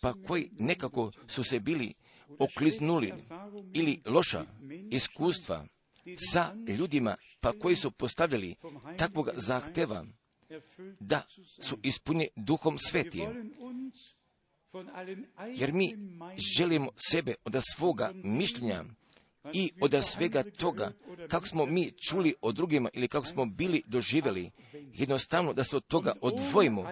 pa 0.00 0.14
koji 0.26 0.50
nekako 0.58 1.12
su 1.26 1.44
se 1.44 1.60
bili 1.60 1.94
okliznuli 2.38 3.12
ili 3.74 4.00
loša 4.06 4.44
iskustva 4.90 5.66
sa 6.32 6.54
ljudima 6.78 7.16
pa 7.40 7.52
koji 7.58 7.76
su 7.76 7.90
postavljali 7.90 8.54
takvog 8.98 9.30
zahteva 9.36 10.04
da 11.00 11.22
su 11.60 11.78
ispunjeni 11.82 12.28
duhom 12.36 12.78
svetije. 12.78 13.44
Jer 15.56 15.72
mi 15.72 15.96
želimo 16.58 16.90
sebe 17.10 17.34
od 17.44 17.62
svoga 17.74 18.10
mišljenja 18.14 18.84
i 19.52 19.72
od 19.80 20.04
svega 20.04 20.42
toga 20.42 20.92
kako 21.28 21.46
smo 21.46 21.66
mi 21.66 21.92
čuli 22.08 22.34
o 22.40 22.52
drugima 22.52 22.88
ili 22.92 23.08
kako 23.08 23.26
smo 23.26 23.46
bili 23.46 23.82
doživjeli, 23.86 24.50
jednostavno 24.72 25.52
da 25.52 25.64
se 25.64 25.76
od 25.76 25.86
toga 25.86 26.12
odvojimo, 26.20 26.84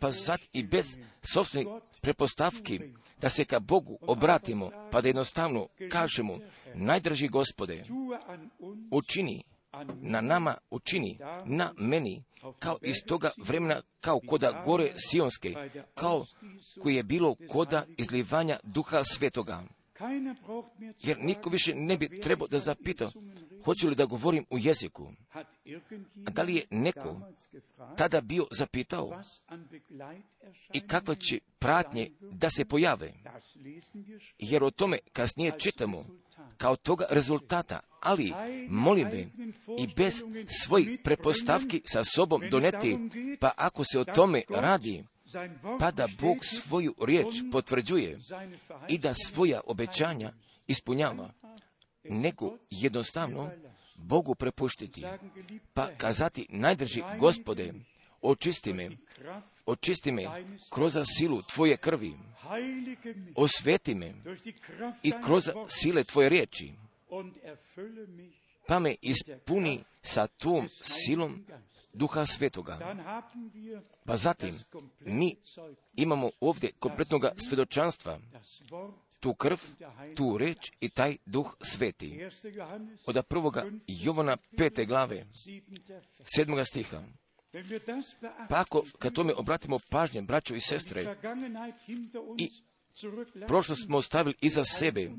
pa 0.00 0.12
sad 0.12 0.40
i 0.52 0.62
bez 0.62 0.96
sobstvenih 1.22 1.68
prepostavki 2.00 2.80
da 3.20 3.28
se 3.28 3.44
ka 3.44 3.60
Bogu 3.60 3.98
obratimo, 4.00 4.70
pa 4.90 5.00
da 5.00 5.08
jednostavno 5.08 5.68
kažemo, 5.90 6.38
najdraži 6.74 7.28
gospode, 7.28 7.82
učini 8.90 9.42
na 10.00 10.20
nama 10.20 10.54
učini, 10.70 11.18
na 11.44 11.72
meni, 11.76 12.24
kao 12.58 12.78
iz 12.82 12.96
toga 13.06 13.30
vremena, 13.36 13.82
kao 14.00 14.20
koda 14.26 14.62
gore 14.64 14.92
Sionske, 14.96 15.54
kao 15.94 16.24
koji 16.82 16.94
je 16.94 17.02
bilo 17.02 17.36
koda 17.48 17.84
izlivanja 17.96 18.58
duha 18.62 19.04
svetoga. 19.04 19.62
Jer 21.02 21.18
niko 21.20 21.50
više 21.50 21.74
ne 21.74 21.96
bi 21.96 22.20
trebao 22.20 22.48
da 22.48 22.58
zapita, 22.58 23.10
hoću 23.64 23.88
li 23.88 23.94
da 23.94 24.04
govorim 24.04 24.44
u 24.50 24.58
jeziku. 24.58 25.12
A 26.26 26.30
da 26.30 26.42
li 26.42 26.54
je 26.54 26.66
neko 26.70 27.20
tada 27.96 28.20
bio 28.20 28.46
zapitao 28.50 29.22
i 30.72 30.80
kakve 30.80 31.16
će 31.16 31.38
pratnje 31.58 32.10
da 32.20 32.50
se 32.50 32.64
pojave? 32.64 33.12
Jer 34.38 34.64
o 34.64 34.70
tome 34.70 34.98
kasnije 35.12 35.52
čitamo 35.58 36.04
kao 36.56 36.76
toga 36.76 37.04
rezultata, 37.10 37.80
ali 38.00 38.32
molim 38.68 39.08
me 39.08 39.20
i 39.78 39.86
bez 39.96 40.22
svojih 40.64 41.00
prepostavki 41.04 41.82
sa 41.84 42.04
sobom 42.04 42.42
doneti, 42.50 42.98
pa 43.40 43.50
ako 43.56 43.84
se 43.84 44.00
o 44.00 44.04
tome 44.04 44.42
radi, 44.48 45.04
pa 45.78 45.90
da 45.90 46.08
Bog 46.20 46.44
svoju 46.44 46.94
riječ 47.06 47.26
potvrđuje 47.52 48.18
i 48.88 48.98
da 48.98 49.14
svoja 49.14 49.60
obećanja 49.66 50.32
ispunjava, 50.66 51.32
nego 52.04 52.58
jednostavno 52.70 53.50
Bogu 53.96 54.34
prepuštiti, 54.34 55.02
pa 55.74 55.90
kazati 55.96 56.46
najdrži 56.50 57.02
gospode, 57.18 57.72
očisti 58.22 58.72
me, 58.72 58.90
očisti 59.66 60.12
me 60.12 60.24
kroz 60.72 60.96
silu 61.18 61.42
Tvoje 61.42 61.76
krvi, 61.76 62.12
osveti 63.34 63.94
me 63.94 64.14
i 65.02 65.12
kroz 65.24 65.50
sile 65.68 66.04
Tvoje 66.04 66.28
riječi, 66.28 66.72
pa 68.66 68.78
me 68.78 68.94
ispuni 69.02 69.80
sa 70.02 70.26
tom 70.26 70.68
silom 70.68 71.44
Duha 71.96 72.26
Svetoga. 72.26 72.96
Pa 74.04 74.16
zatim, 74.16 74.54
mi 75.00 75.36
imamo 75.94 76.30
ovdje 76.40 76.72
kompletnog 76.78 77.22
svjedočanstva, 77.48 78.18
tu 79.20 79.34
krv, 79.34 79.56
tu 80.16 80.38
reč 80.38 80.72
i 80.80 80.88
taj 80.88 81.16
Duh 81.26 81.56
Sveti. 81.60 82.28
Od 83.06 83.26
prvoga 83.28 83.64
Jovana 83.86 84.36
pete 84.56 84.84
glave, 84.84 85.26
sedmoga 86.36 86.64
stiha. 86.64 87.02
Pa 88.48 88.60
ako 88.60 88.84
kad 88.98 89.12
tome 89.12 89.34
obratimo 89.34 89.78
pažnje, 89.90 90.22
braćo 90.22 90.54
i 90.54 90.60
sestre, 90.60 91.04
i 92.38 92.50
prošlost 93.46 93.84
smo 93.86 93.98
ostavili 93.98 94.34
iza 94.40 94.64
sebe, 94.64 95.10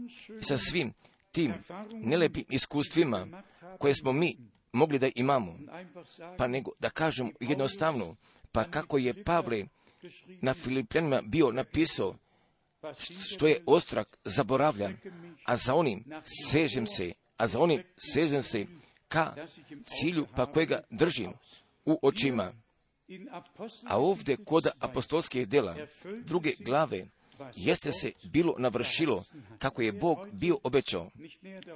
sa 0.41 0.57
svim 0.57 0.93
tim 1.31 1.53
nelepim 1.93 2.45
iskustvima 2.49 3.43
koje 3.79 3.95
smo 3.95 4.13
mi 4.13 4.37
mogli 4.77 4.99
da 4.99 5.09
imamo, 5.15 5.59
pa 6.37 6.47
nego 6.47 6.71
da 6.79 6.89
kažem 6.89 7.31
jednostavno, 7.39 8.15
pa 8.51 8.63
kako 8.63 8.97
je 8.97 9.23
Pavle 9.23 9.65
na 10.41 10.53
Filipljanima 10.53 11.21
bio 11.21 11.51
napisao, 11.51 12.15
što 13.29 13.47
je 13.47 13.63
ostrak 13.65 14.17
zaboravljan, 14.23 14.97
a 15.45 15.57
za 15.57 15.75
onim 15.75 16.03
sežem 16.49 16.87
se, 16.87 17.11
a 17.37 17.47
za 17.47 17.59
onim 17.59 17.83
sežem 17.97 18.41
se 18.41 18.65
ka 19.07 19.35
cilju 19.83 20.27
pa 20.35 20.45
kojega 20.45 20.79
držim 20.89 21.33
u 21.85 21.99
očima. 22.01 22.53
A 23.85 23.99
ovdje 23.99 24.37
kod 24.45 24.67
apostolskih 24.79 25.47
dela, 25.47 25.75
druge 26.25 26.53
glave, 26.59 27.05
jeste 27.55 27.91
se 27.91 28.11
bilo 28.23 28.55
navršilo 28.57 29.23
kako 29.57 29.81
je 29.81 29.91
Bog 29.91 30.17
bio 30.31 30.57
obećao. 30.63 31.11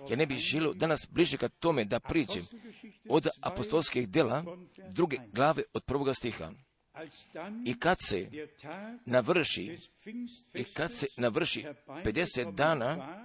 Ja 0.10 0.16
ne 0.16 0.26
bih 0.26 0.38
želio 0.38 0.74
danas 0.74 1.08
bliže 1.10 1.38
ka 1.38 1.50
tome 1.50 1.86
da 1.86 2.00
priđem 2.00 2.46
od 3.10 3.28
apostolskih 3.42 4.10
dela 4.10 4.44
druge 4.96 5.18
glave 5.34 5.64
od 5.74 5.84
prvoga 5.84 6.14
stiha. 6.14 6.52
I 7.66 7.80
kad 7.80 7.98
se 8.06 8.30
navrši, 9.06 9.78
i 10.54 10.64
kad 10.64 10.94
se 10.94 11.08
navrši 11.18 11.66
50 11.88 12.54
dana, 12.54 13.18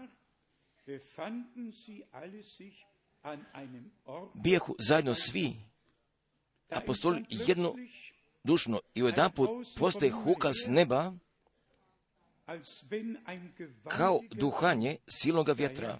bijahu 4.34 4.74
zajedno 4.78 5.14
svi 5.14 5.57
apostoli 6.70 7.24
jedno 7.30 7.74
dušno 8.45 8.80
i 8.95 9.03
u 9.03 9.07
jedan 9.07 9.30
put 9.32 9.51
postaje 9.78 10.12
huka 10.12 10.53
s 10.53 10.66
neba 10.68 11.12
kao 13.89 14.21
duhanje 14.31 14.97
silnoga 15.09 15.53
vjetra. 15.53 15.99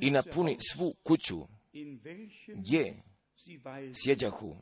I 0.00 0.10
napuni 0.10 0.56
svu 0.72 0.94
kuću. 1.02 1.46
gdje? 2.54 3.02
sjeđahu. 4.04 4.56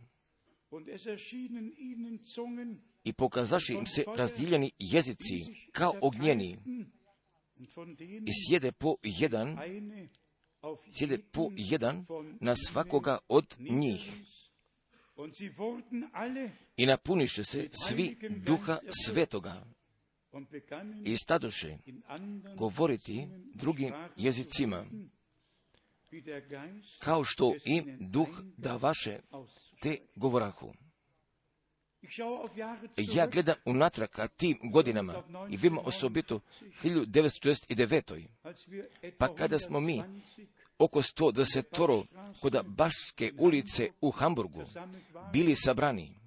i 3.05 3.13
pokazaši 3.13 3.75
im 3.75 3.87
se 3.87 4.05
razdijeljeni 4.17 4.73
jezici 4.79 5.35
kao 5.73 5.93
ognjeni. 6.01 6.59
i 8.27 8.33
sjede 8.33 8.73
po 8.73 8.97
jedan, 9.03 9.59
sjede 10.99 11.19
po 11.33 11.51
jedan 11.57 12.05
na 12.41 12.57
svakoga 12.57 13.19
od 13.29 13.57
njih. 13.59 14.13
I 16.77 16.87
napuniše 16.87 17.45
se 17.45 17.69
svi 17.89 18.17
duha 18.47 18.79
svetoga. 19.05 19.65
I 21.05 21.17
stadoše 21.17 21.79
govoriti 22.57 23.27
drugim 23.55 23.93
jezicima, 24.17 24.87
kao 26.99 27.25
što 27.25 27.55
im 27.65 27.97
duh 28.01 28.29
da 28.57 28.77
vaše 28.77 29.21
te 29.81 29.97
govorahu. 30.17 30.73
Ja 32.97 33.27
gledam 33.27 33.55
unatrag 33.65 34.09
ka 34.09 34.29
tim 34.29 34.59
godinama 34.73 35.23
i 35.51 35.57
vima 35.57 35.81
osobito 35.81 36.41
1969. 36.83 38.27
Pa 39.19 39.35
kada 39.35 39.59
smo 39.59 39.81
mi 39.81 40.03
oko 40.81 41.03
110 41.03 41.63
toro 41.71 42.05
kod 42.41 42.57
Baške 42.67 43.33
ulice 43.39 43.89
u 44.01 44.11
Hamburgu 44.11 44.65
bili 45.33 45.55
sabrani. 45.57 46.21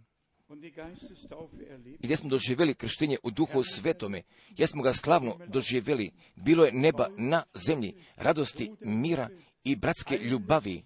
I 1.99 2.03
gdje 2.03 2.17
smo 2.17 2.29
doživjeli 2.29 2.73
krštenje 2.73 3.17
u 3.23 3.31
duhu 3.31 3.63
svetome, 3.63 4.21
gdje 4.49 4.67
smo 4.67 4.83
ga 4.83 4.93
slavno 4.93 5.39
doživjeli, 5.47 6.11
bilo 6.35 6.65
je 6.65 6.71
neba 6.71 7.09
na 7.17 7.43
zemlji, 7.53 7.93
radosti, 8.15 8.71
mira 8.81 9.29
i 9.63 9.75
bratske 9.75 10.17
ljubavi. 10.17 10.83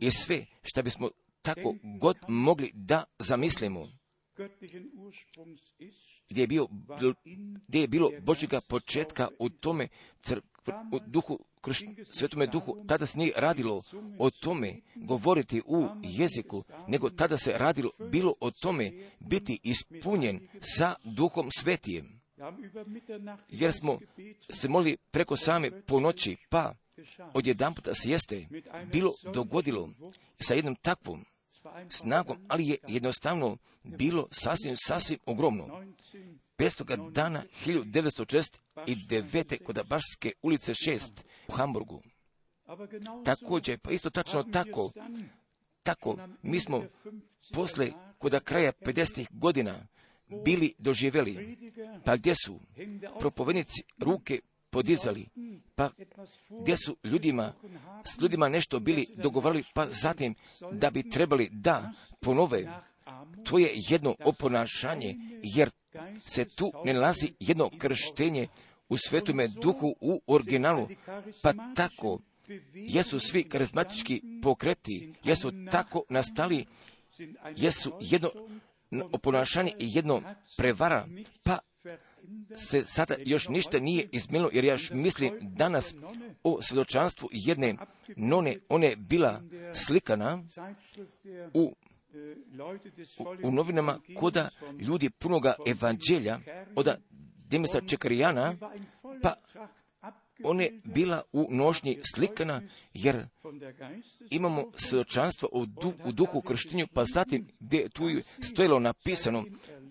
I 0.00 0.10
sve 0.10 0.46
što 0.62 0.82
bismo 0.82 1.10
tako 1.42 1.74
god 2.00 2.16
mogli 2.28 2.70
da 2.74 3.04
zamislimo. 3.18 3.88
Gdje 6.28 6.40
je, 6.40 6.46
bio, 6.46 6.68
gdje 7.68 7.80
je 7.80 7.88
bilo 7.88 8.10
Božjega 8.20 8.60
početka 8.60 9.28
u 9.38 9.50
tome 9.50 9.88
u 10.92 10.98
duhu, 11.06 11.38
krš, 11.60 11.78
svetome 12.04 12.46
duhu, 12.46 12.84
tada 12.88 13.06
se 13.06 13.18
nije 13.18 13.32
radilo 13.36 13.82
o 14.18 14.30
tome 14.30 14.80
govoriti 14.94 15.62
u 15.66 15.86
jeziku, 16.02 16.64
nego 16.88 17.10
tada 17.10 17.36
se 17.36 17.52
radilo 17.58 17.90
bilo 18.10 18.34
o 18.40 18.50
tome 18.50 18.92
biti 19.20 19.58
ispunjen 19.62 20.48
sa 20.60 20.94
duhom 21.04 21.48
svetijem. 21.58 22.20
Jer 23.48 23.72
smo 23.72 23.98
se 24.50 24.68
molili 24.68 24.96
preko 25.10 25.36
same 25.36 25.82
po 25.82 26.00
noći, 26.00 26.36
pa 26.48 26.74
odjedan 27.34 27.74
puta 27.74 27.94
se 27.94 28.10
jeste 28.10 28.46
bilo 28.92 29.12
dogodilo 29.34 29.90
sa 30.40 30.54
jednom 30.54 30.74
takvom 30.74 31.24
snagom, 31.90 32.38
ali 32.48 32.66
je 32.66 32.76
jednostavno 32.88 33.56
bilo 33.82 34.28
sasvim, 34.30 34.76
sasvim 34.86 35.18
ogromno. 35.26 35.84
5. 36.58 37.10
dana 37.10 37.42
1969. 37.66 39.64
kod 39.64 39.78
Bašske 39.88 40.32
ulice 40.42 40.72
6 40.72 41.00
u 41.48 41.52
Hamburgu. 41.52 42.02
Također, 43.24 43.78
pa 43.78 43.90
isto 43.90 44.10
tačno 44.10 44.42
tako, 44.42 44.92
tako, 45.82 46.16
mi 46.42 46.60
smo 46.60 46.84
posle 47.52 47.90
kod 48.18 48.44
kraja 48.44 48.72
50. 48.72 49.26
godina 49.30 49.86
bili 50.44 50.74
doživjeli, 50.78 51.56
pa 52.04 52.16
gdje 52.16 52.34
su 52.46 52.60
propovednici 53.18 53.82
ruke 53.98 54.40
podizali, 54.70 55.28
pa 55.74 55.90
gdje 56.60 56.76
su 56.76 56.96
ljudima, 57.04 57.52
s 58.04 58.20
ljudima 58.20 58.48
nešto 58.48 58.80
bili 58.80 59.06
dogovarali, 59.16 59.64
pa 59.74 59.86
zatim 59.90 60.34
da 60.72 60.90
bi 60.90 61.10
trebali 61.10 61.48
da 61.52 61.92
ponove, 62.20 62.82
to 63.44 63.58
je 63.58 63.70
jedno 63.88 64.14
oponašanje, 64.24 65.16
jer 65.42 65.70
se 66.26 66.44
tu 66.44 66.72
ne 66.84 66.92
nalazi 66.92 67.32
jedno 67.40 67.70
krštenje 67.78 68.48
u 68.88 68.96
svetome 68.98 69.48
duhu 69.48 69.94
u 70.00 70.20
originalu, 70.26 70.88
pa 71.42 71.52
tako 71.74 72.20
jesu 72.74 73.18
svi 73.18 73.44
karizmatički 73.44 74.22
pokreti, 74.42 75.14
jesu 75.24 75.52
tako 75.70 76.02
nastali, 76.08 76.66
jesu 77.56 77.92
jedno 78.00 78.30
oponašanje 79.12 79.72
i 79.78 79.88
jedno 79.94 80.22
prevara, 80.56 81.06
pa 81.44 81.58
se 82.56 82.84
sada 82.84 83.14
još 83.24 83.48
ništa 83.48 83.78
nije 83.78 84.08
izmijenilo, 84.12 84.50
jer 84.52 84.64
ja 84.64 84.74
još 84.74 84.90
mislim 84.90 85.38
danas 85.40 85.94
o 86.42 86.62
svjedočanstvu 86.62 87.28
jedne 87.32 87.76
none, 88.16 88.56
one 88.68 88.86
je 88.86 88.96
bila 88.96 89.42
slikana 89.74 90.42
u, 91.54 91.74
u, 93.42 93.50
novinama 93.50 94.00
koda 94.18 94.48
ljudi 94.80 95.10
punoga 95.10 95.54
evanđelja 95.66 96.40
od 96.76 96.88
Demesa 97.48 97.80
Čekarijana, 97.80 98.56
pa 99.22 99.34
on 100.44 100.60
je 100.60 100.80
bila 100.84 101.22
u 101.32 101.46
nošnji 101.50 101.98
slikana, 102.14 102.62
jer 102.94 103.26
imamo 104.30 104.72
svjedočanstvo 104.76 105.48
u, 105.52 105.66
du, 105.66 105.92
u 106.04 106.12
duhu 106.12 106.40
krštenju, 106.40 106.86
pa 106.94 107.04
zatim 107.04 107.48
gdje 107.60 107.88
tu 107.88 108.08
je 108.08 108.22
stojilo 108.40 108.78
napisano, 108.78 109.44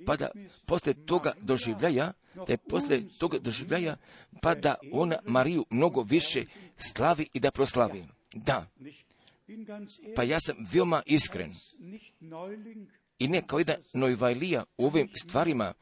pa 0.05 0.15
da 0.15 0.29
poslije 0.65 1.05
toga 1.05 1.33
doživljaja, 1.41 2.13
da 2.35 2.53
je 2.53 2.57
poslije 2.57 3.07
toga 3.17 3.39
doživljaja, 3.39 3.97
pa 4.41 4.55
da 4.55 4.75
ona 4.91 5.19
Mariju 5.25 5.65
mnogo 5.69 6.01
više 6.01 6.45
slavi 6.77 7.27
i 7.33 7.39
da 7.39 7.51
proslavi. 7.51 8.03
Da, 8.33 8.67
pa 10.15 10.23
ja 10.23 10.39
sam 10.39 10.55
veoma 10.73 11.01
iskren. 11.05 11.53
I 13.19 13.27
ne 13.27 13.41
kao 13.47 13.59
jedna 13.59 13.75
nojvajlija 13.93 14.63
u 14.77 14.85
ovim 14.85 15.09
stvarima, 15.23 15.73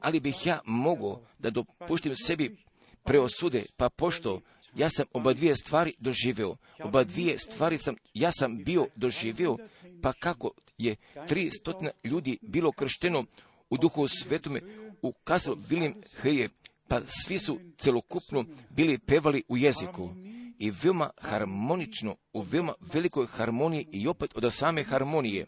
ali 0.00 0.20
bih 0.20 0.46
ja 0.46 0.60
mogao 0.64 1.22
da 1.38 1.50
dopuštim 1.50 2.16
sebi 2.16 2.56
preosude, 3.04 3.62
pa 3.76 3.88
pošto 3.88 4.40
ja 4.74 4.90
sam 4.90 5.06
oba 5.12 5.32
dvije 5.32 5.56
stvari 5.56 5.94
doživio, 5.98 6.56
oba 6.82 7.04
dvije 7.04 7.38
stvari 7.38 7.78
sam, 7.78 7.94
ja 8.14 8.32
sam 8.32 8.64
bio 8.64 8.86
doživio, 8.96 9.56
pa 10.02 10.12
kako 10.12 10.50
je 10.78 10.96
tri 11.28 11.50
stotina 11.50 11.90
ljudi 12.04 12.38
bilo 12.42 12.72
kršteno 12.72 13.24
u 13.74 13.76
duhu 13.76 14.08
svetome 14.08 14.60
u 15.02 15.12
Kasel 15.12 15.54
Vilim 15.68 15.94
Heje, 16.20 16.48
pa 16.88 17.00
svi 17.06 17.38
su 17.38 17.58
celokupno 17.78 18.44
bili 18.70 18.98
pevali 18.98 19.42
u 19.48 19.56
jeziku 19.56 20.10
i 20.58 20.70
veoma 20.82 21.10
harmonično, 21.20 22.16
u 22.32 22.40
veoma 22.40 22.74
velikoj 22.92 23.26
harmoniji 23.26 23.86
i 23.92 24.08
opet 24.08 24.30
od 24.34 24.52
same 24.52 24.82
harmonije. 24.82 25.46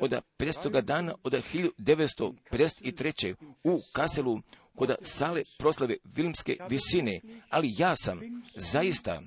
Od 0.00 0.12
50. 0.38 0.80
dana, 0.80 1.14
od 1.22 1.32
1953. 1.32 3.34
u 3.64 3.80
Kaselu, 3.92 4.40
kod 4.74 4.94
sale 5.02 5.42
proslave 5.58 5.96
Vilimske 6.04 6.56
visine, 6.68 7.20
ali 7.50 7.74
ja 7.78 7.96
sam 7.96 8.20
zaista 8.54 9.22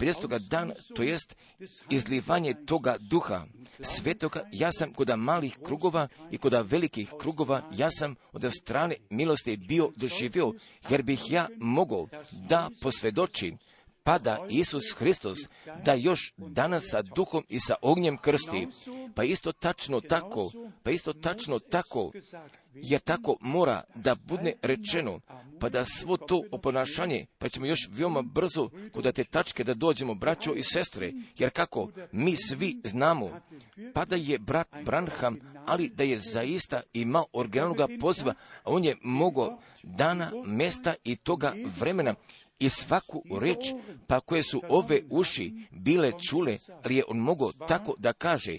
50. 0.00 0.48
dana, 0.48 0.74
to 0.94 1.02
jest 1.02 1.36
izlivanje 1.90 2.54
toga 2.66 2.96
duha 3.00 3.46
svetoga, 3.80 4.48
ja 4.52 4.72
sam 4.72 4.92
kod 4.92 5.18
malih 5.18 5.58
krugova 5.64 6.08
i 6.30 6.38
kod 6.38 6.70
velikih 6.70 7.12
krugova, 7.20 7.70
ja 7.76 7.90
sam 7.90 8.14
od 8.32 8.52
strane 8.60 8.96
milosti 9.10 9.56
bio 9.56 9.90
doživio, 9.96 10.52
jer 10.90 11.02
bih 11.02 11.30
ja 11.30 11.48
mogao 11.58 12.08
da 12.48 12.70
posvjedočim 12.82 13.58
pa 14.08 14.18
da 14.18 14.46
Isus 14.48 14.84
Hristos 14.98 15.38
da 15.84 15.94
još 15.94 16.32
danas 16.36 16.84
sa 16.90 17.02
duhom 17.02 17.44
i 17.48 17.60
sa 17.60 17.74
ognjem 17.82 18.16
krsti, 18.16 18.68
pa 19.14 19.24
isto 19.24 19.52
tačno 19.52 20.00
tako, 20.00 20.50
pa 20.82 20.90
isto 20.90 21.12
tačno 21.12 21.58
tako, 21.58 22.12
jer 22.74 23.00
tako 23.00 23.36
mora 23.40 23.82
da 23.94 24.14
bude 24.14 24.52
rečeno, 24.62 25.20
pa 25.60 25.68
da 25.68 25.84
svo 25.84 26.16
to 26.16 26.42
oponašanje, 26.52 27.26
pa 27.38 27.48
ćemo 27.48 27.66
još 27.66 27.88
veoma 27.90 28.22
brzo 28.22 28.70
kod 28.92 29.14
te 29.14 29.24
tačke 29.24 29.64
da 29.64 29.74
dođemo, 29.74 30.14
braćo 30.14 30.54
i 30.54 30.62
sestre, 30.62 31.12
jer 31.38 31.50
kako 31.50 31.90
mi 32.12 32.36
svi 32.36 32.80
znamo, 32.84 33.40
pa 33.94 34.04
da 34.04 34.16
je 34.16 34.38
brat 34.38 34.68
Branham, 34.84 35.38
ali 35.66 35.88
da 35.88 36.02
je 36.02 36.18
zaista 36.18 36.80
imao 36.92 37.26
originalnog 37.32 37.90
poziva, 38.00 38.34
a 38.64 38.70
on 38.70 38.84
je 38.84 38.96
mogao 39.02 39.58
dana, 39.82 40.32
mesta 40.44 40.94
i 41.04 41.16
toga 41.16 41.54
vremena 41.78 42.14
i 42.58 42.68
svaku 42.68 43.22
reč, 43.40 43.58
pa 44.06 44.20
koje 44.20 44.42
su 44.42 44.62
ove 44.68 45.02
uši 45.10 45.52
bile 45.70 46.12
čule, 46.28 46.58
ali 46.84 46.96
je 46.96 47.04
on 47.08 47.18
mogao 47.18 47.52
tako 47.52 47.94
da 47.98 48.12
kaže. 48.12 48.58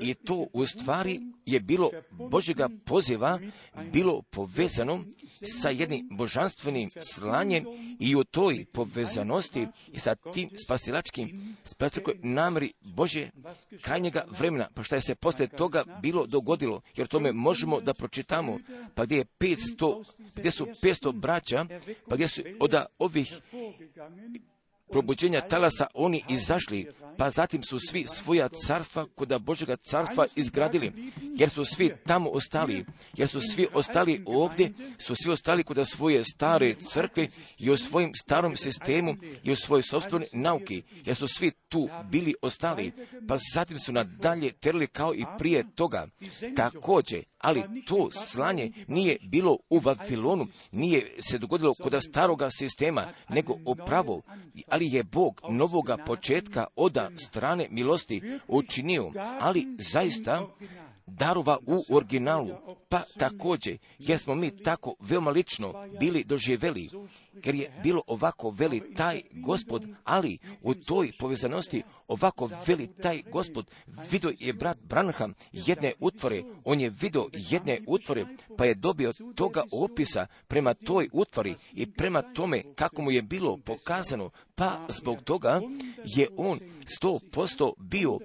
I 0.00 0.14
to 0.14 0.46
u 0.52 0.66
stvari 0.66 1.20
je 1.46 1.60
bilo 1.60 1.90
Božjega 2.10 2.68
poziva, 2.84 3.40
bilo 3.92 4.22
povezano 4.22 5.04
sa 5.60 5.70
jednim 5.70 6.08
božanstvenim 6.10 6.90
slanjem 7.00 7.64
i 8.00 8.16
u 8.16 8.24
toj 8.24 8.64
povezanosti 8.72 9.66
i 9.92 9.98
sa 9.98 10.14
tim 10.14 10.50
spasilačkim 10.64 11.56
spasilačkoj 11.64 12.14
namri 12.22 12.72
Bože 12.80 13.30
krajnjega 13.82 14.24
vremena, 14.38 14.68
pa 14.74 14.82
šta 14.82 14.96
je 14.96 15.00
se 15.00 15.14
posle 15.14 15.48
toga 15.48 15.84
bilo 16.02 16.26
dogodilo, 16.26 16.80
jer 16.96 17.06
tome 17.06 17.32
možemo 17.32 17.80
da 17.80 17.94
pročitamo, 17.94 18.58
pa 18.94 19.04
gdje 19.04 19.16
je 19.16 19.24
500, 19.24 20.04
gdje 20.36 20.50
su 20.50 20.66
500 20.66 21.12
braća, 21.12 21.66
pa 22.08 22.14
gdje 22.14 22.28
su 22.28 22.42
od 22.60 22.74
ovih 22.98 23.35
probuđenja 24.90 25.40
talasa 25.48 25.86
oni 25.94 26.24
izašli, 26.28 26.86
pa 27.18 27.30
zatim 27.30 27.62
su 27.62 27.78
svi 27.78 28.06
svoja 28.06 28.48
carstva 28.48 29.06
kod 29.14 29.42
Božega 29.42 29.76
carstva 29.76 30.26
izgradili, 30.36 30.92
jer 31.36 31.50
su 31.50 31.64
svi 31.64 31.92
tamo 32.06 32.30
ostali, 32.30 32.84
jer 33.16 33.28
su 33.28 33.40
svi 33.40 33.66
ostali 33.72 34.22
ovdje, 34.26 34.72
su 34.98 35.14
svi 35.14 35.32
ostali 35.32 35.64
kod 35.64 35.88
svoje 35.88 36.24
stare 36.24 36.74
crkve 36.74 37.28
i 37.58 37.70
u 37.70 37.76
svojim 37.76 38.12
starom 38.22 38.56
sistemu 38.56 39.16
i 39.42 39.50
u 39.52 39.56
svojoj 39.56 39.82
sobstvenoj 39.82 40.28
nauki, 40.32 40.82
jer 41.04 41.16
su 41.16 41.28
svi 41.28 41.50
tu 41.68 41.88
bili 42.10 42.34
ostali, 42.42 42.92
pa 43.28 43.36
zatim 43.54 43.78
su 43.78 43.92
nadalje 43.92 44.52
terili 44.52 44.86
kao 44.86 45.14
i 45.14 45.24
prije 45.38 45.64
toga. 45.74 46.06
Također, 46.56 47.24
ali 47.38 47.84
to 47.86 48.10
slanje 48.10 48.72
nije 48.88 49.18
bilo 49.22 49.58
u 49.70 49.78
Vavilonu, 49.78 50.46
nije 50.72 51.16
se 51.20 51.38
dogodilo 51.38 51.74
kod 51.74 52.02
staroga 52.08 52.48
sistema, 52.50 53.06
nego 53.28 53.56
upravo, 53.66 54.22
ali 54.68 54.86
je 54.86 55.04
Bog 55.04 55.40
novoga 55.50 55.96
početka 55.96 56.66
oda 56.76 57.10
strane 57.16 57.66
milosti 57.70 58.22
učinio, 58.48 59.10
ali 59.40 59.66
zaista 59.78 60.46
darova 61.06 61.58
u 61.66 61.94
originalu, 61.94 62.50
pa 62.88 63.02
također, 63.18 63.78
jer 63.98 64.18
smo 64.18 64.34
mi 64.34 64.62
tako 64.62 64.94
veoma 65.00 65.30
lično 65.30 65.74
bili 66.00 66.24
doživjeli, 66.24 66.90
jer 67.44 67.54
je 67.54 67.80
bilo 67.82 68.02
ovako 68.06 68.50
veli 68.50 68.94
taj 68.94 69.22
gospod, 69.32 69.86
ali 70.04 70.38
u 70.62 70.74
toj 70.74 71.12
povezanosti 71.18 71.82
ovako 72.08 72.50
veli 72.66 72.86
taj 72.86 73.22
gospod, 73.32 73.70
vidio 74.10 74.32
je 74.38 74.52
brat 74.52 74.78
Branham 74.82 75.34
jedne 75.52 75.92
utvore, 76.00 76.42
on 76.64 76.80
je 76.80 76.92
vidio 77.00 77.28
jedne 77.32 77.80
utvore, 77.86 78.26
pa 78.58 78.64
je 78.64 78.74
dobio 78.74 79.12
toga 79.34 79.62
opisa 79.72 80.26
prema 80.48 80.74
toj 80.74 81.08
utvori 81.12 81.54
i 81.72 81.92
prema 81.92 82.22
tome 82.22 82.62
kako 82.74 83.02
mu 83.02 83.10
je 83.10 83.22
bilo 83.22 83.56
pokazano, 83.56 84.30
pa 84.54 84.86
zbog 84.88 85.22
toga 85.22 85.60
je 86.04 86.28
on 86.36 86.58
sto 86.86 87.18
posto 87.32 87.74
bio, 87.78 88.18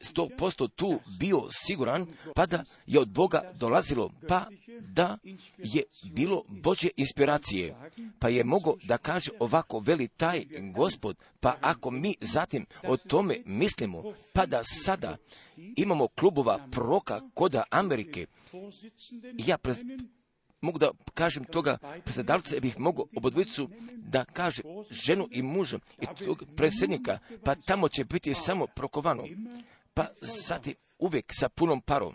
sto 0.00 0.28
posto 0.38 0.68
tu 0.68 1.00
bio 1.18 1.42
siguran, 1.50 2.06
pa 2.34 2.46
da 2.46 2.64
je 2.86 3.00
od 3.00 3.08
Boga 3.08 3.52
dolazilo, 3.54 4.10
pa 4.28 4.46
da 4.80 5.18
je 5.58 5.82
bilo 6.12 6.44
Bože 6.48 6.88
inspiracije, 6.96 7.74
pa 8.18 8.28
mogo 8.42 8.76
da 8.82 8.98
kaže 8.98 9.30
ovako 9.38 9.78
veli 9.78 10.08
taj 10.08 10.44
gospod, 10.74 11.16
pa 11.40 11.56
ako 11.60 11.90
mi 11.90 12.16
zatim 12.20 12.66
o 12.88 12.96
tome 12.96 13.42
mislimo, 13.46 14.02
pa 14.32 14.46
da 14.46 14.62
sada 14.84 15.16
imamo 15.76 16.08
klubova 16.08 16.68
proka 16.70 17.20
koda 17.34 17.64
Amerike, 17.70 18.26
ja 19.38 19.58
prez, 19.58 19.78
mogu 20.60 20.78
da 20.78 20.90
kažem 21.14 21.44
toga 21.44 21.78
predsjedavca, 22.04 22.60
bih 22.60 22.78
mogao 22.78 23.06
obodvojicu 23.16 23.68
da 23.92 24.24
kaže 24.24 24.62
ženu 24.90 25.28
i 25.30 25.42
muža 25.42 25.78
i 26.00 26.24
tog 26.24 26.44
predsjednika, 26.56 27.18
pa 27.44 27.54
tamo 27.54 27.88
će 27.88 28.04
biti 28.04 28.34
samo 28.34 28.66
prokovano, 28.66 29.24
pa 29.94 30.06
zatim 30.20 30.74
uvijek 30.98 31.32
sa 31.40 31.48
punom 31.48 31.80
parom 31.80 32.14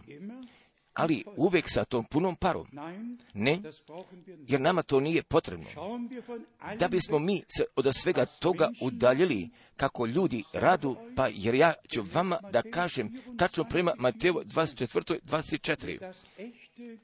ali 1.00 1.24
uvijek 1.36 1.66
sa 1.68 1.86
tom 1.86 2.06
punom 2.06 2.36
parom. 2.36 2.68
Ne, 3.34 3.62
jer 4.47 4.62
nama 4.62 4.82
to 4.82 5.00
nije 5.00 5.24
potrebno. 5.24 5.66
Da 6.80 6.88
bismo 6.88 7.20
mi 7.20 7.43
se 7.58 7.66
od 7.76 7.95
svega 7.95 8.26
toga 8.26 8.70
udaljili 8.82 9.50
kako 9.78 10.06
ljudi 10.06 10.43
radu, 10.54 10.97
pa 11.16 11.28
jer 11.34 11.56
ja 11.56 11.74
ću 11.88 12.04
vama 12.14 12.39
da 12.52 12.62
kažem 12.62 13.22
tačno 13.38 13.64
prema 13.64 13.93
Mateju 13.97 14.34
24. 14.34 15.20
24 15.24 16.97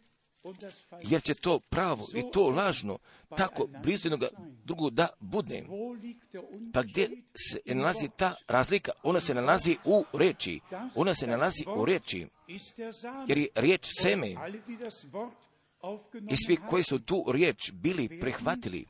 jer 1.03 1.21
će 1.21 1.33
to 1.33 1.59
pravo 1.59 2.07
i 2.13 2.23
to 2.33 2.49
lažno 2.49 2.97
tako 3.37 3.67
blizu 3.83 4.07
jednoga 4.07 4.27
drugog 4.63 4.93
da 4.93 5.07
budne. 5.19 5.63
Pa 6.73 6.83
gdje 6.83 7.09
se 7.49 7.59
nalazi 7.65 8.09
ta 8.17 8.35
razlika? 8.47 8.91
Ona 9.03 9.19
se 9.19 9.33
nalazi 9.33 9.77
u 9.85 10.03
reči. 10.13 10.59
Ona 10.95 11.15
se 11.15 11.27
nalazi 11.27 11.63
u 11.77 11.85
reči. 11.85 12.27
Jer 13.27 13.37
je 13.37 13.47
riječ 13.55 13.87
seme. 13.99 14.35
I 16.29 16.35
svi 16.45 16.57
koji 16.69 16.83
su 16.83 16.99
tu 16.99 17.25
riječ 17.31 17.71
bili 17.71 18.19
prihvatili, 18.19 18.85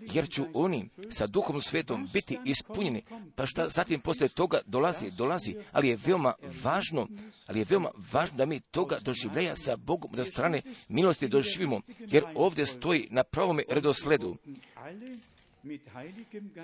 jer 0.00 0.28
ću 0.28 0.44
oni 0.54 0.88
sa 1.10 1.26
duhom 1.26 1.60
svetom 1.60 2.08
biti 2.12 2.38
ispunjeni, 2.44 3.02
pa 3.34 3.46
šta 3.46 3.68
zatim 3.68 4.00
poslije 4.00 4.28
toga 4.28 4.60
dolazi, 4.66 5.10
dolazi, 5.10 5.54
ali 5.72 5.88
je 5.88 5.98
veoma 6.06 6.34
važno, 6.62 7.08
ali 7.46 7.58
je 7.58 7.66
veoma 7.68 7.90
važno 8.12 8.36
da 8.36 8.46
mi 8.46 8.60
toga 8.60 8.98
doživljaja 9.02 9.56
sa 9.56 9.76
Bogom 9.76 10.12
da 10.12 10.24
strane 10.24 10.62
milosti 10.88 11.28
doživimo, 11.28 11.80
jer 11.98 12.24
ovdje 12.34 12.66
stoji 12.66 13.08
na 13.10 13.24
pravome 13.24 13.62
redosledu 13.68 14.36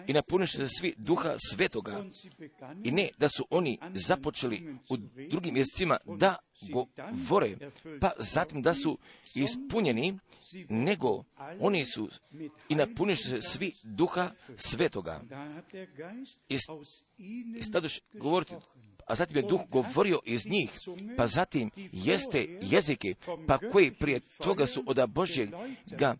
i 0.06 0.12
napuniše 0.12 0.58
se 0.58 0.68
svi 0.68 0.94
duha 0.96 1.36
svetoga. 1.50 2.04
I 2.84 2.90
ne 2.90 3.08
da 3.18 3.28
su 3.28 3.46
oni 3.50 3.78
započeli 3.94 4.76
u 4.88 4.96
drugim 5.30 5.54
mjesecima 5.54 5.96
da 6.18 6.36
govore, 6.72 7.56
pa 8.00 8.12
zatim 8.18 8.62
da 8.62 8.74
su 8.74 8.98
ispunjeni, 9.34 10.18
nego 10.68 11.24
oni 11.60 11.86
su 11.86 12.08
i 12.68 12.74
napuniše 12.74 13.28
se 13.28 13.42
svi 13.42 13.72
duha 13.84 14.30
svetoga. 14.56 15.20
I 17.58 17.62
stadoš 17.62 18.00
govoriti 18.12 18.54
a 19.10 19.14
zatim 19.14 19.36
je 19.36 19.42
duh 19.42 19.60
govorio 19.70 20.18
iz 20.24 20.46
njih, 20.46 20.70
pa 21.16 21.26
zatim 21.26 21.70
jeste 21.92 22.58
jezike, 22.62 23.14
pa 23.46 23.58
koji 23.58 23.90
prije 23.90 24.20
toga 24.20 24.66
su 24.66 24.84
od 24.86 25.10
Božjega, 25.10 26.16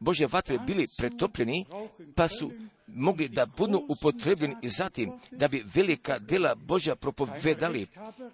Božje 0.00 0.26
vatre 0.26 0.58
bili 0.66 0.86
pretopljeni, 0.98 1.66
pa 2.14 2.28
su 2.28 2.52
mogli 2.86 3.28
da 3.28 3.46
budu 3.46 3.86
upotrebljeni 3.88 4.56
i 4.62 4.68
zatim 4.68 5.12
da 5.30 5.48
bi 5.48 5.64
velika 5.74 6.18
dela 6.18 6.54
Božja 6.54 6.96
propovedali. 6.96 7.86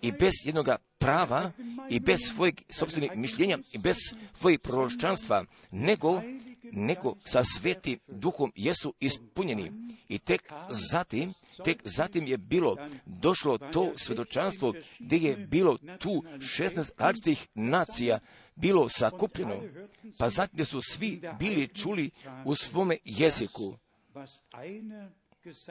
I 0.02 0.12
bez 0.12 0.32
jednoga 0.44 0.76
prava 0.98 1.52
i 1.90 2.00
bez 2.00 2.20
svojeg 2.34 2.62
sobstvenih 2.70 3.10
mišljenja 3.16 3.58
i 3.72 3.78
bez 3.78 3.96
svojih 4.38 4.60
proročanstva, 4.60 5.44
nego 5.70 6.22
nego 6.72 7.16
sa 7.24 7.44
svetim 7.44 7.98
duhom 8.06 8.52
jesu 8.54 8.94
ispunjeni. 9.00 9.72
I 10.08 10.18
tek 10.18 10.52
zatim, 10.90 11.34
tek 11.64 11.82
zatim 11.84 12.26
je 12.26 12.36
bilo 12.36 12.76
došlo 13.06 13.58
to 13.58 13.92
svjedočanstvo 13.96 14.74
gdje 14.98 15.16
je 15.16 15.36
bilo 15.36 15.78
tu 15.98 16.22
16 16.36 16.90
različitih 16.98 17.48
nacija 17.54 18.18
bilo 18.56 18.88
sakupljeno, 18.88 19.62
pa 20.18 20.28
zatim 20.28 20.64
su 20.64 20.80
svi 20.82 21.20
bili 21.38 21.68
čuli 21.68 22.10
u 22.44 22.54
svome 22.54 22.96
jeziku 23.04 23.74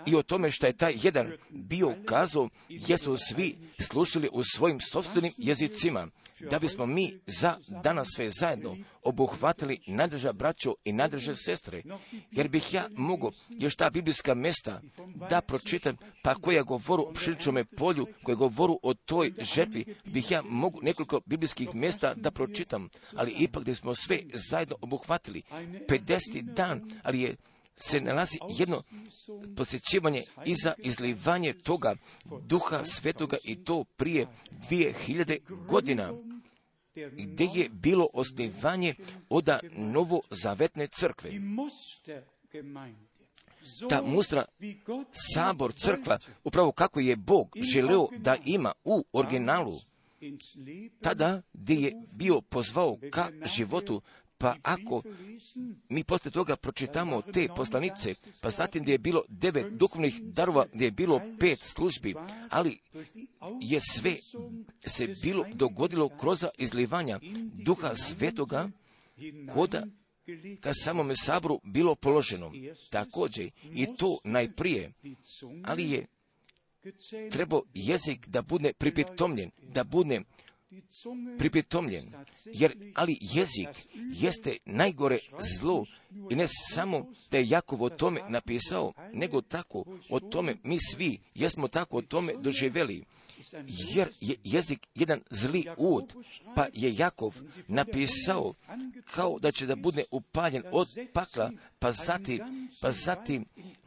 i 0.06 0.16
o 0.16 0.24
tome 0.24 0.52
što 0.52 0.68
je 0.68 0.78
taj 0.78 0.94
jedan 1.04 1.32
bio 1.50 1.96
kazao, 2.06 2.50
jesu 2.70 3.18
svi 3.18 3.56
slušali 3.80 4.30
u 4.32 4.44
svojim 4.44 4.80
sobstvenim 4.80 5.32
jezicima, 5.38 6.08
da 6.40 6.60
bismo 6.60 6.86
mi 6.86 7.20
za 7.28 7.58
danas 7.84 8.08
sve 8.16 8.30
zajedno 8.30 8.78
obuhvatili 9.04 9.80
nadrža 9.88 10.34
braćo 10.34 10.76
i 10.84 10.94
nadrže 10.94 11.36
sestre, 11.36 11.84
jer 12.32 12.48
bih 12.48 12.74
ja 12.74 12.88
mogao 12.98 13.32
još 13.50 13.76
ta 13.76 13.90
biblijska 13.90 14.34
mesta 14.34 14.82
da 15.30 15.42
pročitam, 15.42 15.98
pa 16.24 16.36
koja 16.36 16.64
govoru 16.64 17.04
o 17.04 17.14
pšeničnome 17.14 17.66
polju, 17.66 18.08
koje 18.24 18.36
govoru 18.36 18.80
o 18.84 18.94
toj 18.94 19.34
žetvi, 19.42 19.96
bih 20.06 20.32
ja 20.32 20.42
mogu 20.42 20.82
nekoliko 20.82 21.22
biblijskih 21.26 21.76
mesta 21.76 22.14
da 22.14 22.32
pročitam, 22.32 22.90
ali 23.16 23.32
ipak 23.32 23.64
da 23.64 23.76
smo 23.76 23.96
sve 23.96 24.20
zajedno 24.50 24.76
obuhvatili. 24.82 25.42
50. 25.90 26.42
dan, 26.42 26.92
ali 27.04 27.22
je 27.22 27.36
se 27.78 28.02
nalazi 28.02 28.38
jedno 28.58 28.84
posjećivanje 29.58 30.24
i 30.46 30.56
za 30.64 30.74
izlivanje 30.78 31.54
toga 31.54 31.96
duha 32.42 32.86
svetoga 32.86 33.38
i 33.44 33.64
to 33.64 33.84
prije 33.84 34.28
dvije 34.52 34.94
hiljade 34.94 35.38
godina 35.68 36.14
gdje 37.12 37.50
je 37.54 37.70
bilo 37.70 38.08
osnivanje 38.14 38.96
oda 39.30 39.60
novozavetne 39.72 40.88
crkve. 40.88 41.32
Ta 43.90 44.02
mustra, 44.02 44.46
sabor, 45.34 45.74
crkva, 45.74 46.18
upravo 46.44 46.72
kako 46.72 47.00
je 47.00 47.16
Bog 47.16 47.58
želeo 47.74 48.08
da 48.18 48.38
ima 48.46 48.72
u 48.84 49.06
originalu, 49.14 49.74
tada 51.02 51.42
gdje 51.54 51.76
je 51.76 51.94
bio 52.14 52.42
pozvao 52.42 52.98
ka 53.12 53.32
životu, 53.56 54.02
pa 54.38 54.56
ako 54.62 55.04
mi 55.90 56.04
poslije 56.04 56.32
toga 56.32 56.56
pročitamo 56.56 57.22
te 57.22 57.48
poslanice, 57.56 58.16
pa 58.42 58.50
zatim 58.50 58.82
gdje 58.82 58.92
je 58.92 58.98
bilo 58.98 59.24
devet 59.30 59.74
duhovnih 59.74 60.22
darova, 60.22 60.66
gdje 60.74 60.86
je 60.86 60.92
bilo 60.92 61.22
pet 61.40 61.60
službi, 61.60 62.16
ali 62.50 62.80
je 63.62 63.80
sve 63.82 64.16
se 64.88 65.08
bilo 65.22 65.46
dogodilo 65.54 66.10
kroz 66.10 66.46
izlivanja 66.58 67.20
duha 67.54 67.96
svetoga 67.96 68.70
koda 69.54 69.84
ka 70.60 70.74
samome 70.74 71.16
sabru 71.16 71.60
bilo 71.64 71.96
položeno. 71.96 72.52
Također 72.90 73.52
i 73.74 73.88
to 73.98 74.18
najprije, 74.24 74.92
ali 75.64 75.92
je 75.92 76.06
trebao 77.32 77.62
jezik 77.74 78.28
da 78.28 78.42
bude 78.42 78.74
pripitomljen, 78.74 79.52
da 79.58 79.84
bude 79.84 80.22
pripitomljen, 81.38 82.14
jer 82.46 82.92
ali 82.96 83.18
jezik 83.22 83.70
jeste 84.14 84.58
najgore 84.66 85.18
zlo 85.58 85.86
i 86.30 86.36
ne 86.36 86.48
samo 86.74 87.06
da 87.32 87.38
je 87.38 87.50
Jakov 87.50 87.84
o 87.84 87.90
tome 87.90 88.22
napisao, 88.30 88.94
nego 89.14 89.42
tako 89.42 89.86
o 90.10 90.20
tome 90.20 90.56
mi 90.64 90.78
svi 90.80 91.20
jesmo 91.36 91.68
tako 91.68 91.98
o 91.98 92.02
tome 92.02 92.34
doživjeli. 92.34 93.04
Jer 93.68 94.10
je 94.22 94.36
jezik 94.44 94.88
jedan 94.96 95.22
zli 95.30 95.66
ud, 95.78 96.14
pa 96.56 96.68
je 96.74 96.96
Jakov 96.98 97.36
napisao 97.68 98.54
kao 99.14 99.40
da 99.40 99.52
će 99.52 99.66
da 99.66 99.76
bude 99.76 100.04
upaljen 100.12 100.64
od 100.72 100.88
pakla, 101.14 101.52
pa 101.80 101.92
zatim, 101.92 102.42
pa 102.82 102.92
zatim 102.92 103.46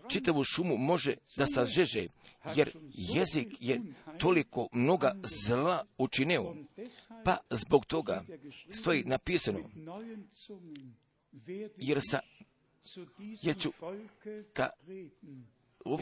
čitavu 0.09 0.45
šumu 0.45 0.77
može 0.77 1.15
da 1.37 1.47
sažeže, 1.47 2.07
jer 2.57 2.71
jezik 2.93 3.49
je 3.61 3.81
toliko 4.19 4.69
mnoga 4.73 5.15
zla 5.47 5.85
učinio. 5.99 6.55
Pa 7.25 7.37
zbog 7.51 7.87
toga 7.87 8.25
stoji 8.71 9.05
napisano, 9.05 9.61
jer 11.77 12.01
sa 12.11 12.21
jer 13.43 13.59
ću 13.59 13.71
ka 14.53 14.71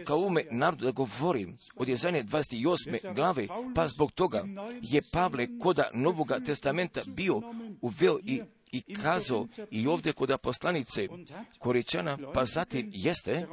kao 0.05 0.17
ovome 0.17 0.45
narodu 0.51 0.85
da 0.85 0.91
govorim 0.91 1.57
od 1.77 1.89
Jezanje 1.89 2.25
28. 2.25 3.15
glave, 3.15 3.47
pa 3.75 3.89
zbog 3.89 4.13
toga 4.13 4.45
je 4.83 5.03
Pavle 5.13 5.59
koda 5.63 5.91
Novoga 5.95 6.41
testamenta 6.41 7.01
bio 7.07 7.41
uveo 7.81 8.19
i 8.25 8.43
i 8.73 8.95
kazao 8.95 9.47
i 9.71 9.87
ovdje 9.87 10.13
kod 10.13 10.41
poslanice 10.43 11.09
Koričana, 11.59 12.19
pa 12.35 12.45
zatim 12.45 12.91
jeste 12.95 13.47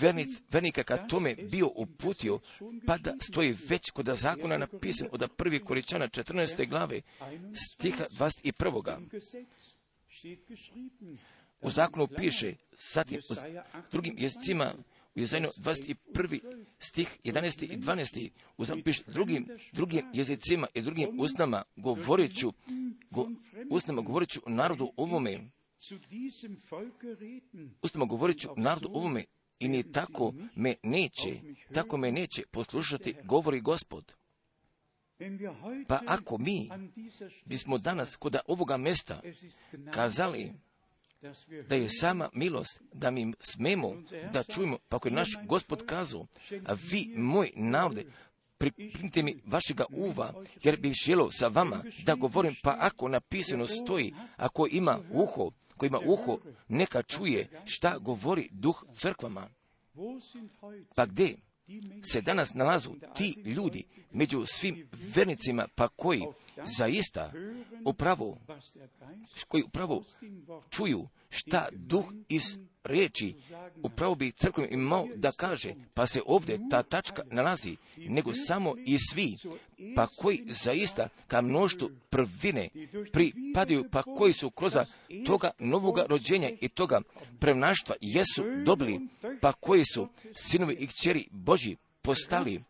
vernic, 0.00 0.28
vernika 0.50 0.82
kad 0.82 1.08
tome 1.08 1.34
bio 1.34 1.68
uputio, 1.76 2.40
pa 2.86 2.98
da 2.98 3.14
stoji 3.20 3.56
već 3.68 3.90
kod 3.90 4.08
zakona 4.14 4.58
napisan 4.58 5.08
od 5.12 5.30
prvi 5.36 5.58
Koričana 5.58 6.08
14. 6.08 6.68
glave 6.68 7.00
stiha 7.54 8.04
21. 8.10 8.98
U 11.60 11.70
zakonu 11.70 12.06
piše, 12.06 12.54
zatim 12.92 13.20
u 13.30 13.34
drugim 13.92 14.14
jezicima 14.18 14.74
u 15.14 15.20
Jezajnu 15.20 15.48
21. 15.56 16.40
stih 16.78 17.18
11. 17.24 17.64
i 17.64 17.76
12. 17.78 18.30
U 18.58 18.64
drugim, 19.06 19.48
drugim 19.72 20.06
jezicima 20.12 20.66
i 20.74 20.82
drugim 20.82 21.20
usnama 21.20 21.62
govorit 21.76 22.38
ću, 22.38 22.52
go, 23.10 23.30
usnama 23.70 24.02
govorit 24.02 24.28
ću 24.28 24.40
narodu 24.46 24.92
ovome, 24.96 25.50
usnama 27.82 28.04
govorit 28.04 28.40
ću 28.40 28.48
narodu 28.56 28.88
ovome 28.92 29.24
i 29.58 29.68
ni 29.68 29.92
tako 29.92 30.34
me 30.56 30.74
neće, 30.82 31.40
tako 31.74 31.96
me 31.96 32.12
neće 32.12 32.42
poslušati, 32.50 33.14
govori 33.24 33.60
gospod. 33.60 34.12
Pa 35.88 36.00
ako 36.06 36.38
mi 36.38 36.68
bismo 37.44 37.78
danas 37.78 38.16
kod 38.16 38.36
ovoga 38.46 38.76
mesta 38.76 39.20
kazali 39.94 40.52
da 41.68 41.74
je 41.74 41.88
sama 41.88 42.28
milost, 42.32 42.80
da 42.92 43.10
mi 43.10 43.32
smemo 43.40 43.92
da 44.32 44.42
čujemo, 44.42 44.78
pa 44.88 44.96
ako 44.96 45.08
je 45.08 45.14
naš 45.14 45.28
gospod 45.44 45.86
kazao, 45.86 46.26
a 46.66 46.72
vi, 46.90 47.14
moj 47.16 47.52
navode, 47.56 48.06
priprimite 48.58 49.22
mi 49.22 49.42
vašega 49.46 49.84
uva, 49.90 50.34
jer 50.62 50.76
bih 50.76 50.92
želio 51.04 51.30
sa 51.30 51.48
vama 51.48 51.84
da 52.04 52.14
govorim, 52.14 52.54
pa 52.62 52.76
ako 52.78 53.08
napisano 53.08 53.66
stoji, 53.66 54.14
ako 54.36 54.68
ima 54.70 54.98
uho, 55.12 55.50
ko 55.76 55.86
ima 55.86 55.98
uho, 56.06 56.38
neka 56.68 57.02
čuje 57.02 57.48
šta 57.64 57.98
govori 57.98 58.48
duh 58.52 58.84
crkvama. 58.94 59.48
Pa 60.94 61.06
gdje 61.06 61.36
se 62.02 62.20
danas 62.20 62.54
nalazu 62.54 62.90
ti 63.14 63.42
ljudi 63.44 63.84
među 64.12 64.44
svim 64.46 64.88
vernicima, 65.14 65.68
pa 65.74 65.88
koji 65.88 66.22
zaista 66.64 67.32
upravo, 67.84 68.38
koji 69.48 69.62
upravo 69.62 70.04
čuju 70.70 71.08
šta 71.32 71.68
duh 71.72 72.04
iz 72.28 72.42
riječi. 72.84 73.34
Upravo 73.82 74.14
bi 74.14 74.32
crkvom 74.32 74.66
imao 74.70 75.08
da 75.16 75.32
kaže, 75.32 75.74
pa 75.94 76.06
se 76.06 76.20
ovdje 76.26 76.58
ta 76.70 76.82
tačka 76.82 77.22
nalazi, 77.30 77.76
nego 77.96 78.32
samo 78.34 78.74
i 78.86 78.96
svi, 78.98 79.36
pa 79.96 80.06
koji 80.18 80.44
zaista 80.48 81.08
ka 81.26 81.40
mnoštu 81.40 81.90
prvine 82.10 82.68
pripadaju, 83.12 83.84
pa 83.90 84.02
koji 84.02 84.32
su 84.32 84.50
kroz 84.50 84.76
toga 85.26 85.50
novoga 85.58 86.06
rođenja 86.08 86.50
i 86.60 86.68
toga 86.68 87.00
prevnaštva 87.40 87.94
jesu 88.00 88.44
dobili, 88.64 89.00
pa 89.40 89.52
koji 89.52 89.84
su 89.94 90.08
sinovi 90.34 90.74
i 90.74 90.86
kćeri 90.86 91.28
Boži 91.30 91.76
postali 92.02 92.62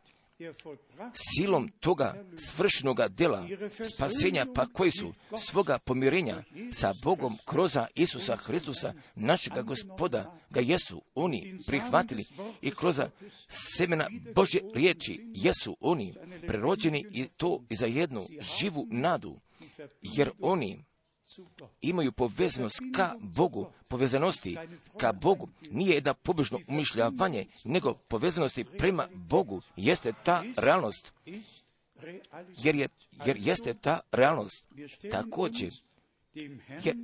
silom 1.36 1.68
toga 1.80 2.24
svršenoga 2.36 3.09
dela 3.09 3.47
spasenja, 3.95 4.47
pa 4.55 4.66
koji 4.66 4.90
su 4.90 5.14
svoga 5.38 5.78
pomirenja 5.78 6.43
sa 6.72 6.93
Bogom 7.03 7.38
kroza 7.45 7.86
Isusa 7.95 8.36
Hristusa, 8.36 8.93
našega 9.14 9.62
gospoda, 9.62 10.38
ga 10.51 10.61
jesu 10.61 11.03
oni 11.14 11.57
prihvatili 11.66 12.24
i 12.62 12.70
kroz 12.70 13.01
semena 13.49 14.09
Božje 14.34 14.62
riječi 14.74 15.20
jesu 15.34 15.76
oni 15.80 16.14
prerođeni 16.47 17.05
i 17.11 17.28
to 17.28 17.62
za 17.70 17.86
jednu 17.86 18.26
živu 18.59 18.86
nadu, 18.90 19.40
jer 20.03 20.30
oni 20.40 20.84
imaju 21.80 22.12
povezanost 22.12 22.80
ka 22.95 23.14
Bogu, 23.20 23.70
povezanosti 23.89 24.57
ka 24.97 25.12
Bogu 25.12 25.49
nije 25.70 25.95
jedna 25.95 26.14
pobožno 26.14 26.59
umišljavanje, 26.68 27.47
nego 27.64 27.95
povezanosti 27.95 28.64
prema 28.64 29.09
Bogu 29.14 29.61
jeste 29.76 30.12
ta 30.24 30.45
realnost. 30.57 31.12
Jer, 32.57 32.74
je, 32.74 32.89
jer 33.24 33.37
jeste 33.41 33.74
ta 33.74 34.01
realnost. 34.12 34.66
Također, 35.11 35.72
jer 36.85 36.97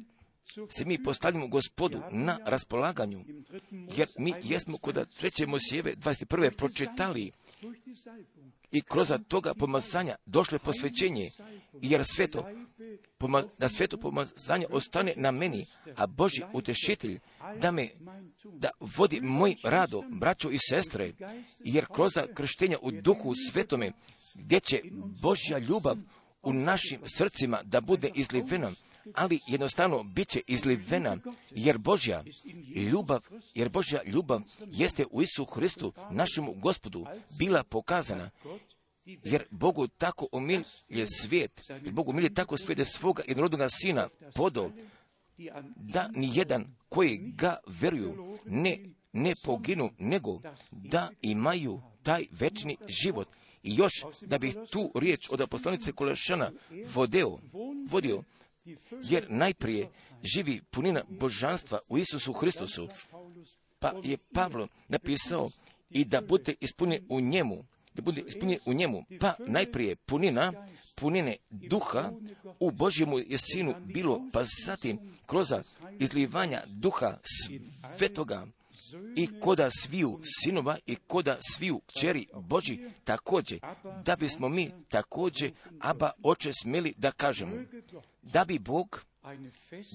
se 0.71 0.85
mi 0.85 1.03
postavljamo 1.03 1.49
gospodu 1.49 2.01
na 2.11 2.39
raspolaganju, 2.45 3.25
jer 3.71 4.09
mi 4.19 4.35
jesmo 4.43 4.79
kod 4.79 5.15
treće 5.19 5.47
Mosijeve 5.47 5.95
21. 5.97 6.57
pročitali 6.57 7.33
i 8.73 8.83
kroz 8.83 9.13
toga 9.29 9.55
pomazanja 9.55 10.17
došle 10.27 10.59
posvećenje, 10.59 11.31
jer 11.83 12.05
sveto, 12.05 12.49
poma, 13.19 13.45
da 13.59 13.69
sveto 13.69 13.97
pomazanje 13.97 14.67
ostane 14.71 15.15
na 15.17 15.31
meni, 15.31 15.67
a 15.97 16.07
Boži 16.07 16.43
utešitelj 16.53 17.19
da 17.61 17.71
me, 17.71 17.89
da 18.45 18.71
vodi 18.81 19.21
moj 19.21 19.57
rado, 19.65 20.03
braćo 20.11 20.51
i 20.51 20.59
sestre, 20.71 21.13
jer 21.59 21.87
kroz 21.87 22.13
krštenja 22.35 22.77
u 22.83 22.91
duhu 22.91 23.35
svetome, 23.51 23.93
gdje 24.35 24.61
će 24.61 24.81
Božja 25.23 25.59
ljubav 25.59 25.97
u 26.43 26.53
našim 26.53 27.01
srcima 27.05 27.61
da 27.65 27.81
bude 27.81 28.11
izlivena, 28.15 28.71
ali 29.15 29.41
jednostavno 29.47 30.03
bit 30.03 30.29
će 30.29 30.41
izlivena, 30.47 31.17
jer 31.51 31.79
Božja 31.79 32.25
ljubav, 32.91 33.21
jer 33.55 33.69
Božja 33.69 34.03
ljubav 34.07 34.41
jeste 34.67 35.05
u 35.11 35.23
Isu 35.23 35.45
Hristu, 35.45 35.93
našemu 36.11 36.55
gospodu, 36.55 37.07
bila 37.39 37.65
pokazana, 37.65 38.31
jer 39.05 39.45
Bogu 39.51 39.87
tako 39.89 40.29
umilje 40.33 41.07
svijet, 41.21 41.65
jer 41.69 41.93
Bogu 41.93 42.11
umilje 42.11 42.35
tako 42.35 42.57
svijet 42.57 42.89
svoga 42.89 43.23
jednorodnog 43.29 43.69
sina 43.71 44.09
podo, 44.35 44.71
da 45.77 46.11
ni 46.15 46.31
jedan 46.35 46.75
koji 46.89 47.19
ga 47.19 47.57
veruju 47.67 48.39
ne, 48.45 48.79
ne 49.13 49.35
poginu, 49.45 49.91
nego 49.99 50.41
da 50.71 51.11
imaju 51.23 51.81
taj 52.03 52.27
večni 52.31 52.77
život. 53.03 53.29
I 53.63 53.75
još 53.77 53.93
da 54.21 54.39
bih 54.39 54.57
tu 54.73 54.93
riječ 54.95 55.29
od 55.31 55.49
poslanice 55.51 55.93
Kolešana 55.93 56.51
vodeo, 56.95 57.39
vodio, 57.91 58.23
jer 59.03 59.27
najprije 59.29 59.89
živi 60.35 60.61
punina 60.71 61.03
božanstva 61.09 61.79
u 61.89 61.99
Isusu 61.99 62.33
Hristusu. 62.33 62.89
Pa 63.79 63.93
je 64.03 64.19
Pavlo 64.35 64.69
napisao 64.89 65.51
i 65.91 66.05
da 66.05 66.21
bude 66.21 66.55
ispunjen 66.61 67.07
u 67.09 67.21
njemu, 67.21 67.65
da 67.95 68.03
bude 68.03 68.23
ispunjen 68.27 68.59
u 68.67 68.73
njemu, 68.73 69.05
pa 69.21 69.35
najprije 69.47 69.97
punina, 69.97 70.53
punine 70.95 71.37
duha 71.51 72.13
u 72.61 72.71
Božjemu 72.71 73.19
je 73.19 73.39
sinu 73.39 73.75
bilo, 73.81 74.23
pa 74.33 74.45
zatim 74.67 74.99
kroz 75.27 75.53
izlivanja 75.99 76.63
duha 76.67 77.19
svetoga 77.97 78.47
i 79.17 79.41
koda 79.41 79.71
sviju 79.71 80.21
sinova 80.23 80.79
i 80.87 80.97
koda 80.97 81.39
sviju 81.41 81.81
kćeri 81.87 82.27
Boži 82.35 82.79
također, 83.05 83.61
da 84.05 84.17
bismo 84.17 84.49
mi 84.49 84.71
također, 84.89 85.53
aba 85.81 86.11
oče 86.23 86.51
smjeli 86.63 86.95
da 86.97 87.13
kažemo, 87.13 87.53
da 88.23 88.45
bi 88.45 88.59
Bog 88.59 89.05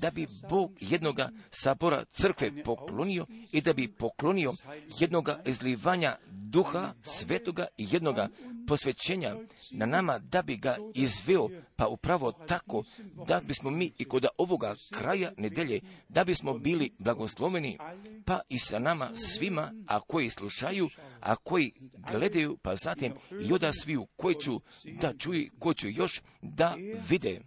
da 0.02 0.12
bi 0.12 0.28
Bog 0.50 0.72
jednoga 0.80 1.30
sabora 1.52 2.06
crkve 2.06 2.64
poklonio 2.64 3.26
i 3.52 3.62
da 3.62 3.74
bi 3.74 3.92
poklonio 3.92 4.54
jednoga 5.00 5.42
izlivanja 5.46 6.16
duha 6.32 6.94
svetoga 7.02 7.68
i 7.78 7.88
jednoga 7.92 8.28
posvećenja 8.68 9.36
na 9.72 9.86
nama 9.86 10.20
da 10.20 10.42
bi 10.42 10.58
ga 10.58 10.78
izveo, 10.94 11.50
pa 11.76 11.88
upravo 11.88 12.32
tako 12.32 12.84
da 13.28 13.42
bismo 13.48 13.70
mi 13.70 13.92
i 13.98 14.06
kod 14.06 14.26
ovoga 14.38 14.76
kraja 14.92 15.32
nedelje, 15.38 15.82
da 16.10 16.24
bismo 16.24 16.54
bili 16.54 16.92
blagosloveni, 17.00 17.78
pa 18.26 18.40
i 18.50 18.60
sa 18.60 18.80
nama 18.80 19.10
svima, 19.16 19.74
a 19.88 20.00
koji 20.00 20.30
slušaju, 20.30 20.90
a 21.20 21.36
koji 21.36 21.72
gledaju, 22.12 22.58
pa 22.62 22.76
zatim 22.76 23.14
i 23.48 23.54
oda 23.54 23.74
sviju 23.74 24.08
koji 24.16 24.36
ću 24.36 24.62
da 25.02 25.14
čuju, 25.18 25.50
koji 25.60 25.76
ću 25.76 25.90
još 25.90 26.22
da 26.42 26.76
vide. 27.10 27.42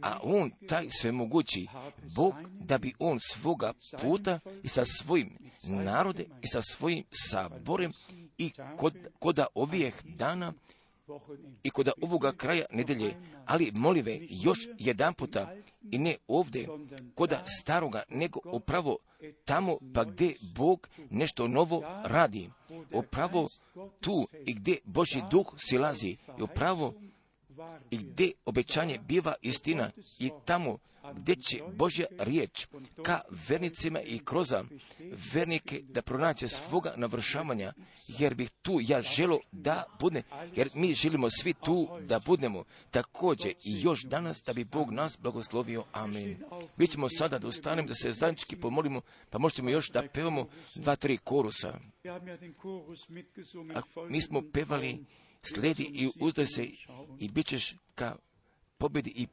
A 0.00 0.20
on, 0.22 0.50
taj 0.68 0.86
svemogući 0.90 1.66
Bog, 2.16 2.34
da 2.60 2.78
bi 2.78 2.92
on 2.98 3.18
svoga 3.20 3.72
puta 4.02 4.38
i 4.62 4.68
sa 4.68 4.84
svojim 4.84 5.38
narode 5.68 6.26
i 6.42 6.46
sa 6.46 6.62
svojim 6.62 7.04
saborem 7.30 7.92
i 8.38 8.52
kod, 8.76 8.94
koda 9.18 9.46
ovijeh 9.54 9.94
dana 10.04 10.52
i 11.62 11.70
kod 11.70 11.88
ovoga 12.02 12.32
kraja 12.32 12.64
nedelje, 12.70 13.14
ali 13.46 13.72
molive 13.74 14.18
još 14.30 14.58
jedan 14.78 15.14
puta 15.14 15.54
i 15.90 15.98
ne 15.98 16.16
ovdje 16.28 16.68
koda 17.14 17.44
staroga, 17.62 18.02
nego 18.08 18.40
upravo 18.44 18.98
tamo 19.44 19.76
pa 19.94 20.04
gdje 20.04 20.34
Bog 20.54 20.88
nešto 21.10 21.48
novo 21.48 21.82
radi. 22.04 22.50
Upravo 22.92 23.48
tu 24.00 24.28
i 24.46 24.54
gdje 24.54 24.78
Boži 24.84 25.22
duh 25.30 25.46
silazi 25.58 26.16
i 26.38 26.42
i 27.90 27.96
gdje 27.96 28.32
obećanje 28.44 28.98
biva 28.98 29.34
istina 29.42 29.90
i 30.18 30.30
tamo 30.44 30.78
gdje 31.14 31.36
će 31.36 31.62
Božja 31.74 32.06
riječ 32.18 32.66
ka 33.02 33.20
vernicima 33.48 34.00
i 34.00 34.18
kroz 34.18 34.52
vernike 35.32 35.82
da 35.82 36.02
pronaće 36.02 36.48
svoga 36.48 36.94
navršavanja, 36.96 37.72
jer 38.08 38.34
bih 38.34 38.50
tu 38.62 38.78
ja 38.82 39.02
želo 39.02 39.40
da 39.52 39.84
budne, 40.00 40.22
jer 40.56 40.68
mi 40.74 40.94
želimo 40.94 41.30
svi 41.30 41.54
tu 41.54 41.88
da 42.00 42.20
budemo 42.26 42.64
također 42.90 43.50
i 43.64 43.82
još 43.82 44.04
danas 44.04 44.42
da 44.46 44.52
bi 44.52 44.64
Bog 44.64 44.92
nas 44.92 45.18
blagoslovio. 45.20 45.84
Amen. 45.92 46.36
Mi 46.76 46.86
ćemo 46.86 47.08
sada 47.08 47.38
da 47.38 47.48
ustanem 47.48 47.86
da 47.86 47.94
se 47.94 48.12
zajednički 48.12 48.56
pomolimo, 48.56 49.00
pa 49.30 49.38
možemo 49.38 49.70
još 49.70 49.90
da 49.90 50.02
pevamo 50.14 50.48
dva, 50.74 50.96
tri 50.96 51.18
korusa. 51.18 51.78
A 53.74 53.82
mi 54.08 54.20
smo 54.20 54.42
pevali 54.52 55.04
sledi 55.42 55.82
i 55.82 56.10
uzdaj 56.20 56.46
se 56.46 56.64
i 57.18 57.28
bit 57.28 57.46
ćeš 57.46 57.74
ka 57.94 58.16
pobjedi 58.78 59.10
i 59.16 59.26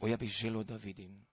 O, 0.00 0.08
ja 0.08 0.16
bih 0.16 0.28
želio 0.28 0.62
da 0.62 0.76
vidim. 0.76 1.26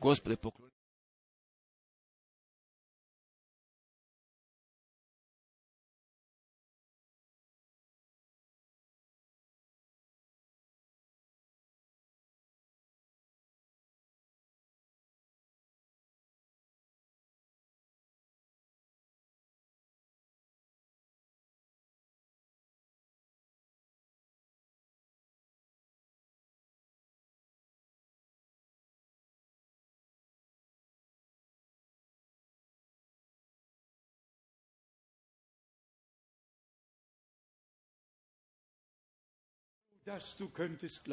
Gospode, 0.00 0.36
pokloni. 0.36 0.79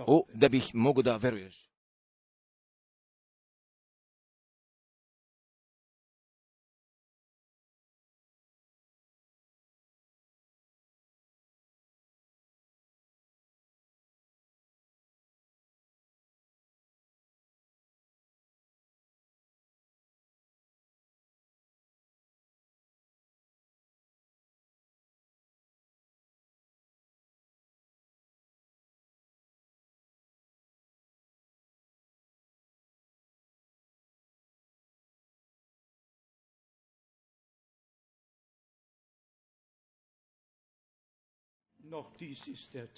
O, 0.08 0.26
da 0.34 0.50
bih 0.50 0.72
mogu 0.74 1.02
da 1.04 1.18
veruješ. 1.18 1.70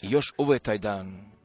Još 0.02 0.34
ovo 0.38 0.54
je 0.54 0.60
taj 0.60 0.78
dan. 0.78 1.39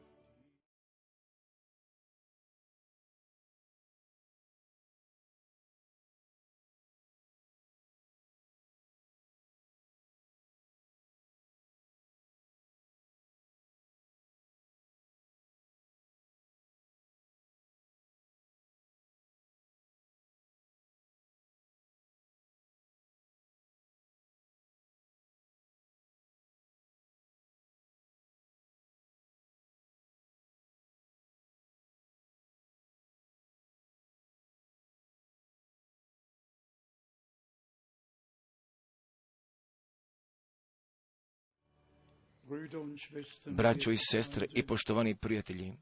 Braćo 43.46 43.90
i 43.90 43.96
sestre 43.96 44.46
i 44.54 44.66
poštovani 44.66 45.14
prijatelji, 45.14 45.72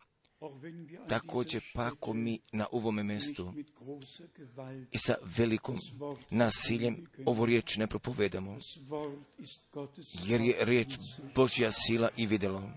također 1.08 1.62
pa 1.74 1.86
ako 1.86 2.12
mi 2.12 2.40
na 2.52 2.66
ovome 2.72 3.02
mjestu 3.02 3.52
i 4.92 4.98
sa 4.98 5.14
velikom 5.38 5.76
nasiljem 6.30 7.06
ovo 7.26 7.46
riječ 7.46 7.76
ne 7.76 7.86
propovedamo, 7.86 8.56
jer 10.24 10.40
je 10.40 10.64
riječ 10.64 10.88
Božja 11.34 11.70
sila 11.70 12.08
i 12.16 12.26
videlo. 12.26 12.70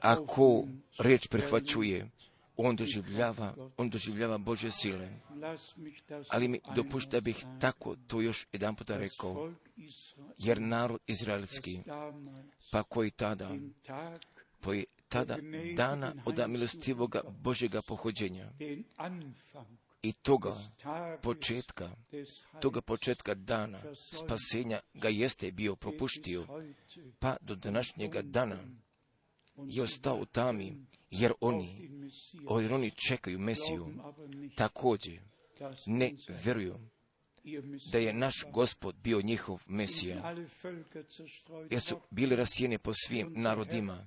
Ako 0.00 0.64
riječ 0.98 1.28
prihvaćuje, 1.28 2.10
on 2.56 2.76
doživljava, 2.76 3.54
on 3.76 3.90
doživljava 3.90 4.38
Bože 4.38 4.70
sile. 4.70 5.08
Ali 6.28 6.48
mi 6.48 6.60
dopušta 6.76 7.20
bih 7.20 7.44
tako 7.60 7.96
to 8.06 8.20
još 8.20 8.46
jedan 8.52 8.74
puta 8.74 8.96
rekao, 8.96 9.52
jer 10.38 10.60
narod 10.60 11.00
izraelski, 11.06 11.80
pa 12.72 12.82
koji 12.82 13.10
tada, 13.10 13.50
koji 14.64 14.84
tada 15.08 15.38
dana 15.76 16.14
od 16.24 16.40
milostivoga 16.48 17.20
Božega 17.42 17.82
pohođenja 17.82 18.50
i 20.02 20.12
toga 20.12 20.54
početka, 21.22 21.90
toga 22.60 22.80
početka 22.80 23.34
dana 23.34 23.80
spasenja 23.94 24.80
ga 24.94 25.08
jeste 25.08 25.52
bio 25.52 25.76
propuštio, 25.76 26.46
pa 27.18 27.36
do 27.40 27.54
današnjega 27.54 28.22
dana 28.22 28.56
je 29.56 29.82
ostao 29.82 30.16
u 30.16 30.24
tami, 30.24 30.86
jer 31.14 31.32
oni, 31.40 31.90
jer 32.60 32.72
oni 32.72 32.90
čekaju 32.90 33.38
Mesiju, 33.38 33.94
također 34.56 35.20
ne 35.86 36.14
vjeruju 36.44 36.78
da 37.92 37.98
je 37.98 38.12
naš 38.12 38.34
gospod 38.52 38.94
bio 39.02 39.20
njihov 39.20 39.62
Mesija, 39.66 40.34
jer 41.70 41.80
su 41.80 42.00
bili 42.10 42.36
rasijeni 42.36 42.78
po 42.78 42.92
svim 42.94 43.32
narodima, 43.36 44.06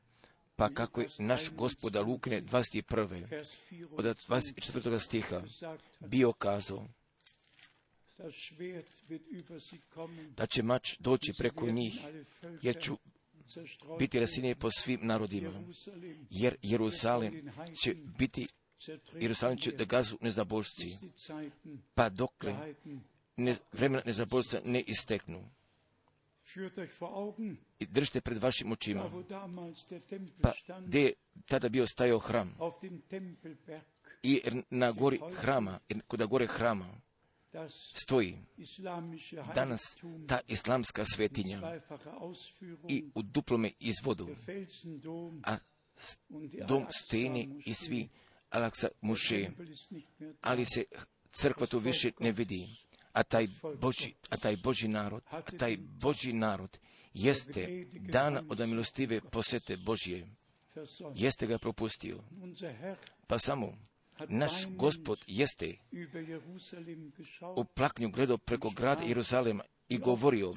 pa 0.56 0.70
kako 0.70 1.02
je 1.02 1.08
naš 1.20 1.50
gospoda 1.52 2.02
Lukne 2.02 2.42
21. 2.42 3.44
od 3.92 4.06
24. 4.06 5.00
stiha 5.00 5.42
bio 6.00 6.32
kazao 6.32 6.88
da 10.38 10.46
će 10.46 10.64
mač 10.64 10.98
doći 11.00 11.34
preko 11.38 11.66
njih, 11.66 11.94
jer 12.62 12.82
ću 12.82 12.98
biti 14.00 14.20
rasinje 14.20 14.56
po 14.56 14.72
svim 14.72 15.00
narodima, 15.04 15.64
jer 16.30 16.56
Jerusalim 16.62 17.52
će 17.84 17.96
biti 18.18 18.48
Jerusalim 19.20 19.58
će 19.58 19.72
da 19.72 19.86
gazu 19.86 20.18
nezabožci, 20.22 20.88
pa 21.96 22.10
dokle 22.10 22.74
ne, 23.38 23.56
vremena 23.72 24.04
nezabožca 24.06 24.62
ne 24.66 24.82
isteknu. 24.82 25.50
I 27.80 27.86
držite 27.86 28.22
pred 28.22 28.44
vašim 28.44 28.72
očima. 28.72 29.12
Pa 30.42 30.52
gdje 30.86 31.00
je 31.00 31.14
tada 31.46 31.70
bio 31.70 31.88
stajao 31.88 32.20
hram? 32.20 32.58
I 34.24 34.42
na 34.70 34.92
gori 34.92 35.20
hrama, 35.36 35.80
kuda 36.08 36.26
gore 36.26 36.48
hrama, 36.48 37.02
stoji. 37.70 38.38
danas 39.56 39.82
ta 40.28 40.40
islamska 40.48 41.06
svetinja 41.06 41.80
i 42.90 43.06
u 43.16 43.22
duplome 43.22 43.72
izvodu, 43.80 44.28
a 45.44 45.58
dom 46.68 46.86
steni 46.92 47.62
i 47.66 47.74
svi 47.74 48.10
Alaksa 48.50 48.88
muše, 49.02 49.50
ali 50.42 50.66
se 50.66 50.84
crkva 51.32 51.66
tu 51.66 51.80
više 51.80 52.12
ne 52.20 52.32
vidi, 52.32 52.68
a 53.12 53.24
taj 53.24 53.48
Boži, 53.82 54.14
a 54.30 54.38
taj 54.38 54.58
Boži 54.58 54.88
narod, 54.88 55.24
a 55.32 55.42
taj 55.42 55.78
Boži 56.02 56.34
narod 56.34 56.78
jeste 57.14 57.86
dana 57.94 58.44
od 58.50 58.60
milostive 58.60 59.22
posete 59.22 59.78
Božje, 59.78 60.28
jeste 61.16 61.48
ga 61.48 61.58
propustio. 61.58 62.24
Pa 63.28 63.40
samo 63.40 63.78
naš 64.30 64.68
gospod 64.70 65.24
jeste 65.28 65.76
u 67.56 67.66
plaknju 67.66 68.10
gledao 68.10 68.38
preko 68.38 68.70
grada 68.70 69.04
Jeruzalema 69.04 69.64
i 69.90 69.98
govorio 69.98 70.54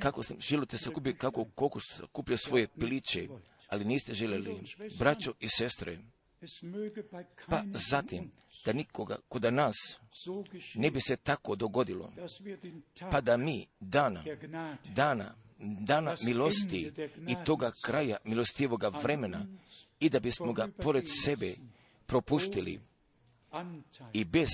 kako 0.00 0.22
sam 0.22 0.40
želio 0.40 0.66
te 0.66 0.78
sakupiti, 0.78 1.18
kako 1.18 1.44
kokoš 1.44 1.82
sakupio 1.96 2.36
svoje 2.36 2.68
piliće, 2.68 3.28
ali 3.68 3.84
niste 3.84 4.14
željeli, 4.14 4.62
braćo 4.98 5.32
i 5.40 5.48
sestre, 5.48 5.98
pa 7.48 7.62
zatim, 7.88 8.30
da 8.64 8.72
nikoga 8.72 9.16
kod 9.28 9.54
nas 9.54 9.76
ne 10.74 10.90
bi 10.90 11.00
se 11.00 11.16
tako 11.16 11.56
dogodilo, 11.56 12.12
pa 13.10 13.20
da 13.20 13.36
mi 13.36 13.66
dana, 13.80 14.22
dana 14.94 15.34
dana 15.58 16.14
milosti 16.24 16.92
i 17.28 17.36
toga 17.44 17.72
kraja 17.84 18.16
milostivoga 18.24 18.88
vremena 18.88 19.46
i 20.00 20.08
da 20.08 20.20
bismo 20.20 20.52
ga 20.52 20.68
pored 20.82 21.04
sebe 21.24 21.54
propuštili. 22.06 22.80
I 24.12 24.24
bez 24.24 24.48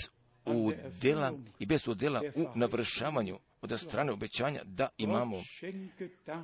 udela 0.44 1.32
i 1.58 1.66
bez 1.66 1.88
udela 1.88 2.22
u 2.34 2.46
navršavanju 2.54 3.38
od 3.62 3.80
strane 3.80 4.12
obećanja 4.12 4.60
da 4.64 4.88
imamo, 4.98 5.36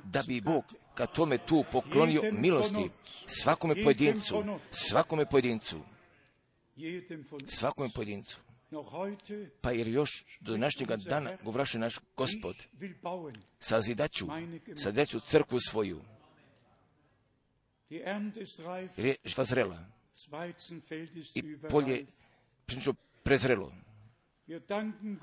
da 0.03 0.23
bi 0.27 0.41
Bog 0.41 0.63
ka 0.95 1.05
tome 1.05 1.37
tu 1.37 1.63
poklonio 1.71 2.21
milosti 2.31 2.89
svakome 3.27 3.83
pojedincu, 3.83 4.43
svakome 4.71 5.25
pojedincu, 5.25 5.79
svakome 7.47 7.89
pojedincu. 7.95 8.39
Pa 9.61 9.71
jer 9.71 9.87
još 9.87 10.25
do 10.39 10.51
današnjega 10.51 10.95
dana 10.95 11.37
govraše 11.43 11.79
naš 11.79 11.99
gospod, 12.17 12.55
sazidaću, 13.59 14.27
sazidaću 14.75 15.19
crkvu 15.19 15.59
svoju. 15.59 16.01
Jer 17.89 19.05
je 19.05 19.15
žva 19.25 19.43
zrela. 19.43 19.85
I 21.35 21.57
polje 21.69 22.05
pšenično 22.65 22.93
prezrelo. 23.23 23.73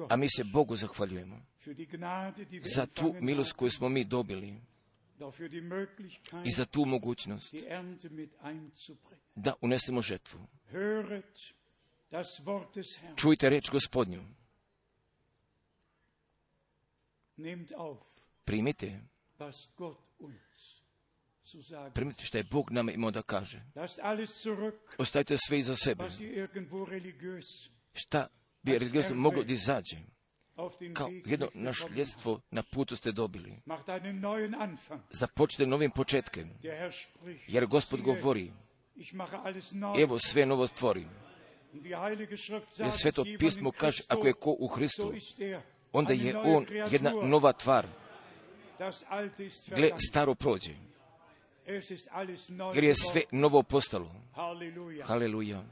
A 0.09 0.17
mi 0.17 0.29
se 0.29 0.45
Bogu 0.45 0.77
zahvaljujemo 0.77 1.41
za 2.75 2.87
tu 2.87 3.15
milost 3.21 3.53
koju 3.53 3.71
smo 3.71 3.89
mi 3.89 4.05
dobili 4.05 4.61
i 6.45 6.51
za 6.51 6.65
tu 6.65 6.85
mogućnost 6.85 7.55
da 9.35 9.55
unesemo 9.61 10.03
žetvu. 10.03 10.47
Čujte 13.17 13.51
reč 13.51 13.71
gospodnju. 13.71 14.23
Primite. 18.45 19.01
Primite 21.95 22.25
što 22.25 22.39
je 22.39 22.45
Bog 22.45 22.71
nama 22.71 22.93
imao 22.93 23.11
da 23.11 23.23
kaže. 23.23 23.63
Ostavite 24.99 25.37
sve 25.39 25.59
iza 25.59 25.77
sebe. 25.77 26.05
Šta 27.93 28.29
bi 28.63 28.79
religiozno 28.79 29.15
moglo 29.15 29.43
da 29.43 29.53
izađe? 29.53 29.97
Kao 30.95 31.11
jedno 31.25 31.49
našljedstvo 31.55 32.41
na 32.51 32.63
putu 32.63 32.97
ste 32.97 33.13
dobili. 33.13 33.63
Započite 35.11 35.67
novim 35.67 35.91
početkem. 35.91 36.51
Jer 37.47 37.67
gospod 37.67 38.01
govori, 38.01 38.53
evo 39.99 40.19
sve 40.19 40.47
novo 40.47 40.67
stvorim. 40.67 41.26
Jer 42.79 42.91
sveto 42.91 43.25
pismo 43.39 43.73
kaže, 43.73 44.03
ako 44.09 44.27
je 44.27 44.33
ko 44.33 44.57
u 44.59 44.67
Hristu, 44.67 45.15
onda 45.93 46.13
je 46.13 46.39
on 46.39 46.67
jedna 46.91 47.11
nova 47.11 47.53
tvar. 47.53 47.87
Gle, 49.77 49.91
staro 50.11 50.35
prođe. 50.35 50.75
Jer 52.75 52.85
je 52.85 52.95
sve 52.95 53.23
novo 53.33 53.63
postalo. 53.63 54.15
Haleluja. 55.05 55.65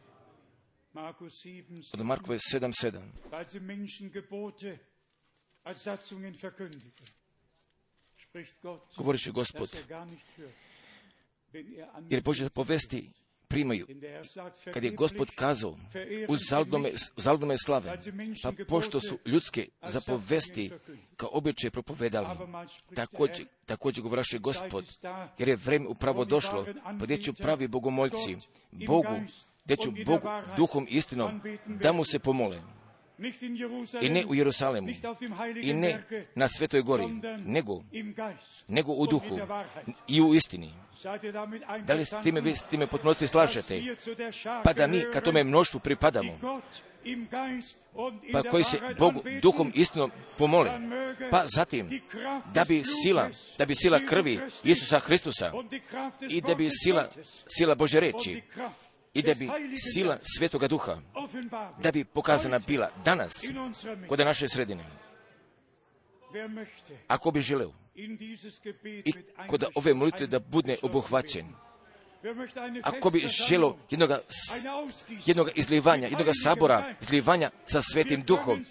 Od 1.93 2.05
Markove 2.05 2.39
7.7. 2.39 3.01
Govoriše 8.97 9.31
gospod, 9.31 9.68
jer 12.10 12.22
Bože 12.22 12.51
povesti 12.51 13.10
primaju. 13.49 13.87
Kad 14.73 14.85
je 14.85 14.91
gospod 14.91 15.31
kazao 15.35 15.77
uz 16.29 16.39
zaldome 17.16 17.57
slave, 17.65 17.99
pa 18.43 18.53
pošto 18.69 19.01
su 19.01 19.19
ljudske 19.27 19.69
zapovesti 19.87 20.71
kao 21.16 21.29
običaj 21.33 21.71
propovedali, 21.71 22.27
također, 22.95 23.47
također 23.66 24.03
govraše 24.03 24.39
gospod, 24.39 24.85
jer 25.39 25.49
je 25.49 25.57
vreme 25.57 25.87
upravo 25.89 26.25
došlo, 26.25 26.66
pa 26.85 27.05
gdje 27.05 27.23
ću 27.23 27.33
pravi 27.35 27.69
bogomoljci, 27.69 28.37
Bogu, 28.73 29.16
gdje 29.65 29.77
ću 29.77 29.91
Bogu 30.07 30.29
duhom 30.57 30.87
istinom 30.91 31.41
da 31.66 31.93
mu 31.93 32.05
se 32.05 32.19
pomole. 32.19 32.61
I 34.03 34.09
ne 34.09 34.24
u 34.27 34.35
Jerusalemu, 34.35 34.89
i 35.62 35.73
ne 35.73 36.03
na 36.35 36.49
Svetoj 36.49 36.82
gori, 36.82 37.05
nego, 37.45 37.82
nego 38.69 38.93
u 38.93 39.07
duhu 39.07 39.39
i 40.09 40.23
u 40.23 40.35
istini. 40.35 40.74
Da 41.86 41.95
li 41.95 42.05
s 42.05 42.15
time 42.23 42.41
vi 42.41 42.57
s 42.57 42.62
time 42.62 42.86
potpunosti 42.86 43.27
slažete? 43.27 43.82
Pa 44.65 44.73
da 44.73 44.86
mi 44.86 45.05
ka 45.12 45.20
tome 45.20 45.45
mnoštvu 45.45 45.81
pripadamo, 45.81 46.39
pa 48.32 48.43
koji 48.43 48.65
se 48.65 48.81
Bogu 48.99 49.23
duhom 49.43 49.73
istinom 49.74 50.11
pomole, 50.39 50.70
pa 51.31 51.45
zatim 51.47 52.01
da 52.55 52.65
bi 52.69 52.82
sila, 53.03 53.28
da 53.59 53.65
bi 53.65 53.74
sila 53.74 54.01
krvi 54.09 54.41
Isusa 54.65 54.99
Hristusa 54.99 55.53
i 56.31 56.41
da 56.41 56.55
bi 56.55 56.69
sila, 56.70 57.09
sila 57.59 57.74
Bože 57.74 58.01
reči 58.01 58.43
i 59.15 59.23
da 59.23 59.35
bi 59.35 59.49
sila 59.95 60.19
Svetoga 60.36 60.69
Duha, 60.69 60.99
da 61.82 61.93
bi 61.93 62.05
pokazana 62.05 62.59
bila 62.66 62.91
danas 63.05 63.32
kod 64.09 64.19
naše 64.19 64.49
sredine. 64.49 64.85
Ako 67.09 67.31
bi 67.31 67.41
želeo, 67.41 67.73
i 69.05 69.12
kod 69.47 69.65
ove 69.74 69.95
molitve 69.95 70.27
da 70.27 70.39
bude 70.39 70.77
obuhvaćen. 70.82 71.47
Ako 72.82 73.11
bi 73.11 73.27
želo 73.49 73.78
jednoga, 73.91 74.20
jednoga 75.27 75.51
izlivanja, 75.55 76.09
jednoga 76.09 76.31
sabora, 76.43 76.95
izlivanja 77.01 77.51
sa 77.66 77.82
svetim 77.82 78.23
duhom, 78.23 78.65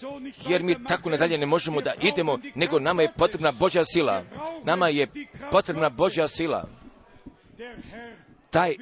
jer 0.48 0.64
mi 0.64 0.84
tako 0.84 1.10
nadalje 1.10 1.38
ne 1.38 1.46
možemo 1.46 1.82
da 1.82 1.94
idemo, 2.02 2.40
nego 2.56 2.80
nama 2.80 3.02
je 3.02 3.12
potrebna 3.18 3.52
Božja 3.52 3.86
sila. 3.86 4.24
Nama 4.64 4.90
je 4.90 5.08
potrebna 5.52 5.90
Božja 5.90 6.28
sila. 6.28 6.68
Taj 8.54 8.76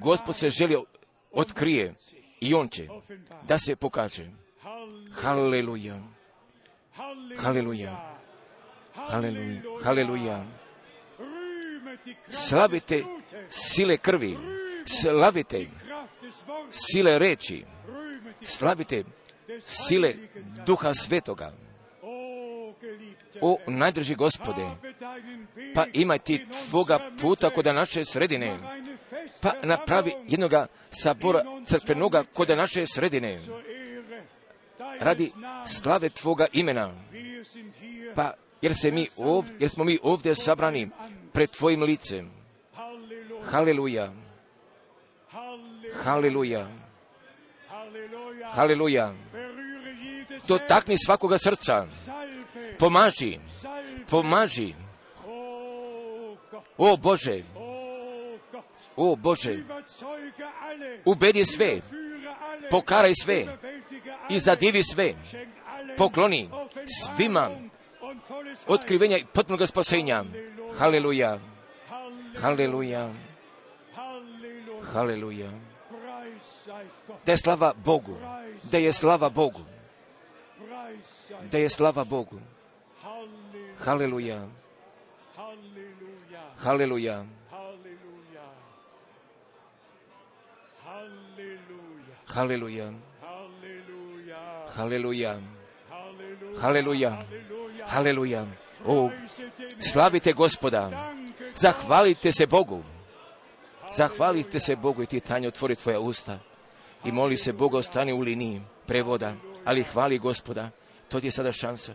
Gospod 0.00 0.36
se 0.36 0.50
želi 0.50 0.76
otkrije 1.32 1.94
i 2.40 2.54
On 2.54 2.68
će 2.68 2.88
da 3.48 3.58
se 3.58 3.76
pokaže. 3.76 4.30
Haleluja. 5.12 6.00
Haleluja. 7.38 8.16
Haleluja. 8.94 9.62
Haleluja. 9.84 10.44
Slavite 12.30 13.04
sile 13.48 13.96
krvi. 13.96 14.38
Slavite 14.86 15.66
sile 16.70 17.18
reči. 17.18 17.64
Slavite 18.42 19.04
sile 19.60 20.14
duha 20.66 20.94
svetoga. 20.94 21.65
O 23.40 23.58
najdrži 23.66 24.14
gospode, 24.14 24.66
pa 25.74 25.86
imaj 25.92 26.18
ti 26.18 26.46
tvoga 26.68 27.10
puta 27.20 27.50
kod 27.50 27.66
naše 27.66 28.04
sredine, 28.04 28.58
pa 29.42 29.52
napravi 29.62 30.12
jednoga 30.28 30.66
sabora 30.90 31.44
crkvenoga 31.66 32.24
kod 32.34 32.48
naše 32.48 32.86
sredine, 32.86 33.38
radi 35.00 35.32
slave 35.66 36.08
tvoga 36.08 36.46
imena, 36.52 36.94
pa 38.14 38.32
jer, 38.62 38.74
se 38.74 38.90
mi 38.90 39.08
ovdje, 39.16 39.54
jer 39.58 39.70
smo 39.70 39.84
mi 39.84 39.98
ovdje 40.02 40.34
sabrani 40.34 40.90
pred 41.32 41.50
tvojim 41.50 41.82
licem. 41.82 42.30
Haleluja. 43.50 44.12
Haleluja. 46.04 46.68
Haleluja. 48.50 49.14
Dotakni 50.48 50.96
svakoga 50.98 51.38
srca. 51.38 51.86
Pomaži. 52.78 53.38
Pomaži. 54.10 54.74
O 56.78 56.96
Bože. 56.96 57.42
O 58.96 59.16
Bože. 59.16 59.58
Ubedi 61.04 61.44
sve. 61.44 61.80
Pokaraj 62.70 63.12
sve. 63.22 63.46
I 64.28 64.38
zadivi 64.38 64.82
sve. 64.82 65.14
Pokloni 65.98 66.48
svima 67.04 67.50
otkrivenja 68.66 69.16
i 69.16 69.24
potpunog 69.24 69.68
spasenja. 69.68 70.24
Haleluja. 70.78 71.38
Haleluja. 72.40 73.10
Haleluja. 74.92 75.50
Da 77.26 77.32
je 77.32 77.38
slava 77.38 77.74
Bogu. 77.84 78.16
Da 78.62 78.78
je 78.78 78.92
slava 78.92 79.28
Bogu. 79.28 79.60
Da 81.50 81.58
je 81.58 81.68
slava 81.68 82.04
Bogu. 82.04 82.40
Haleluja. 83.84 84.48
Haleluja. 86.64 87.24
Haleluja. 92.26 92.92
Haleluja. 94.76 95.40
Haleluja. 96.60 97.18
Haleluja. 97.86 98.46
O, 98.84 99.10
slavite 99.80 100.32
gospoda. 100.32 101.12
Zahvalite 101.56 102.32
se 102.32 102.46
Bogu. 102.46 102.82
Zahvalite 103.96 104.60
se 104.60 104.76
Bogu 104.76 105.02
i 105.02 105.06
ti 105.06 105.20
Tanja 105.20 105.48
otvori 105.48 105.76
tvoja 105.76 106.00
usta 106.00 106.38
i 107.04 107.12
moli 107.12 107.36
se 107.36 107.52
Boga 107.52 107.78
ostani 107.78 108.12
u 108.12 108.20
liniji 108.20 108.60
prevoda, 108.86 109.34
ali 109.64 109.82
hvali 109.82 110.18
gospoda. 110.18 110.70
To 111.08 111.20
ti 111.20 111.26
je 111.26 111.30
sada 111.30 111.52
šansa. 111.52 111.92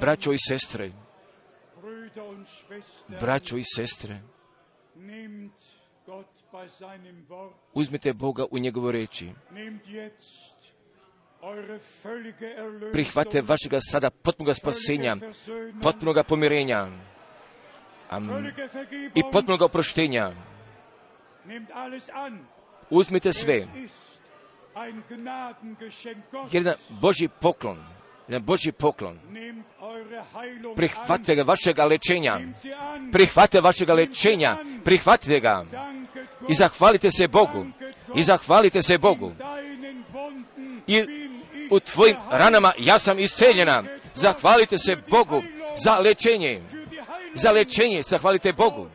Braćo 0.00 0.32
i 0.32 0.38
sestre, 0.48 0.90
braćo 3.20 3.56
i 3.56 3.62
sestre, 3.76 4.20
uzmite 7.74 8.12
Boga 8.12 8.44
u 8.50 8.58
njegovo 8.58 8.92
reči. 8.92 9.30
Prihvate 12.92 13.40
vašega 13.40 13.78
sada 13.80 14.10
potpunoga 14.10 14.54
spasenja, 14.54 15.16
potpunoga 15.82 16.22
pomirenja. 16.22 16.86
I 19.14 19.22
potpunoga 19.32 19.64
oproštenja. 19.64 20.32
Uzmite 22.90 23.32
sve. 23.32 23.66
Jedan 26.52 26.74
Boži 27.00 27.28
poklon, 27.40 27.78
jedan 28.28 28.42
Boži 28.42 28.72
poklon. 28.72 29.18
Prihvatite 30.76 31.34
ga 31.34 31.42
vašega 31.42 31.84
lečenja. 31.84 32.40
Prihvatite 33.12 33.60
vašega 33.60 33.94
lečenja. 33.94 34.56
Prihvatite 34.84 35.40
ga. 35.40 35.64
I 36.48 36.54
zahvalite 36.54 37.10
se 37.10 37.28
Bogu. 37.28 37.66
I 38.14 38.22
zahvalite 38.22 38.82
se 38.82 38.98
Bogu. 38.98 39.32
I 40.86 41.04
u 41.70 41.80
tvojim 41.80 42.16
ranama 42.30 42.72
ja 42.78 42.98
sam 42.98 43.18
isceljena. 43.18 43.84
Zahvalite 44.14 44.78
se 44.78 44.96
Bogu 45.10 45.42
za 45.84 45.98
lečenje. 45.98 46.62
Za 47.34 47.50
lečenje 47.50 48.02
zahvalite 48.02 48.52
Bogu. 48.52 48.88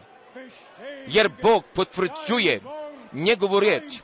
Jer 1.08 1.30
Bog 1.42 1.64
potvrđuje 1.76 2.62
njegovu 3.14 3.60
riječ. 3.60 4.02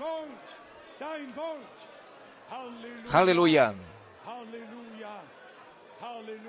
Haleluja. 3.09 3.73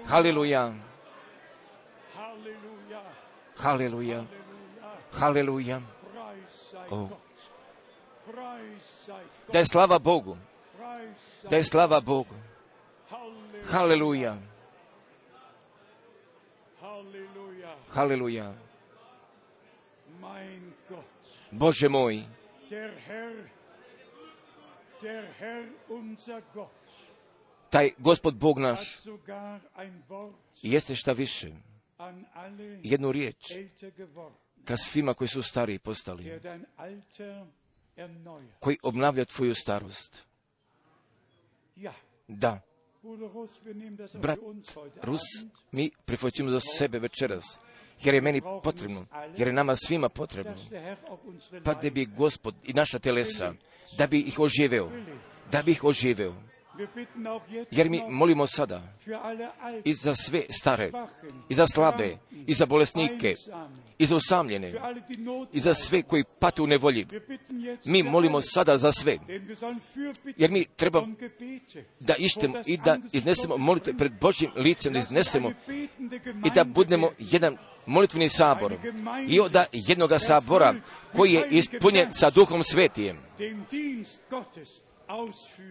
Haleluja. 0.08 0.72
Haleluja. 3.58 4.24
Haleluja. 5.12 5.80
Oh. 6.90 7.08
Da 9.52 9.58
je 9.58 9.66
slava 9.66 9.98
Bogu. 9.98 10.36
Da 11.50 11.56
je 11.56 11.64
slava 11.64 12.00
Bogu. 12.00 12.34
Haleluja. 13.70 14.36
Haleluja. 17.90 18.52
Bože 21.50 21.88
moj, 21.88 22.24
taj 27.77 27.90
gospod 27.98 28.35
Bog 28.35 28.59
naš 28.59 28.98
jeste 30.62 30.94
šta 30.94 31.12
više 31.12 31.53
jednu 32.82 33.12
riječ 33.12 33.36
ka 34.65 34.77
svima 34.77 35.15
koji 35.15 35.28
su 35.28 35.43
stariji 35.43 35.78
postali, 35.78 36.40
koji 38.61 38.77
obnavlja 38.82 39.24
tvoju 39.24 39.55
starost. 39.55 40.24
Da. 42.28 42.61
Brat 44.20 44.39
Rus, 45.03 45.20
mi 45.73 45.90
prihvaćujemo 46.05 46.51
za 46.51 46.61
sebe 46.61 46.98
večeras, 46.98 47.44
jer 48.03 48.15
je 48.15 48.20
meni 48.20 48.43
potrebno, 48.62 49.07
jer 49.36 49.48
je 49.48 49.55
nama 49.55 49.77
svima 49.77 50.09
potrebno, 50.09 50.55
pa 51.65 51.74
da 51.74 51.90
bi 51.90 52.05
gospod 52.05 52.55
i 52.65 52.73
naša 52.73 52.98
telesa, 52.98 53.53
da 53.98 54.07
bi 54.07 54.20
ih 54.20 54.39
oživeo, 54.39 54.90
da 55.53 55.62
bi 55.62 55.70
ih 55.70 55.85
oživeo. 55.85 56.35
Jer 57.70 57.90
mi 57.90 58.03
molimo 58.11 58.47
sada 58.47 58.82
i 59.85 59.94
za 59.94 60.15
sve 60.15 60.43
stare, 60.51 60.93
i 61.48 61.55
za 61.55 61.66
slabe, 61.66 62.19
i 62.47 62.55
za 62.55 62.66
bolesnike, 62.66 63.35
i 63.98 64.07
za 64.07 64.16
usamljene, 64.16 64.73
i 65.53 65.61
za 65.61 65.74
sve 65.74 66.03
koji 66.03 66.24
pate 66.39 66.62
u 66.62 66.66
nevolji. 66.66 67.07
Mi 67.85 68.03
molimo 68.03 68.40
sada 68.40 68.78
za 68.78 68.93
sve, 68.93 69.19
jer 70.36 70.51
mi 70.51 70.65
treba 70.77 71.07
da 72.01 72.15
ištemo 72.19 72.55
i 72.66 72.77
da 72.77 72.98
iznesemo 73.12 73.57
molitve 73.57 73.97
pred 73.97 74.12
Božjim 74.20 74.51
licem, 74.57 74.93
da 74.93 74.98
iznesemo 74.98 75.53
i 76.47 76.51
da 76.55 76.65
budemo 76.65 77.11
jedan 77.19 77.57
molitveni 77.86 78.28
sabor 78.28 78.73
i 79.28 79.40
da 79.51 79.66
jednoga 79.73 80.19
sabora 80.19 80.74
koji 81.16 81.32
je 81.32 81.48
ispunjen 81.51 82.12
sa 82.12 82.31
duhom 82.31 82.65
svetijem 82.65 83.19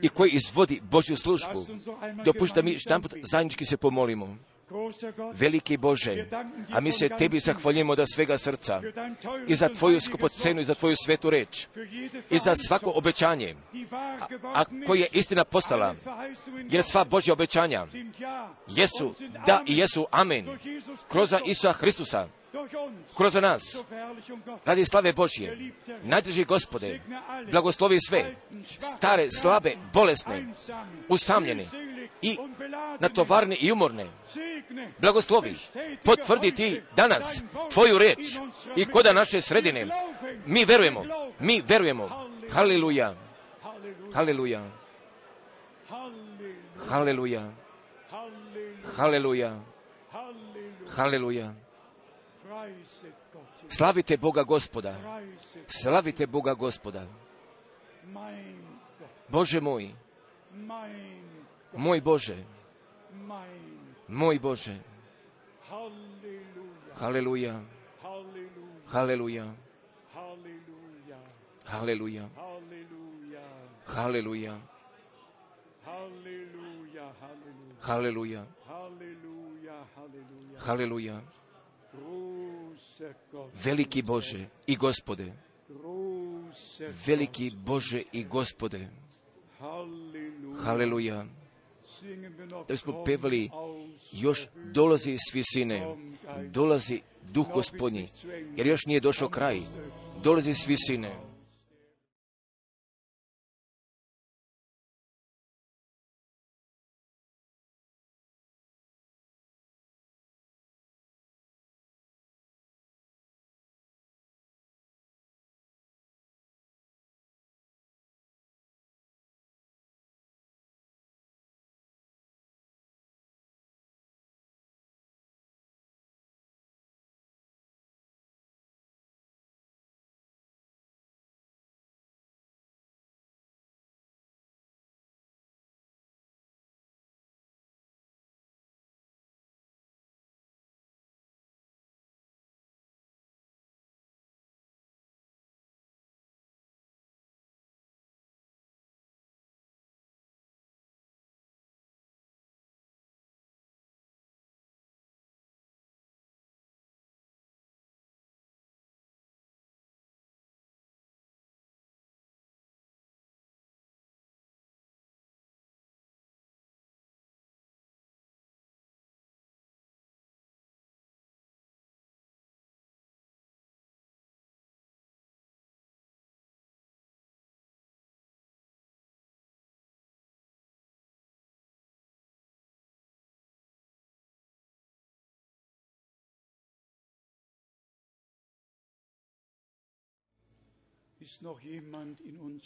i 0.01 0.09
koji 0.09 0.31
izvodi 0.31 0.81
Božju 0.91 1.17
službu. 1.17 1.65
Dopušta 2.25 2.61
mi 2.61 2.79
štamput 2.79 3.13
zajednički 3.31 3.65
se 3.65 3.77
pomolimo. 3.77 4.37
veliki 5.33 5.77
Bože, 5.77 6.25
a 6.73 6.79
mi 6.79 6.91
se 6.91 7.09
Tebi 7.09 7.39
zahvaljujemo 7.39 7.95
da 7.95 8.05
svega 8.05 8.37
srca 8.37 8.81
i 9.47 9.55
za 9.55 9.69
Tvoju 9.69 10.01
skupocenu 10.01 10.61
i 10.61 10.65
za 10.65 10.73
Tvoju 10.73 10.95
svetu 11.05 11.29
reč 11.29 11.67
i 12.29 12.39
za 12.39 12.55
svako 12.55 12.91
obećanje, 12.95 13.55
a 14.43 14.63
koje 14.87 14.99
je 14.99 15.07
istina 15.13 15.43
postala, 15.43 15.95
jer 16.69 16.83
sva 16.83 17.03
Božja 17.03 17.33
obećanja 17.33 17.85
jesu 18.67 19.13
da 19.45 19.63
i 19.67 19.77
jesu 19.77 20.07
amen, 20.11 20.45
kroz 21.07 21.33
Isusa 21.45 21.73
Hristusa, 21.73 22.27
kroz 23.17 23.33
nas, 23.33 23.77
radi 24.65 24.85
slave 24.85 25.13
Božje, 25.13 25.71
najdrži 26.03 26.43
gospode, 26.43 27.01
blagoslovi 27.51 27.99
sve, 27.99 28.35
stare, 28.97 29.31
slabe, 29.31 29.75
bolesne, 29.93 30.47
usamljene 31.09 31.65
i 32.21 32.37
natovarne 32.99 33.55
i 33.55 33.71
umorne. 33.71 34.05
Blagoslovi, 34.97 35.55
potvrdi 36.03 36.55
ti 36.55 36.81
danas 36.95 37.41
tvoju 37.73 37.97
reč 37.97 38.19
i 38.75 38.85
koda 38.85 39.13
naše 39.13 39.41
sredine. 39.41 39.87
Mi 40.45 40.65
verujemo, 40.65 41.03
mi 41.39 41.61
verujemo. 41.67 42.29
Haleluja, 42.51 43.15
haleluja, 44.13 44.61
haleluja, 46.89 47.51
haleluja, 48.97 49.59
haleluja. 50.95 51.64
Slavite 53.69 54.17
Boga 54.17 54.43
gospoda. 54.43 54.95
Slavite 55.67 56.27
Boga 56.27 56.53
gospoda. 56.53 57.07
Bože 59.29 59.59
moj, 59.61 59.89
moj 61.73 62.01
Bože, 62.01 62.37
moj 64.07 64.39
Bože. 64.39 64.77
Haleluja, 66.95 67.59
haleluja, 68.87 69.45
haleluja, 71.65 72.25
haleluja, 73.91 74.55
haleluja, 77.81 78.45
haleluja. 80.59 81.15
Veliki 83.63 84.01
Bože 84.01 84.45
i 84.67 84.75
Gospode, 84.75 85.33
veliki 87.05 87.51
Bože 87.55 88.01
i 88.11 88.23
Gospode, 88.23 88.87
haleluja. 90.63 91.25
Da 92.67 92.77
smo 92.77 93.03
pevali, 93.03 93.49
još 94.11 94.47
dolazi 94.73 95.11
iz 95.11 95.33
visine, 95.33 95.95
dolazi 96.47 97.01
duh 97.31 97.47
gospodnji, 97.53 98.07
jer 98.55 98.67
još 98.67 98.85
nije 98.85 98.99
došao 98.99 99.29
kraj, 99.29 99.61
dolazi 100.23 100.49
iz 100.49 100.67
visine. 100.67 101.34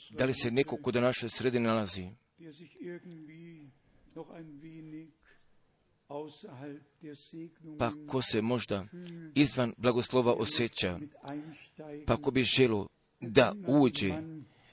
Da 0.09 0.25
li 0.25 0.33
se 0.33 0.51
neko 0.51 0.77
kod 0.77 0.95
naše 0.95 1.29
sredine 1.29 1.69
nalazi? 1.69 2.09
Pa 7.79 7.91
ko 8.07 8.21
se 8.21 8.41
možda 8.41 8.85
izvan 9.35 9.73
blagoslova 9.77 10.33
osjeća, 10.33 10.99
pa 12.05 12.17
ko 12.17 12.31
bi 12.31 12.43
želo 12.43 12.87
da 13.19 13.53
uđe, 13.67 14.13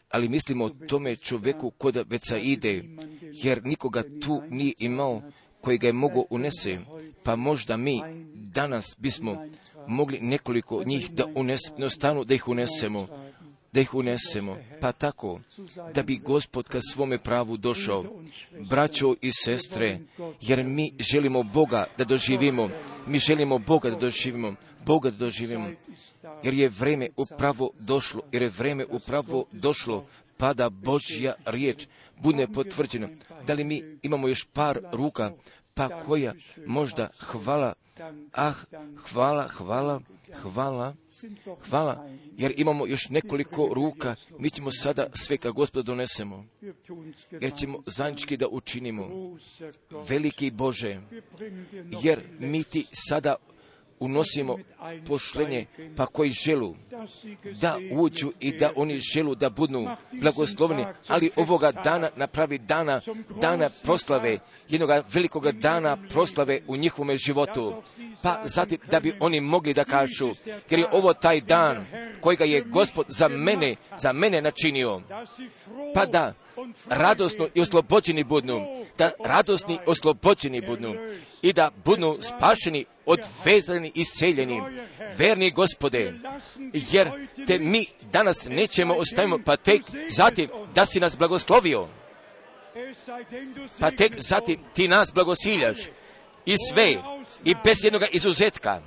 ali 0.08 0.28
mislimo 0.28 0.64
o 0.64 0.68
tome 0.68 1.16
čovjeku 1.16 1.70
koda 1.70 2.04
već 2.08 2.22
ide, 2.42 2.84
jer 3.32 3.64
nikoga 3.64 4.02
tu 4.02 4.42
nije 4.50 4.74
imao 4.78 5.22
koji 5.60 5.78
ga 5.78 5.86
je 5.86 5.92
mogo 5.92 6.24
unese, 6.30 6.78
pa 7.22 7.36
možda 7.36 7.76
mi 7.76 8.00
danas 8.34 8.96
bismo 8.98 9.46
mogli 9.88 10.18
nekoliko 10.20 10.82
njih 10.84 11.10
da 11.10 11.26
unesemo, 11.34 11.90
stanu 11.90 12.24
da 12.24 12.34
ih 12.34 12.48
unesemo, 12.48 13.06
da 13.76 13.80
ih 13.80 13.94
unesemo, 13.94 14.56
pa 14.80 14.92
tako 14.92 15.40
da 15.94 16.02
bi 16.02 16.16
gospod 16.16 16.68
ka 16.68 16.78
svome 16.92 17.18
pravu 17.18 17.56
došao, 17.56 18.04
braćo 18.70 19.14
i 19.20 19.30
sestre, 19.32 19.98
jer 20.40 20.64
mi 20.64 20.92
želimo 21.12 21.42
Boga 21.42 21.86
da 21.98 22.04
doživimo, 22.04 22.68
mi 23.06 23.18
želimo 23.18 23.58
Boga 23.58 23.90
da 23.90 23.96
doživimo, 23.96 24.54
Boga 24.86 25.10
da 25.10 25.16
doživimo, 25.16 25.68
jer 26.42 26.54
je 26.54 26.68
vreme 26.68 27.08
upravo 27.16 27.70
došlo, 27.78 28.22
jer 28.32 28.42
je 28.42 28.48
vreme 28.48 28.84
upravo 28.90 29.44
došlo, 29.52 30.06
pa 30.36 30.54
da 30.54 30.70
Božja 30.70 31.34
riječ. 31.44 31.86
Bude 32.22 32.46
potvrđena. 32.46 33.08
Da 33.46 33.54
li 33.54 33.64
mi 33.64 33.82
imamo 34.02 34.28
još 34.28 34.48
par 34.52 34.80
ruka, 34.92 35.32
pa 35.74 35.88
koja? 35.88 36.34
Možda 36.66 37.08
hvala, 37.18 37.72
ah, 38.32 38.52
hvala, 39.12 39.48
hvala, 39.48 40.00
hvala, 40.42 40.94
Hvala, 41.70 42.08
jer 42.36 42.54
imamo 42.56 42.86
još 42.86 43.08
nekoliko 43.08 43.70
ruka, 43.74 44.14
mi 44.38 44.50
ćemo 44.50 44.70
sada 44.70 45.06
sve 45.14 45.36
ka 45.36 45.50
gospoda 45.50 45.82
donesemo, 45.82 46.44
jer 47.40 47.52
ćemo 47.52 47.82
zajednički 47.86 48.36
da 48.36 48.48
učinimo. 48.48 49.36
Veliki 50.08 50.50
Bože, 50.50 51.00
jer 52.02 52.20
mi 52.38 52.64
ti 52.64 52.86
sada 52.92 53.36
unosimo 54.00 54.58
pošlenje, 55.06 55.66
pa 55.96 56.06
koji 56.06 56.30
želu 56.30 56.74
da 57.60 57.78
uđu 57.92 58.32
i 58.40 58.52
da 58.52 58.72
oni 58.76 58.98
želu 58.98 59.34
da 59.34 59.50
budu 59.50 59.88
blagoslovni, 60.12 60.84
ali 61.08 61.30
ovoga 61.36 61.72
dana 61.72 62.10
napravi 62.16 62.58
dana, 62.58 63.00
dana 63.40 63.68
proslave, 63.84 64.38
jednoga 64.68 65.02
velikoga 65.12 65.52
dana 65.52 65.96
proslave 66.08 66.60
u 66.66 66.76
njihovome 66.76 67.16
životu, 67.16 67.82
pa 68.22 68.42
zatim 68.44 68.78
da 68.90 69.00
bi 69.00 69.16
oni 69.20 69.40
mogli 69.40 69.74
da 69.74 69.84
kažu, 69.84 70.30
jer 70.70 70.80
je 70.80 70.88
ovo 70.92 71.14
taj 71.14 71.40
dan 71.40 71.86
kojega 72.20 72.44
je 72.44 72.60
Gospod 72.60 73.06
za 73.08 73.28
mene, 73.28 73.76
za 73.98 74.12
mene 74.12 74.42
načinio, 74.42 75.02
pa 75.94 76.06
da 76.06 76.34
radosno 76.88 77.48
i 77.54 77.60
oslobođeni 77.60 78.24
budnu, 78.24 78.66
da 78.98 79.10
radosni 79.24 79.78
oslobođeni 79.86 80.60
budnu 80.60 80.94
i 81.42 81.52
da 81.52 81.70
budu 81.84 82.18
spašeni, 82.22 82.84
odvezani 83.06 83.92
i 83.94 84.04
seljeni. 84.04 84.62
Verni 85.18 85.50
gospode, 85.50 86.14
jer 86.72 87.10
te 87.46 87.58
mi 87.58 87.86
danas 88.12 88.36
nećemo 88.48 88.94
ostavimo, 88.94 89.38
pa 89.44 89.56
tek 89.56 89.82
zatim 90.10 90.48
da 90.74 90.86
si 90.86 91.00
nas 91.00 91.18
blagoslovio, 91.18 91.88
pa 93.80 93.90
tek 93.90 94.12
zatim 94.18 94.60
ti 94.74 94.88
nas 94.88 95.12
blagosiljaš, 95.12 95.78
i 96.46 96.54
sve, 96.72 96.94
i 97.44 97.54
bez 97.64 97.84
jednoga 97.84 98.06
izuzetka. 98.12 98.80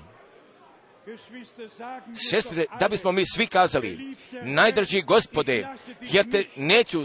Sestre, 2.30 2.66
da 2.80 2.88
bismo 2.88 3.12
mi 3.12 3.24
svi 3.36 3.48
kazali, 3.48 4.16
najdrži 4.44 5.02
gospode, 5.02 5.68
jer 6.02 6.30
te 6.32 6.46
neću 6.56 7.04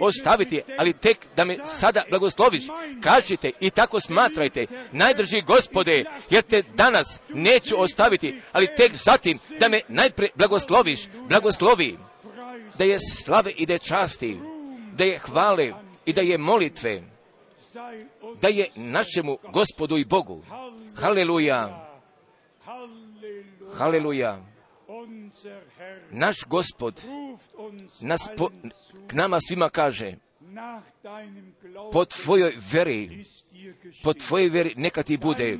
ostaviti, 0.00 0.62
ali 0.78 0.92
tek 0.92 1.18
da 1.36 1.44
me 1.44 1.56
sada 1.66 2.04
blagosloviš, 2.10 2.64
kažite 3.02 3.50
i 3.60 3.70
tako 3.70 4.00
smatrajte, 4.00 4.66
najdrži 4.92 5.42
gospode, 5.42 6.04
jer 6.30 6.42
te 6.42 6.62
danas 6.62 7.20
neću 7.28 7.82
ostaviti, 7.82 8.40
ali 8.52 8.76
tek 8.76 8.92
zatim 8.94 9.38
da 9.60 9.68
me 9.68 9.80
najpre 9.88 10.28
blagosloviš, 10.34 11.00
blagoslovi, 11.28 11.98
da 12.78 12.84
je 12.84 12.98
slave 13.24 13.50
i 13.50 13.66
da 13.66 13.72
je 13.72 13.78
časti, 13.78 14.38
da 14.92 15.04
je 15.04 15.18
hvale 15.18 15.72
i 16.06 16.12
da 16.12 16.20
je 16.20 16.38
molitve, 16.38 17.02
da 18.40 18.48
je 18.48 18.68
našemu 18.74 19.38
gospodu 19.52 19.98
i 19.98 20.04
Bogu. 20.04 20.44
Haleluja! 20.94 21.85
Haleluja. 23.78 24.38
Naš 26.10 26.36
gospod 26.46 27.00
nas 28.00 28.28
po, 28.36 28.50
k 29.06 29.12
nama 29.12 29.38
svima 29.48 29.68
kaže, 29.68 30.14
po 31.92 32.04
tvojoj 32.04 32.56
veri, 32.72 33.24
po 34.04 34.14
tvojoj 34.14 34.48
veri 34.48 34.74
neka 34.76 35.02
ti 35.02 35.16
bude, 35.16 35.58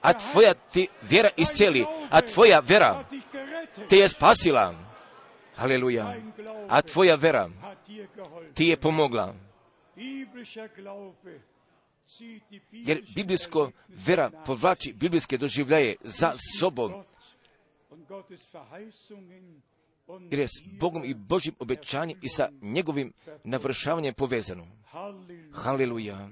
a 0.00 0.12
tvoja 0.12 0.54
ti 0.54 0.88
vjera 1.02 1.30
isceli, 1.36 1.84
a 2.10 2.20
tvoja 2.20 2.60
vera 2.60 3.04
te 3.88 3.96
je 3.96 4.08
spasila. 4.08 4.74
Haleluja. 5.56 6.14
A 6.68 6.82
tvoja 6.82 7.14
vera 7.14 7.48
ti 8.54 8.66
je 8.66 8.76
pomogla. 8.76 9.34
Jer 12.72 13.02
biblijsko 13.14 13.70
vera 13.88 14.30
povlači 14.46 14.92
biblijske 14.92 15.38
doživljaje 15.38 15.96
za 16.04 16.32
sobom. 16.58 16.92
Jer 20.30 20.40
je 20.40 20.48
s 20.48 20.62
Bogom 20.80 21.04
i 21.04 21.14
Božim 21.14 21.54
obećanjem 21.58 22.18
i 22.22 22.28
sa 22.28 22.48
njegovim 22.62 23.12
navršavanjem 23.44 24.14
povezano. 24.14 24.66
Haleluja. 25.52 26.28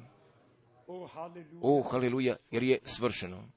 O, 1.62 1.82
haleluja, 1.82 2.36
jer 2.50 2.62
je 2.62 2.78
svršeno. 2.84 3.55